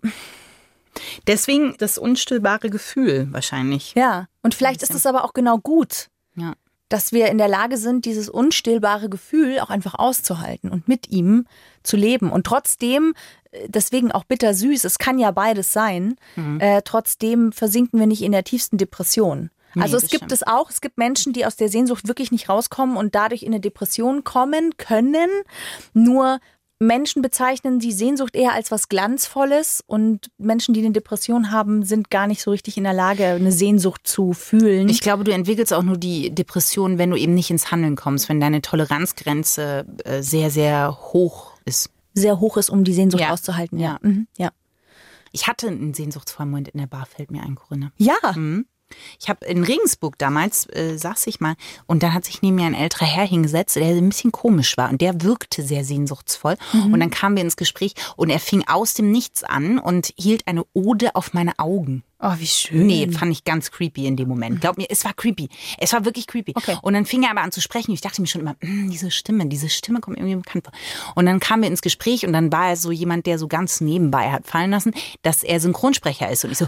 Deswegen 1.27 1.75
das 1.77 1.97
unstillbare 1.97 2.69
Gefühl 2.69 3.27
wahrscheinlich. 3.31 3.93
ja. 3.95 4.27
Und 4.41 4.55
vielleicht 4.55 4.81
ist 4.83 4.93
es 4.93 5.05
aber 5.05 5.23
auch 5.25 5.33
genau 5.33 5.57
gut, 5.57 6.07
Ja. 6.35 6.53
dass 6.87 7.11
wir 7.11 7.27
in 7.27 7.37
der 7.37 7.47
Lage 7.49 7.77
sind, 7.77 8.05
dieses 8.05 8.29
unstillbare 8.29 9.09
Gefühl 9.09 9.59
auch 9.59 9.69
einfach 9.69 9.95
auszuhalten 9.95 10.69
und 10.71 10.87
mit 10.87 11.09
ihm 11.09 11.47
zu 11.83 11.97
leben. 11.97 12.31
Und 12.31 12.45
trotzdem, 12.45 13.13
deswegen 13.67 14.11
auch 14.11 14.23
bittersüß, 14.23 14.83
es 14.83 14.97
kann 14.97 15.19
ja 15.19 15.31
beides 15.31 15.71
sein, 15.73 16.15
Mhm. 16.35 16.59
äh, 16.59 16.81
trotzdem 16.83 17.51
versinken 17.51 17.99
wir 17.99 18.07
nicht 18.07 18.21
in 18.21 18.31
der 18.31 18.43
tiefsten 18.43 18.77
Depression. 18.77 19.49
Nee, 19.73 19.81
Also 19.83 19.97
es 19.97 20.03
gibt 20.03 20.15
stimmt. 20.25 20.31
es 20.31 20.43
auch, 20.47 20.69
es 20.69 20.79
gibt 20.79 20.97
Menschen, 20.97 21.33
die 21.33 21.45
aus 21.45 21.55
der 21.57 21.67
Sehnsucht 21.69 22.07
wirklich 22.07 22.31
nicht 22.31 22.47
rauskommen 22.47 22.95
und 22.95 23.13
dadurch 23.15 23.43
in 23.43 23.49
eine 23.49 23.59
Depression 23.59 24.23
kommen 24.23 24.71
können. 24.77 25.27
Nur 25.93 26.39
Menschen 26.79 27.21
bezeichnen 27.21 27.79
die 27.79 27.93
Sehnsucht 27.93 28.35
eher 28.35 28.53
als 28.53 28.69
was 28.69 28.89
Glanzvolles 28.89 29.81
und 29.87 30.29
Menschen, 30.37 30.73
die 30.73 30.81
eine 30.81 30.91
Depression 30.91 31.51
haben, 31.51 31.83
sind 31.83 32.09
gar 32.11 32.27
nicht 32.27 32.41
so 32.41 32.51
richtig 32.51 32.75
in 32.77 32.83
der 32.83 32.93
Lage, 32.93 33.25
eine 33.25 33.51
Sehnsucht 33.53 34.01
zu 34.05 34.33
fühlen. 34.33 34.89
Ich 34.89 34.99
glaube, 34.99 35.23
du 35.23 35.31
entwickelst 35.31 35.73
auch 35.73 35.83
nur 35.83 35.97
die 35.97 36.35
Depression, 36.35 36.97
wenn 36.97 37.11
du 37.11 37.17
eben 37.17 37.33
nicht 37.33 37.49
ins 37.49 37.71
Handeln 37.71 37.95
kommst, 37.95 38.27
wenn 38.27 38.41
deine 38.41 38.61
Toleranzgrenze 38.61 39.85
äh, 40.03 40.21
sehr, 40.21 40.49
sehr 40.51 40.97
hoch 41.13 41.51
ist. 41.65 41.89
Sehr 42.15 42.39
hoch 42.39 42.57
ist, 42.57 42.69
um 42.69 42.83
die 42.83 42.93
Sehnsucht 42.93 43.21
Ja. 43.21 43.31
auszuhalten. 43.31 43.77
Ja. 43.77 43.99
Ja. 44.01 44.09
Mhm. 44.09 44.27
ja. 44.37 44.49
Ich 45.31 45.47
hatte 45.47 45.67
einen 45.67 45.93
sehnsuchtsvollen 45.93 46.49
Moment 46.49 46.69
in 46.69 46.79
der 46.79 46.87
Bar, 46.87 47.05
fällt 47.05 47.29
mir 47.29 47.43
ein, 47.43 47.55
Corinna. 47.55 47.91
Ja. 47.97 48.13
Ich 49.19 49.29
habe 49.29 49.45
in 49.47 49.63
Regensburg 49.63 50.17
damals, 50.17 50.67
äh, 50.69 50.95
saß 50.97 51.27
ich 51.27 51.39
mal, 51.39 51.55
und 51.87 52.03
dann 52.03 52.13
hat 52.13 52.23
sich 52.23 52.41
neben 52.41 52.55
mir 52.55 52.65
ein 52.67 52.75
älterer 52.75 53.05
Herr 53.07 53.25
hingesetzt, 53.27 53.75
der 53.75 53.87
ein 53.87 54.07
bisschen 54.09 54.31
komisch 54.31 54.77
war 54.77 54.89
und 54.89 55.01
der 55.01 55.21
wirkte 55.23 55.63
sehr 55.63 55.83
sehnsuchtsvoll. 55.83 56.55
Und 56.73 56.99
dann 56.99 57.09
kamen 57.09 57.35
wir 57.35 57.43
ins 57.43 57.57
Gespräch 57.57 57.95
und 58.15 58.29
er 58.29 58.39
fing 58.39 58.63
aus 58.67 58.93
dem 58.93 59.11
Nichts 59.11 59.43
an 59.43 59.79
und 59.79 60.13
hielt 60.17 60.47
eine 60.47 60.63
Ode 60.73 61.15
auf 61.15 61.33
meine 61.33 61.57
Augen. 61.57 62.03
Oh, 62.19 62.31
wie 62.37 62.47
schön. 62.47 62.87
Nee, 62.87 63.09
fand 63.11 63.31
ich 63.33 63.43
ganz 63.43 63.71
creepy 63.71 64.05
in 64.05 64.15
dem 64.15 64.29
Moment. 64.29 64.61
Glaub 64.61 64.77
mir, 64.77 64.87
es 64.89 65.03
war 65.03 65.13
creepy. 65.13 65.49
Es 65.77 65.91
war 65.91 66.05
wirklich 66.05 66.27
creepy. 66.27 66.53
Okay. 66.55 66.77
Und 66.81 66.93
dann 66.93 67.05
fing 67.05 67.23
er 67.23 67.31
aber 67.31 67.41
an 67.41 67.51
zu 67.51 67.59
sprechen. 67.61 67.91
Ich 67.91 67.99
dachte 68.01 68.21
mir 68.21 68.27
schon 68.27 68.41
immer, 68.41 68.55
"Mm, 68.61 68.89
diese 68.89 69.11
Stimme, 69.11 69.45
diese 69.47 69.69
Stimme 69.69 69.99
kommt 69.99 70.17
irgendwie 70.17 70.35
bekannt 70.37 70.65
vor. 70.65 71.13
Und 71.15 71.25
dann 71.25 71.41
kamen 71.41 71.63
wir 71.63 71.69
ins 71.69 71.81
Gespräch 71.81 72.25
und 72.25 72.31
dann 72.31 72.51
war 72.53 72.69
er 72.69 72.77
so 72.77 72.91
jemand, 72.91 73.25
der 73.25 73.37
so 73.37 73.47
ganz 73.49 73.81
nebenbei 73.81 74.31
hat 74.31 74.47
fallen 74.47 74.71
lassen, 74.71 74.93
dass 75.23 75.43
er 75.43 75.59
Synchronsprecher 75.59 76.29
ist. 76.31 76.45
Und 76.45 76.51
ich 76.51 76.57
so, 76.57 76.67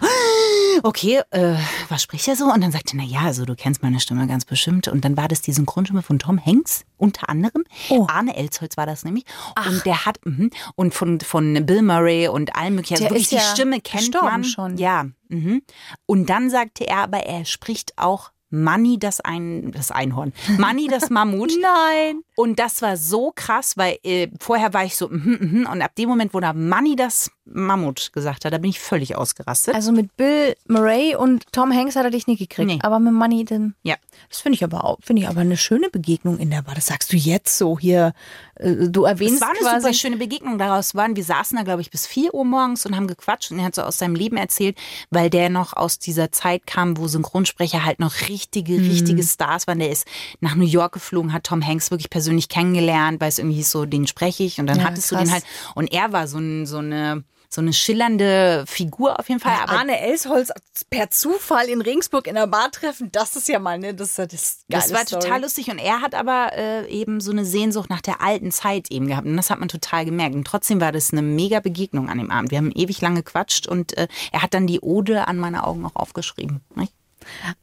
okay, 0.83 1.21
äh, 1.31 1.55
was 1.89 2.03
spricht 2.03 2.27
er 2.27 2.35
so? 2.35 2.45
Und 2.45 2.61
dann 2.61 2.71
sagte 2.73 2.97
er, 2.97 3.03
na 3.03 3.03
ja, 3.03 3.21
also 3.21 3.45
du 3.45 3.55
kennst 3.55 3.81
meine 3.81 3.99
Stimme 4.01 4.27
ganz 4.27 4.43
bestimmt. 4.43 4.87
Und 4.89 5.05
dann 5.05 5.15
war 5.15 5.29
das 5.29 5.41
die 5.41 5.53
Synchronstimme 5.53 6.01
von 6.01 6.19
Tom 6.19 6.43
Hanks, 6.43 6.83
unter 6.97 7.29
anderem. 7.29 7.63
Oh. 7.89 8.05
Arne 8.09 8.35
Elsholz 8.35 8.75
war 8.77 8.85
das 8.85 9.05
nämlich. 9.05 9.23
Und 9.65 9.85
der 9.85 10.05
hat, 10.05 10.19
mhm, 10.25 10.49
und 10.75 10.93
von, 10.93 11.19
von 11.21 11.65
Bill 11.65 11.81
Murray 11.81 12.27
und 12.27 12.55
allem 12.55 12.75
möglichen. 12.75 12.95
Also 12.95 13.05
wirklich 13.05 13.23
ist 13.23 13.31
die 13.31 13.35
ja 13.35 13.41
Stimme 13.41 13.81
kennt 13.81 14.13
man. 14.13 14.43
schon. 14.43 14.77
Ja. 14.77 15.05
Mhm. 15.29 15.61
Und 16.05 16.29
dann 16.29 16.49
sagte 16.49 16.87
er 16.87 16.97
aber, 16.97 17.19
er 17.19 17.45
spricht 17.45 17.97
auch 17.97 18.31
Manny 18.49 18.97
das, 18.97 19.19
Ein, 19.19 19.71
das 19.71 19.91
Einhorn. 19.91 20.33
Manny 20.57 20.87
das 20.87 21.09
Mammut. 21.09 21.51
Nein. 21.61 22.21
Und 22.35 22.59
das 22.59 22.81
war 22.81 22.95
so 22.95 23.31
krass, 23.35 23.75
weil 23.77 23.97
äh, 24.03 24.29
vorher 24.39 24.73
war 24.73 24.85
ich 24.85 24.95
so, 24.95 25.09
mhm, 25.09 25.37
mhm, 25.39 25.67
und 25.71 25.81
ab 25.81 25.95
dem 25.95 26.09
Moment, 26.09 26.33
wo 26.33 26.39
da 26.39 26.53
Manny 26.53 26.95
das 26.95 27.29
Mammut 27.51 28.11
gesagt 28.13 28.45
hat. 28.45 28.53
Da 28.53 28.57
bin 28.57 28.69
ich 28.69 28.79
völlig 28.79 29.15
ausgerastet. 29.15 29.73
Also 29.75 29.91
mit 29.91 30.15
Bill 30.17 30.55
Murray 30.67 31.15
und 31.15 31.45
Tom 31.51 31.71
Hanks 31.73 31.95
hat 31.95 32.03
er 32.05 32.11
dich 32.11 32.27
nicht 32.27 32.39
gekriegt. 32.39 32.67
Nee. 32.67 32.79
Aber 32.81 32.99
mit 32.99 33.13
Money, 33.13 33.45
dann. 33.45 33.75
ja. 33.83 33.95
Das 34.29 34.41
finde 34.41 34.55
ich 34.55 34.63
aber 34.63 34.83
auch, 34.83 34.97
finde 35.01 35.21
ich 35.21 35.27
aber 35.29 35.41
eine 35.41 35.57
schöne 35.57 35.89
Begegnung 35.89 36.39
in 36.39 36.49
der 36.49 36.63
Bar. 36.63 36.73
Das 36.75 36.87
sagst 36.87 37.13
du 37.13 37.17
jetzt 37.17 37.57
so 37.57 37.77
hier. 37.79 38.13
äh, 38.55 38.87
Du 38.89 39.03
erwähnst 39.03 39.35
Es 39.35 39.41
war 39.41 39.49
eine 39.51 39.59
quasi. 39.59 39.81
super 39.81 39.93
schöne 39.93 40.17
Begegnung. 40.17 40.57
Daraus 40.57 40.95
waren, 40.95 41.15
wir 41.15 41.23
saßen 41.23 41.55
da, 41.55 41.63
glaube 41.63 41.81
ich, 41.81 41.91
bis 41.91 42.07
4 42.07 42.33
Uhr 42.33 42.43
morgens 42.43 42.85
und 42.85 42.95
haben 42.95 43.07
gequatscht 43.07 43.51
und 43.51 43.59
er 43.59 43.65
hat 43.65 43.75
so 43.75 43.83
aus 43.83 43.99
seinem 43.99 44.15
Leben 44.15 44.35
erzählt, 44.37 44.75
weil 45.11 45.29
der 45.29 45.49
noch 45.49 45.73
aus 45.73 45.99
dieser 45.99 46.31
Zeit 46.31 46.65
kam, 46.65 46.97
wo 46.97 47.07
Synchronsprecher 47.07 47.85
halt 47.85 47.99
noch 47.99 48.27
richtige, 48.27 48.73
Mhm. 48.73 48.89
richtige 48.89 49.23
Stars 49.23 49.67
waren. 49.67 49.79
Der 49.79 49.91
ist 49.91 50.05
nach 50.41 50.55
New 50.55 50.65
York 50.65 50.93
geflogen, 50.93 51.31
hat 51.31 51.43
Tom 51.45 51.65
Hanks 51.65 51.91
wirklich 51.91 52.09
persönlich 52.09 52.49
kennengelernt, 52.49 53.21
weil 53.21 53.29
es 53.29 53.37
irgendwie 53.39 53.57
hieß 53.57 53.69
so, 53.71 53.85
den 53.85 54.07
spreche 54.07 54.43
ich 54.43 54.59
und 54.59 54.65
dann 54.67 54.79
Ja, 54.79 54.85
hattest 54.85 55.11
du 55.11 55.15
krass. 55.15 55.25
den 55.25 55.33
halt. 55.33 55.43
Und 55.75 55.93
er 55.93 56.11
war 56.11 56.27
so, 56.27 56.39
ein, 56.39 56.65
so 56.65 56.77
eine 56.79 57.23
so 57.49 57.61
eine 57.61 57.73
schillernde 57.73 58.65
Figur 58.67 59.19
auf 59.19 59.29
jeden 59.29 59.39
Fall. 59.39 59.53
aber 59.63 59.73
Arne 59.73 59.99
Elsholz 59.99 60.51
per 60.89 61.09
Zufall 61.09 61.67
in 61.69 61.81
Regensburg 61.81 62.27
in 62.27 62.35
der 62.35 62.47
Bar 62.47 62.71
treffen, 62.71 63.11
das 63.11 63.35
ist 63.35 63.47
ja 63.47 63.59
mal, 63.59 63.79
ne, 63.79 63.93
das, 63.93 64.15
das 64.15 64.33
ist 64.33 64.59
Das 64.67 64.93
war 64.93 65.05
Story. 65.05 65.21
total 65.23 65.41
lustig 65.41 65.69
und 65.69 65.79
er 65.79 66.01
hat 66.01 66.13
aber 66.15 66.51
äh, 66.53 66.87
eben 66.89 67.21
so 67.21 67.31
eine 67.31 67.45
Sehnsucht 67.45 67.89
nach 67.89 68.01
der 68.01 68.21
alten 68.21 68.51
Zeit 68.51 68.91
eben 68.91 69.07
gehabt 69.07 69.27
und 69.27 69.37
das 69.37 69.49
hat 69.49 69.59
man 69.59 69.69
total 69.69 70.05
gemerkt 70.05 70.35
und 70.35 70.45
trotzdem 70.45 70.81
war 70.81 70.91
das 70.91 71.11
eine 71.11 71.21
mega 71.21 71.59
Begegnung 71.59 72.09
an 72.09 72.17
dem 72.17 72.31
Abend. 72.31 72.51
Wir 72.51 72.57
haben 72.57 72.71
ewig 72.73 73.01
lange 73.01 73.23
gequatscht 73.23 73.67
und 73.67 73.97
äh, 73.97 74.07
er 74.31 74.41
hat 74.41 74.53
dann 74.53 74.67
die 74.67 74.81
Ode 74.81 75.27
an 75.27 75.37
meine 75.37 75.63
Augen 75.65 75.85
auch 75.85 75.95
aufgeschrieben. 75.95 76.61
Nicht? 76.75 76.93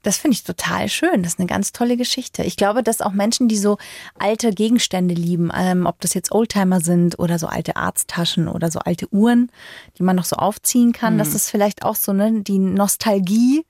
Das 0.03 0.19
finde 0.19 0.35
ich 0.35 0.45
total 0.45 0.89
schön. 0.89 1.23
Das 1.23 1.35
ist 1.35 1.39
eine 1.39 1.47
ganz 1.47 1.73
tolle 1.73 1.97
Geschichte. 1.97 2.43
Ich 2.43 2.57
glaube, 2.57 2.83
dass 2.83 3.01
auch 3.01 3.13
Menschen, 3.13 3.49
die 3.49 3.57
so 3.57 3.79
alte 4.19 4.51
Gegenstände 4.51 5.15
lieben, 5.15 5.51
ähm, 5.57 5.87
ob 5.87 6.01
das 6.01 6.15
jetzt 6.15 6.33
Oldtimer 6.33 6.81
sind 6.81 7.19
oder 7.19 7.39
so 7.39 7.47
alte 7.47 7.77
Arzttaschen 7.77 8.49
oder 8.49 8.71
so 8.71 8.79
alte 8.81 9.13
Uhren, 9.13 9.51
die 9.99 10.03
man 10.03 10.17
noch 10.17 10.25
so 10.25 10.37
aufziehen 10.37 10.93
kann, 10.93 11.19
dass 11.19 11.33
das 11.33 11.51
vielleicht 11.51 11.85
auch 11.85 11.97
so, 11.97 12.13
ne, 12.13 12.43
die 12.43 12.59
Nostalgie 12.59 13.65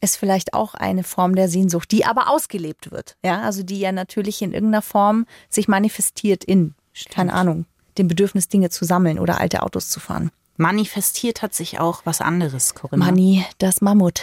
ist 0.00 0.16
vielleicht 0.16 0.54
auch 0.54 0.74
eine 0.74 1.02
Form 1.02 1.34
der 1.34 1.48
Sehnsucht, 1.48 1.90
die 1.90 2.04
aber 2.04 2.30
ausgelebt 2.30 2.90
wird. 2.90 3.16
Ja, 3.24 3.40
also 3.40 3.62
die 3.62 3.80
ja 3.80 3.92
natürlich 3.92 4.42
in 4.42 4.52
irgendeiner 4.52 4.82
Form 4.82 5.26
sich 5.48 5.68
manifestiert 5.68 6.44
in, 6.44 6.74
keine 7.10 7.32
Ahnung, 7.32 7.66
dem 7.98 8.08
Bedürfnis, 8.08 8.48
Dinge 8.48 8.70
zu 8.70 8.84
sammeln 8.84 9.18
oder 9.18 9.40
alte 9.40 9.62
Autos 9.62 9.88
zu 9.90 10.00
fahren. 10.00 10.30
Manifestiert 10.56 11.42
hat 11.42 11.54
sich 11.54 11.78
auch 11.78 12.02
was 12.04 12.20
anderes, 12.20 12.74
Corinna. 12.74 13.04
Manni, 13.04 13.44
das 13.58 13.80
Mammut. 13.80 14.22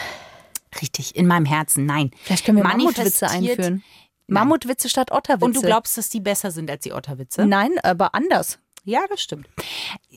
Richtig, 0.82 1.16
in 1.16 1.28
meinem 1.28 1.46
Herzen, 1.46 1.86
nein. 1.86 2.12
Vielleicht 2.24 2.46
können 2.46 2.58
wir 2.58 2.64
Mammutwitze 2.64 3.28
einführen. 3.30 3.84
Mammutwitze 4.28 4.90
statt 4.90 5.12
Otterwitze. 5.12 5.46
Und 5.46 5.56
du 5.56 5.62
glaubst, 5.62 5.98
dass 5.98 6.10
die 6.10 6.20
besser 6.20 6.52
sind 6.52 6.70
als 6.70 6.84
die 6.84 6.94
Otterwitze? 6.94 7.46
Nein, 7.46 7.78
aber 7.84 8.16
anders. 8.16 8.60
Ja, 8.84 9.06
das 9.10 9.22
stimmt. 9.22 9.48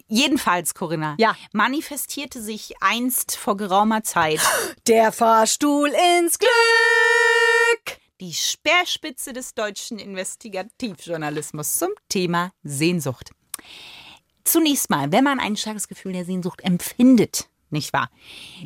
Jedenfalls, 0.09 0.75
Corinna, 0.75 1.15
Ja. 1.19 1.37
manifestierte 1.53 2.41
sich 2.43 2.75
einst 2.81 3.37
vor 3.37 3.57
geraumer 3.57 4.03
Zeit 4.03 4.41
Der 4.87 5.13
Fahrstuhl 5.13 5.91
ins 6.19 6.39
Glück. 6.39 7.99
die 8.21 8.33
Speerspitze 8.35 9.33
des 9.33 9.55
deutschen 9.55 9.99
Investigativjournalismus 9.99 11.75
zum 11.79 11.91
Thema 12.09 12.51
Sehnsucht. 12.63 13.31
Zunächst 14.45 14.91
mal, 14.91 15.13
wenn 15.13 15.25
man 15.25 15.39
ein 15.41 15.57
starkes 15.57 15.89
Gefühl 15.89 16.13
der 16.15 16.25
Sehnsucht 16.25 16.63
empfindet, 16.63 17.49
nicht 17.71 17.93
wahr? 17.93 18.11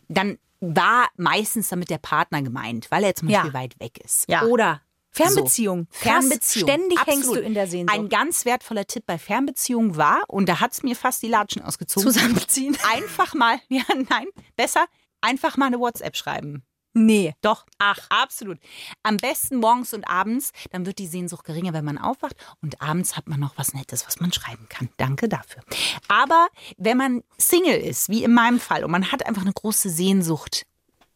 Dann 0.08 0.38
war 0.62 1.08
meistens 1.16 1.68
damit 1.68 1.90
der 1.90 1.98
Partner 1.98 2.40
gemeint, 2.40 2.90
weil 2.90 3.04
er 3.04 3.14
zum 3.14 3.28
Ja. 3.28 3.40
Beispiel 3.40 3.54
weit 3.54 3.80
weg 3.80 3.98
ist. 3.98 4.28
Ja. 4.28 4.44
Oder 4.44 4.80
Fernbeziehung. 5.10 5.88
So. 5.90 5.98
Fernbeziehung. 5.98 6.68
Ständig 6.68 6.98
Absolut. 6.98 7.24
hängst 7.24 7.34
du 7.36 7.40
in 7.40 7.54
der 7.54 7.66
Sehnsucht. 7.66 7.98
Ein 7.98 8.08
ganz 8.08 8.44
wertvoller 8.44 8.86
Tipp 8.86 9.04
bei 9.06 9.18
Fernbeziehungen 9.18 9.96
war, 9.96 10.22
und 10.28 10.48
da 10.48 10.60
hat 10.60 10.72
es 10.72 10.82
mir 10.82 10.96
fast 10.96 11.22
die 11.22 11.28
Latschen 11.28 11.62
ausgezogen. 11.62 12.10
Zusammenziehen. 12.10 12.76
Einfach 12.94 13.34
mal, 13.34 13.58
ja, 13.68 13.82
nein, 14.08 14.26
besser, 14.56 14.86
einfach 15.20 15.56
mal 15.56 15.66
eine 15.66 15.78
WhatsApp 15.78 16.16
schreiben. 16.16 16.64
Nee. 16.94 17.34
Doch, 17.40 17.64
ach, 17.78 17.98
absolut. 18.10 18.58
Am 19.02 19.16
besten 19.16 19.56
morgens 19.56 19.94
und 19.94 20.04
abends, 20.08 20.52
dann 20.70 20.84
wird 20.84 20.98
die 20.98 21.06
Sehnsucht 21.06 21.44
geringer, 21.44 21.72
wenn 21.72 21.84
man 21.84 21.96
aufwacht. 21.98 22.36
Und 22.60 22.82
abends 22.82 23.16
hat 23.16 23.28
man 23.28 23.40
noch 23.40 23.56
was 23.56 23.72
Nettes, 23.74 24.06
was 24.06 24.20
man 24.20 24.32
schreiben 24.32 24.66
kann. 24.68 24.90
Danke 24.98 25.28
dafür. 25.28 25.62
Aber 26.08 26.48
wenn 26.76 26.98
man 26.98 27.22
Single 27.38 27.78
ist, 27.80 28.08
wie 28.10 28.24
in 28.24 28.34
meinem 28.34 28.60
Fall, 28.60 28.84
und 28.84 28.90
man 28.90 29.10
hat 29.10 29.24
einfach 29.26 29.42
eine 29.42 29.52
große 29.54 29.88
Sehnsucht 29.88 30.66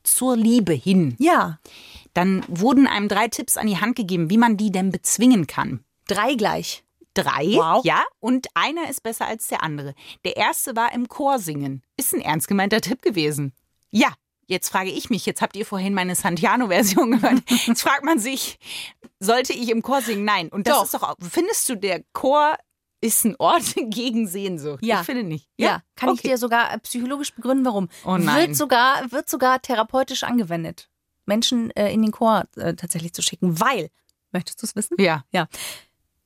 zur 0.02 0.36
Liebe 0.36 0.72
hin, 0.72 1.14
Ja. 1.18 1.58
dann 2.14 2.44
wurden 2.48 2.86
einem 2.86 3.08
drei 3.08 3.28
Tipps 3.28 3.56
an 3.58 3.66
die 3.66 3.78
Hand 3.78 3.96
gegeben, 3.96 4.30
wie 4.30 4.38
man 4.38 4.56
die 4.56 4.70
denn 4.72 4.90
bezwingen 4.90 5.46
kann. 5.46 5.84
Drei 6.06 6.34
gleich. 6.36 6.84
Drei, 7.12 7.46
Wow. 7.54 7.84
ja, 7.84 8.04
und 8.20 8.46
einer 8.54 8.88
ist 8.90 9.02
besser 9.02 9.26
als 9.26 9.48
der 9.48 9.62
andere. 9.62 9.94
Der 10.24 10.36
erste 10.36 10.76
war 10.76 10.92
im 10.92 11.08
Chor 11.08 11.38
singen. 11.38 11.82
Ist 11.96 12.14
ein 12.14 12.20
ernst 12.20 12.46
gemeinter 12.46 12.80
Tipp 12.82 13.00
gewesen. 13.02 13.52
Ja, 13.90 14.12
jetzt 14.46 14.68
frage 14.68 14.90
ich 14.90 15.10
mich, 15.10 15.26
jetzt 15.26 15.42
habt 15.42 15.56
ihr 15.56 15.66
vorhin 15.66 15.94
meine 15.94 16.14
Santiano-Version 16.14 17.10
gehört. 17.20 17.42
Jetzt 17.66 17.82
fragt 17.82 18.04
man 18.04 18.18
sich, 18.18 18.58
sollte 19.20 19.52
ich 19.52 19.70
im 19.70 19.82
Chor 19.82 20.02
singen? 20.02 20.24
Nein. 20.24 20.48
Und 20.48 20.66
das 20.66 20.76
Doch. 20.76 20.84
ist 20.84 20.94
doch 20.94 21.02
auch, 21.02 21.14
findest 21.20 21.68
du, 21.68 21.76
der 21.76 22.02
Chor 22.12 22.56
ist 23.00 23.24
ein 23.24 23.36
Ort 23.38 23.74
gegen 23.90 24.26
Sehnsucht? 24.26 24.82
Ja. 24.84 25.00
Ich 25.00 25.06
finde 25.06 25.22
nicht. 25.24 25.48
Ja. 25.56 25.82
Kann 25.96 26.10
ich 26.10 26.20
Okay. 26.20 26.28
dir 26.28 26.38
sogar 26.38 26.72
äh, 26.72 26.78
psychologisch 26.78 27.34
begründen, 27.34 27.64
warum. 27.64 27.88
Oh 28.04 28.16
nein. 28.16 28.48
Wird 28.48 28.56
sogar, 28.56 29.10
wird 29.12 29.28
sogar 29.28 29.60
therapeutisch 29.60 30.22
angewendet. 30.24 30.88
Menschen 31.26 31.70
äh, 31.76 31.92
in 31.92 32.02
den 32.02 32.12
Chor 32.12 32.44
äh, 32.56 32.74
tatsächlich 32.74 33.12
zu 33.12 33.20
schicken, 33.22 33.60
weil, 33.60 33.90
möchtest 34.32 34.62
du 34.62 34.66
es 34.66 34.76
wissen? 34.76 34.96
Ja. 35.00 35.24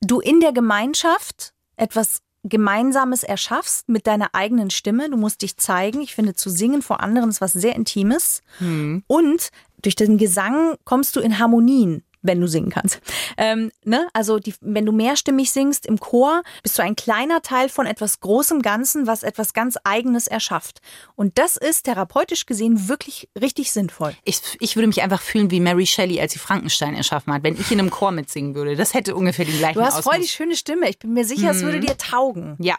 du 0.01 0.19
in 0.19 0.39
der 0.39 0.51
Gemeinschaft 0.53 1.53
etwas 1.75 2.21
Gemeinsames 2.43 3.23
erschaffst 3.23 3.87
mit 3.87 4.07
deiner 4.07 4.29
eigenen 4.33 4.69
Stimme. 4.69 5.09
Du 5.09 5.17
musst 5.17 5.41
dich 5.41 5.57
zeigen. 5.57 6.01
Ich 6.01 6.15
finde, 6.15 6.33
zu 6.33 6.49
singen 6.49 6.81
vor 6.81 7.01
anderen 7.01 7.29
ist 7.29 7.41
was 7.41 7.53
sehr 7.53 7.75
Intimes. 7.75 8.41
Hm. 8.57 9.03
Und 9.07 9.49
durch 9.81 9.95
den 9.95 10.17
Gesang 10.17 10.75
kommst 10.83 11.15
du 11.15 11.19
in 11.19 11.39
Harmonien, 11.39 12.03
wenn 12.21 12.39
du 12.39 12.47
singen 12.47 12.69
kannst. 12.69 12.99
Ähm, 13.37 13.71
ne? 13.83 14.07
Also 14.13 14.39
die, 14.39 14.53
wenn 14.61 14.85
du 14.85 14.91
mehrstimmig 14.91 15.51
singst 15.51 15.85
im 15.85 15.99
Chor, 15.99 16.43
bist 16.63 16.77
du 16.77 16.83
ein 16.83 16.95
kleiner 16.95 17.41
Teil 17.41 17.69
von 17.69 17.85
etwas 17.85 18.19
Großem 18.19 18.61
Ganzen, 18.61 19.07
was 19.07 19.23
etwas 19.23 19.53
ganz 19.53 19.77
Eigenes 19.83 20.27
erschafft. 20.27 20.81
Und 21.15 21.37
das 21.37 21.57
ist 21.57 21.83
therapeutisch 21.83 22.45
gesehen 22.45 22.87
wirklich 22.87 23.29
richtig 23.39 23.71
sinnvoll. 23.71 24.15
Ich, 24.23 24.41
ich 24.59 24.75
würde 24.75 24.87
mich 24.87 25.01
einfach 25.01 25.21
fühlen 25.21 25.51
wie 25.51 25.59
Mary 25.59 25.85
Shelley, 25.85 26.19
als 26.21 26.33
sie 26.33 26.39
Frankenstein 26.39 26.95
erschaffen 26.95 27.33
hat, 27.33 27.43
wenn 27.43 27.55
ich 27.59 27.71
in 27.71 27.79
einem 27.79 27.89
Chor 27.89 28.11
mitsingen 28.11 28.55
würde. 28.55 28.75
Das 28.75 28.93
hätte 28.93 29.15
ungefähr 29.15 29.45
den 29.45 29.57
gleichen 29.57 29.77
Du 29.77 29.83
hast 29.83 30.03
voll 30.03 30.13
Ausmaß. 30.13 30.21
die 30.21 30.27
schöne 30.27 30.55
Stimme. 30.55 30.89
Ich 30.89 30.99
bin 30.99 31.13
mir 31.13 31.25
sicher, 31.25 31.51
es 31.51 31.61
würde 31.61 31.79
dir 31.79 31.97
taugen. 31.97 32.55
Ja, 32.59 32.75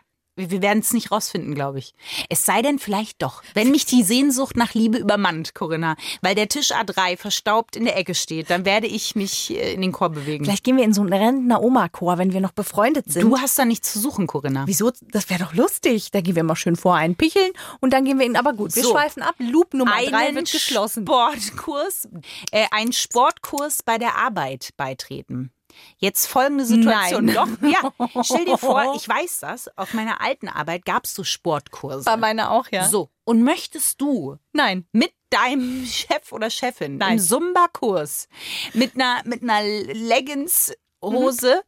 wir 0.51 0.63
wir 0.63 0.69
werden 0.69 0.79
es 0.79 0.93
nicht 0.93 1.11
rausfinden, 1.11 1.55
glaube 1.57 1.81
ich. 1.81 1.93
Es 2.29 2.47
sei 2.47 2.63
denn 2.63 2.79
vielleicht 2.79 3.21
doch, 3.21 3.43
wenn 3.55 3.73
mich 3.73 3.85
die 3.85 4.05
Sehnsucht 4.05 4.57
nach 4.57 4.75
Liebe 4.75 4.97
übermannt, 4.99 5.55
Corinna, 5.55 5.97
weil 6.21 6.37
der 6.37 6.49
Tisch 6.49 6.71
A3 6.71 7.17
verstaubt 7.17 7.75
in 7.75 7.85
der 7.85 7.97
Ecke 7.97 8.15
steht, 8.15 8.49
dann 8.49 8.65
werde 8.65 8.87
ich 8.87 9.17
mich 9.17 9.51
äh, 9.51 9.73
in 9.73 9.81
den 9.81 9.91
Chor 9.91 10.11
bewegen. 10.11 10.45
Vielleicht 10.45 10.63
gehen 10.63 10.77
wir 10.77 10.85
in 10.85 10.95
so 10.95 11.01
einen 11.01 11.13
Rentner-Oma-Chor, 11.13 12.19
wenn 12.19 12.33
wir 12.33 12.41
noch 12.41 12.53
befreundet 12.53 13.11
sind. 13.13 13.23
Du 13.23 13.39
hast 13.39 13.59
da 13.59 13.65
nichts 13.65 13.93
zu 13.93 13.99
suchen, 13.99 14.29
Corinna. 14.29 14.67
Wieso? 14.67 14.93
Das 15.11 15.29
wäre 15.31 15.43
doch 15.43 15.55
lustig. 15.55 16.13
Da 16.13 16.21
gehen 16.21 16.37
wir 16.37 16.45
mal 16.45 16.55
schön 16.55 16.77
vor 16.77 16.95
einen 16.95 17.17
picheln 17.17 17.51
und 17.81 17.93
dann 17.93 18.05
gehen 18.05 18.21
wir 18.21 18.27
in. 18.27 18.37
Aber 18.37 18.53
gut, 18.53 18.77
wir 18.77 18.85
So. 18.85 18.93
schweifen 18.93 19.23
ab. 19.23 19.35
Loop 19.39 19.75
Nummer 19.75 19.97
drei 20.05 20.27
einen 20.29 20.37
wird 20.37 20.53
geschlossen. 20.53 21.05
Sportkurs, 21.05 22.09
äh, 22.53 22.67
einen 22.71 22.93
Sportkurs 22.93 23.83
bei 23.83 23.99
der 23.99 24.17
Arbeit 24.17 24.71
beitreten. 24.77 25.51
Jetzt 25.99 26.27
folgende 26.27 26.65
Situation. 26.65 27.27
Nein. 27.27 27.35
Doch, 27.35 27.49
ja. 27.69 27.93
Stell 28.23 28.45
dir 28.45 28.59
vor, 28.59 28.93
ich 28.97 29.09
weiß 29.09 29.41
das, 29.41 29.77
auf 29.79 29.95
meiner 29.95 30.21
alten 30.21 30.49
Arbeit 30.49 30.85
gab 30.85 31.05
es 31.05 31.15
so 31.15 31.25
Sportkurse. 31.25 32.05
Bei 32.05 32.17
meiner 32.17 32.51
auch, 32.51 32.67
ja. 32.71 32.89
So, 32.89 33.11
und 33.25 33.43
möchtest 33.43 34.01
du 34.01 34.37
Nein. 34.53 34.87
mit 34.93 35.13
deinem 35.31 35.85
Chef 35.87 36.33
oder 36.33 36.51
Chefin 36.51 36.99
Nein. 36.99 37.13
im 37.13 37.19
Zumba-Kurs 37.19 38.29
mit 38.75 38.95
einer, 38.95 39.23
mit 39.25 39.43
einer 39.43 39.63
Leggings-Hose. 39.63 41.63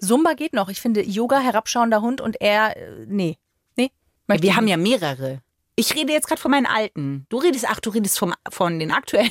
Zumba 0.00 0.34
geht 0.34 0.52
noch. 0.52 0.68
Ich 0.68 0.80
finde 0.80 1.02
Yoga, 1.02 1.40
herabschauender 1.40 2.00
Hund 2.00 2.20
und 2.20 2.40
er, 2.40 2.76
äh, 2.76 3.04
nee. 3.06 3.38
Nee. 3.76 3.90
Möchte 4.26 4.44
Wir 4.44 4.56
haben 4.56 4.64
nicht. 4.64 4.72
ja 4.72 4.76
mehrere. 4.76 5.42
Ich 5.76 5.94
rede 5.94 6.12
jetzt 6.12 6.26
gerade 6.26 6.40
von 6.40 6.50
meinen 6.50 6.66
alten. 6.66 7.26
Du 7.30 7.38
redest, 7.38 7.66
ach, 7.68 7.80
du 7.80 7.90
redest 7.90 8.18
vom, 8.18 8.34
von 8.50 8.78
den 8.78 8.90
aktuellen. 8.90 9.30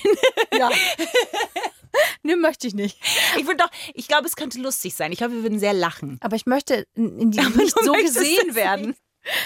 Ja. 0.58 0.70
nee, 2.24 2.36
möchte 2.36 2.68
ich 2.68 2.74
nicht. 2.74 2.98
Ich 3.38 3.46
würde 3.46 3.58
doch, 3.58 3.72
ich 3.94 4.08
glaube, 4.08 4.28
es 4.28 4.36
könnte 4.36 4.60
lustig 4.60 4.96
sein. 4.96 5.12
Ich 5.12 5.20
glaube, 5.20 5.36
wir 5.36 5.44
würden 5.44 5.60
sehr 5.60 5.74
lachen. 5.74 6.18
Aber 6.22 6.36
ich 6.36 6.46
möchte 6.46 6.86
in, 6.96 7.32
die 7.32 7.40
Aber 7.46 7.58
nicht 7.58 7.76
so 7.80 7.94
gesehen 7.94 8.56
werden. 8.56 8.96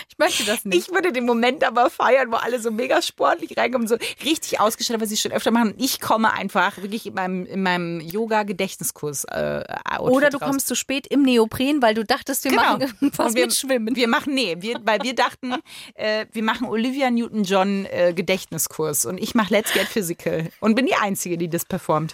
Ich 0.09 0.17
möchte 0.17 0.45
das 0.45 0.63
nicht. 0.65 0.77
Ich 0.87 0.93
würde 0.93 1.11
den 1.11 1.25
Moment 1.25 1.63
aber 1.63 1.89
feiern, 1.89 2.31
wo 2.31 2.35
alle 2.35 2.59
so 2.61 2.71
mega 2.71 3.01
sportlich 3.01 3.57
reinkommen, 3.57 3.87
so 3.87 3.97
richtig 4.23 4.59
ausgestellt, 4.59 5.01
was 5.01 5.09
sie 5.09 5.17
schon 5.17 5.31
öfter 5.31 5.51
machen. 5.51 5.73
Ich 5.77 5.99
komme 5.99 6.31
einfach 6.31 6.77
wirklich 6.77 7.07
in 7.07 7.15
meinem, 7.15 7.45
in 7.45 7.63
meinem 7.63 7.99
Yoga-Gedächtniskurs. 7.99 9.23
Äh, 9.25 9.63
Oder 9.99 10.29
du 10.29 10.37
raus. 10.37 10.49
kommst 10.49 10.67
zu 10.67 10.75
spät 10.75 11.07
im 11.07 11.23
Neopren, 11.23 11.81
weil 11.81 11.95
du 11.95 12.05
dachtest, 12.05 12.43
wir 12.45 12.51
Genau. 12.51 12.61
machen 12.77 12.93
Und 13.01 13.35
wir, 13.35 13.45
mit 13.45 13.53
Schwimmen. 13.55 13.95
Wir 13.95 14.07
machen, 14.07 14.33
nee, 14.35 14.55
wir, 14.59 14.79
weil 14.83 15.01
wir 15.01 15.15
dachten, 15.15 15.55
äh, 15.95 16.27
wir 16.31 16.43
machen 16.43 16.67
Olivia 16.67 17.09
Newton-John 17.09 17.85
äh, 17.87 18.13
Gedächtniskurs 18.13 19.05
und 19.05 19.17
ich 19.17 19.33
mache 19.35 19.53
Let's 19.53 19.73
Get 19.73 19.87
Physical 19.87 20.49
und 20.59 20.75
bin 20.75 20.85
die 20.85 20.95
Einzige, 20.95 21.37
die 21.37 21.49
das 21.49 21.65
performt. 21.65 22.13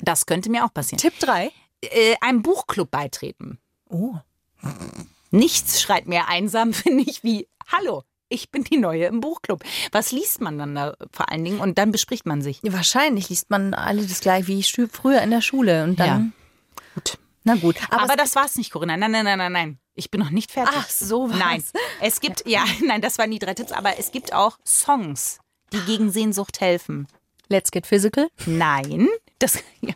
Das 0.00 0.26
könnte 0.26 0.50
mir 0.50 0.64
auch 0.64 0.72
passieren. 0.72 0.98
Tipp 1.00 1.14
3. 1.20 1.52
Äh, 1.82 2.16
einem 2.20 2.42
Buchclub 2.42 2.90
beitreten. 2.90 3.58
Oh. 3.88 4.14
Nichts 5.30 5.80
schreit 5.80 6.06
mehr 6.06 6.28
einsam, 6.28 6.72
finde 6.74 7.04
ich, 7.06 7.24
wie 7.24 7.48
Hallo. 7.66 8.02
Ich 8.30 8.50
bin 8.50 8.62
die 8.62 8.76
Neue 8.76 9.06
im 9.06 9.20
Buchclub. 9.20 9.64
Was 9.90 10.12
liest 10.12 10.42
man 10.42 10.58
dann 10.58 10.74
da 10.74 10.94
vor 11.12 11.32
allen 11.32 11.44
Dingen? 11.44 11.60
Und 11.60 11.78
dann 11.78 11.92
bespricht 11.92 12.26
man 12.26 12.42
sich. 12.42 12.60
Ja, 12.62 12.74
wahrscheinlich 12.74 13.30
liest 13.30 13.48
man 13.48 13.72
alle 13.72 14.06
das 14.06 14.20
gleich 14.20 14.46
wie 14.46 14.62
früher 14.62 15.22
in 15.22 15.30
der 15.30 15.40
Schule. 15.40 15.84
Und 15.84 15.98
dann. 15.98 16.34
Gut. 16.94 17.16
Na 17.44 17.54
gut. 17.54 17.76
Aber, 17.90 18.02
Aber, 18.02 18.16
das 18.16 18.36
war's 18.36 18.56
nicht, 18.56 18.70
Corinna. 18.70 18.98
Nein, 18.98 19.12
nein, 19.12 19.24
nein, 19.24 19.38
nein, 19.38 19.52
nein. 19.52 19.78
Ich 19.94 20.10
bin 20.10 20.20
noch 20.20 20.28
nicht 20.28 20.52
fertig. 20.52 20.74
Ach, 20.78 20.90
so 20.90 21.30
war's. 21.30 21.38
Nein. 21.38 21.64
Es 22.02 22.20
gibt, 22.20 22.46
ja, 22.46 22.64
nein, 22.84 23.00
das 23.00 23.16
waren 23.16 23.30
die 23.30 23.38
drei 23.38 23.54
Tipps, 23.54 23.72
aber 23.72 23.98
es 23.98 24.12
gibt 24.12 24.34
auch 24.34 24.58
Songs, 24.66 25.38
die 25.72 25.80
gegen 25.80 26.10
Sehnsucht 26.10 26.60
helfen. 26.60 27.08
let's 27.48 27.70
get 27.70 27.86
physical. 27.86 28.28
Nein. 28.44 29.08
Das, 29.38 29.58
ja. 29.80 29.94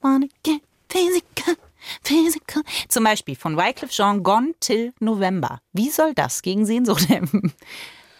Wanna 0.00 0.26
get 0.42 0.62
physical, 0.88 1.54
physical. 2.02 2.62
Zum 2.88 3.04
Beispiel 3.04 3.36
von 3.36 3.56
Wycliffe 3.56 3.92
Jean 3.92 4.22
Gone 4.22 4.54
Till 4.60 4.92
November. 5.00 5.60
Wie 5.72 5.90
soll 5.90 6.14
das 6.14 6.42
gegen 6.42 6.66
Sehnsucht 6.66 7.08
helfen? 7.08 7.52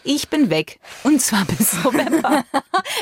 Ich 0.04 0.28
bin 0.28 0.50
weg. 0.50 0.80
Und 1.04 1.20
zwar 1.22 1.44
bis 1.44 1.72
November. 1.84 2.44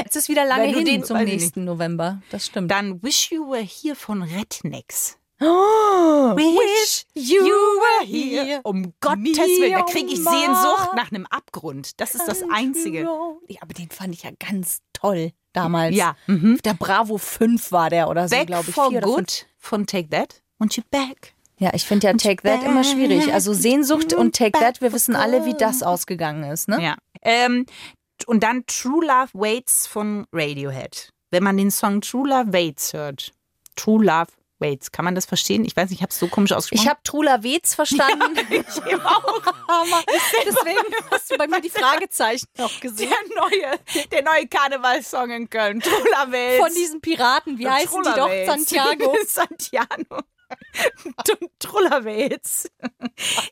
Es 0.07 0.17
ist 0.17 0.29
wieder 0.29 0.45
lange 0.45 0.67
hin 0.67 0.85
den- 0.85 1.05
zum 1.05 1.17
nächsten 1.19 1.65
November. 1.65 2.21
Das 2.31 2.47
stimmt. 2.47 2.71
Dann 2.71 3.03
Wish 3.03 3.31
You 3.33 3.51
Were 3.51 3.63
Here 3.63 3.95
von 3.97 4.23
Rednecks. 4.23 5.17
Oh, 5.43 6.37
Wish 6.37 7.07
you 7.15 7.43
were 7.43 8.05
here. 8.07 8.61
Um 8.63 8.93
Gottes 9.01 9.39
Willen, 9.39 9.73
da 9.73 9.83
kriege 9.85 10.09
ich 10.13 10.19
Sehnsucht 10.23 10.91
nach 10.95 11.11
einem 11.11 11.25
Abgrund. 11.31 11.99
Das 11.99 12.15
ist 12.15 12.29
das 12.29 12.43
Einzige. 12.53 13.09
Ja, 13.49 13.63
aber 13.63 13.73
den 13.73 13.89
fand 13.89 14.15
ich 14.15 14.25
ja 14.25 14.31
ganz 14.39 14.81
toll 14.93 15.33
damals. 15.55 15.97
Ja. 15.97 16.15
Mhm. 16.27 16.59
Der 16.63 16.75
Bravo 16.75 17.17
5 17.17 17.73
war 17.73 17.89
der 17.89 18.11
oder 18.11 18.29
so, 18.29 18.37
Back 18.37 18.49
glaube 18.49 18.67
ich. 18.69 18.75
for 18.75 18.89
oder 18.89 19.01
fünf. 19.01 19.15
Good 19.17 19.47
von 19.57 19.87
Take 19.87 20.11
That. 20.11 20.43
Und 20.61 20.77
you 20.77 20.85
back. 20.91 21.35
Ja, 21.59 21.71
ich 21.75 21.85
finde 21.85 22.07
ja 22.07 22.13
Take 22.15 22.43
That 22.43 22.63
immer 22.63 22.85
schwierig. 22.85 23.33
Also 23.35 23.53
Sehnsucht 23.53 24.13
und 24.13 24.37
Take 24.37 24.59
That, 24.59 24.81
wir 24.81 24.93
wissen 24.93 25.17
alle, 25.17 25.45
wie 25.45 25.55
das 25.55 25.83
ausgegangen 25.83 26.45
ist, 26.45 26.69
ne? 26.69 26.83
Ja. 26.83 26.97
Ähm, 27.23 27.67
und 28.27 28.43
dann 28.43 28.65
True 28.67 29.05
Love 29.05 29.31
Waits 29.33 29.87
von 29.87 30.27
Radiohead. 30.33 31.11
Wenn 31.31 31.43
man 31.43 31.57
den 31.57 31.71
Song 31.71 32.01
True 32.01 32.29
Love 32.29 32.53
Waits 32.53 32.93
hört. 32.93 33.33
True 33.77 34.05
Love 34.05 34.29
Waits. 34.59 34.93
Kann 34.93 35.05
man 35.05 35.15
das 35.15 35.27
verstehen? 35.27 35.65
Ich 35.65 35.77
weiß 35.77 35.91
nicht, 35.91 35.99
ich 35.99 36.03
habe 36.03 36.11
es 36.11 36.19
so 36.19 36.29
komisch 36.29 36.53
ausgesprochen. 36.53 36.85
Ich 36.85 36.89
habe 36.89 37.01
Trula 37.03 37.43
Wetz 37.43 37.75
verstanden. 37.75 38.39
ich 38.51 38.95
auch. 38.95 39.41
Deswegen 40.45 40.95
hast 41.11 41.31
du 41.31 41.37
bei 41.37 41.47
mir 41.47 41.61
die 41.61 41.71
Fragezeichen 41.71 42.47
noch 42.59 42.81
gesehen. 42.81 43.11
Der 43.11 43.43
neue, 43.43 43.79
der 44.13 44.23
neue 44.23 44.47
Karnevalssong 44.47 45.31
in 45.31 45.51
Köln. 45.51 45.81
True 45.81 45.93
Love 45.93 46.33
Waits. 46.33 46.59
Von 46.59 46.75
diesen 46.75 47.01
Piraten, 47.01 47.59
wie 47.59 47.69
heißen 47.69 48.03
die 48.03 48.11
doch? 48.15 48.31
Santiago. 48.47 49.17
Santiago. 49.27 50.21
Trullerwels. 51.59 52.71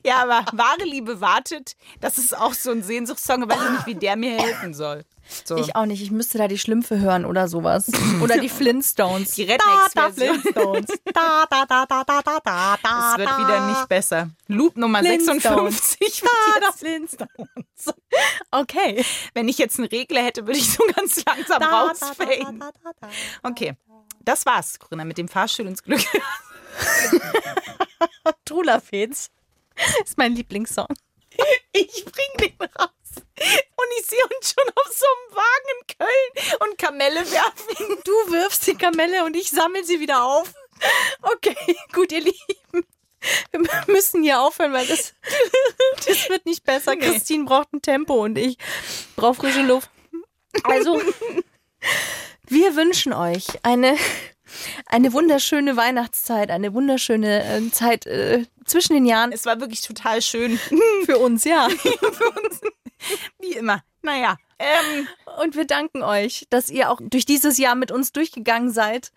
Ja, 0.05 0.23
aber 0.23 0.45
wahre 0.53 0.85
Liebe 0.85 1.21
wartet. 1.21 1.77
Das 2.01 2.19
ist 2.19 2.37
auch 2.37 2.55
so 2.55 2.71
ein 2.71 2.83
Sehnsuchtssong. 2.83 3.43
Ich 3.43 3.49
weiß 3.49 3.71
nicht, 3.71 3.87
wie 3.87 3.95
der 3.95 4.17
mir 4.17 4.39
helfen 4.39 4.75
soll. 4.75 5.05
So. 5.45 5.57
Ich 5.57 5.77
auch 5.77 5.85
nicht. 5.85 6.03
Ich 6.03 6.11
müsste 6.11 6.39
da 6.39 6.49
die 6.49 6.59
Schlümpfe 6.59 6.99
hören 6.99 7.25
oder 7.25 7.49
sowas. 7.49 7.91
Oder 8.23 8.39
die 8.39 8.49
Flintstones. 8.49 9.33
Die 9.33 9.43
Rednecks-Version. 9.43 10.41
Flintstones. 10.41 10.87
Da, 11.13 11.45
da, 11.51 11.67
da, 11.67 11.87
da, 11.87 12.05
da, 12.05 12.23
da, 12.23 12.41
da, 12.41 12.77
da. 12.83 13.13
Es 13.13 13.19
wird 13.19 13.39
wieder 13.39 13.69
nicht 13.69 13.89
besser. 13.89 14.31
Loop 14.47 14.77
Nummer 14.77 15.01
Flintstones. 15.01 15.99
56. 15.99 16.23
Da, 16.23 16.61
da, 16.61 16.73
Flintstones. 16.73 17.95
Okay. 18.51 19.05
wenn 19.35 19.49
ich 19.49 19.59
jetzt 19.59 19.79
einen 19.79 19.89
Regler 19.89 20.23
hätte, 20.23 20.47
würde 20.47 20.59
ich 20.59 20.71
so 20.71 20.83
ganz 20.97 21.23
langsam 21.25 21.63
rausfaden. 21.63 22.65
Okay, 23.43 23.77
das 24.29 24.45
war's, 24.45 24.79
Corinna, 24.79 25.05
mit 25.05 25.17
dem 25.17 25.29
Fahrstuhl 25.29 25.67
ins 25.67 25.83
Glück. 25.83 26.01
Trula 28.45 28.81
Fets. 28.81 29.31
Ist 30.05 30.19
mein 30.19 30.35
Lieblingssong. 30.35 30.89
Ich 31.73 32.05
bring 32.05 32.27
den 32.41 32.69
raus. 32.77 32.91
Und 33.15 33.87
ich 34.01 34.07
sehe 34.07 34.19
uns 34.25 34.53
schon 34.53 34.69
auf 34.75 34.93
so 34.93 35.07
einem 35.07 35.37
Wagen 35.37 35.69
in 35.79 35.97
Köln 35.97 36.69
und 36.69 36.79
Kamelle 36.79 37.31
werfen. 37.31 37.99
Du 38.05 38.33
wirfst 38.33 38.67
die 38.67 38.75
Kamelle 38.75 39.25
und 39.25 39.37
ich 39.37 39.51
sammle 39.51 39.85
sie 39.85 40.01
wieder 40.01 40.25
auf. 40.25 40.53
Okay, 41.23 41.57
gut, 41.93 42.11
ihr 42.11 42.21
Lieben. 42.23 42.87
Wir 43.51 43.61
müssen 43.87 44.23
hier 44.23 44.41
aufhören, 44.41 44.73
weil 44.73 44.87
das, 44.87 45.15
das 46.07 46.29
wird 46.29 46.47
nicht 46.47 46.65
besser. 46.65 46.95
Nee. 46.95 47.07
Christine 47.07 47.45
braucht 47.45 47.73
ein 47.73 47.83
Tempo 47.83 48.25
und 48.25 48.39
ich 48.39 48.59
brauche 49.17 49.35
frische 49.35 49.63
Luft. 49.63 49.91
Also, 50.65 51.01
wir 52.49 52.77
wünschen 52.77 53.13
euch 53.13 53.47
eine, 53.63 53.97
eine 54.87 55.13
wunderschöne 55.13 55.77
Weihnachtszeit, 55.77 56.51
eine 56.51 56.75
wunderschöne 56.75 57.45
äh, 57.45 57.71
Zeit 57.71 58.07
äh, 58.07 58.47
zwischen 58.65 58.95
den 58.95 59.07
Jahren. 59.07 59.33
Es 59.33 59.47
war 59.47 59.61
wirklich 59.61 59.83
total 59.83 60.23
schön. 60.23 60.59
Für 61.05 61.19
uns, 61.19 61.45
ja. 61.45 61.69
Wie 63.39 63.53
immer. 63.53 63.83
Naja. 64.03 64.37
Ähm, 64.59 65.07
Und 65.41 65.55
wir 65.55 65.67
danken 65.67 66.03
euch, 66.03 66.47
dass 66.51 66.69
ihr 66.69 66.91
auch 66.91 67.01
durch 67.01 67.27
dieses 67.27 67.59
Jahr 67.59 67.75
mit 67.75 67.93
uns 67.93 68.13
durchgegangen 68.13 68.73
seid. 68.73 69.13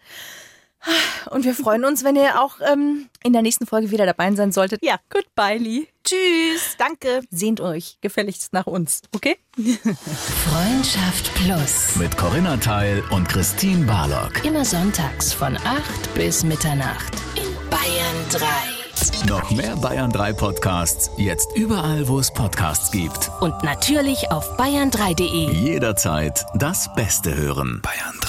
Und 1.30 1.46
wir 1.46 1.54
freuen 1.54 1.86
uns, 1.86 2.04
wenn 2.04 2.16
ihr 2.16 2.42
auch 2.42 2.56
ähm, 2.62 3.10
in 3.24 3.34
der 3.34 3.42
nächsten 3.42 3.66
Folge 3.66 3.92
wieder 3.92 4.06
dabei 4.06 4.32
sein 4.34 4.52
solltet. 4.52 4.84
Ja. 4.84 4.98
Goodbye, 5.10 5.58
Lee. 5.58 5.88
tschüss. 6.04 6.76
Danke. 6.78 7.22
Sehnt 7.30 7.62
euch 7.62 7.98
gefälligst 8.02 8.54
nach 8.54 8.68
uns, 8.68 9.02
okay? 9.14 9.38
Freundschaft 9.58 11.34
Plus. 11.36 11.96
Mit 11.96 12.18
Corinna 12.18 12.58
Teil 12.58 13.04
und 13.12 13.28
Christine 13.30 13.86
Barlock. 13.86 14.44
Immer 14.44 14.66
sonntags 14.66 15.34
von 15.34 15.56
8 15.58 16.14
bis 16.16 16.44
Mitternacht. 16.44 17.14
In 17.36 17.70
Bayern 17.70 18.16
3. 18.32 18.48
Noch 19.28 19.50
mehr 19.52 19.76
Bayern 19.78 20.12
3 20.12 20.34
Podcasts, 20.34 21.10
jetzt 21.18 21.48
überall, 21.56 22.08
wo 22.08 22.20
es 22.20 22.32
Podcasts 22.32 22.92
gibt. 22.92 23.32
Und 23.40 23.64
natürlich 23.64 24.32
auf 24.32 24.58
bayern3.de. 24.58 25.52
Jederzeit 25.52 26.46
das 26.56 26.94
Beste 26.96 27.36
hören. 27.36 27.82
Bayern 27.82 28.20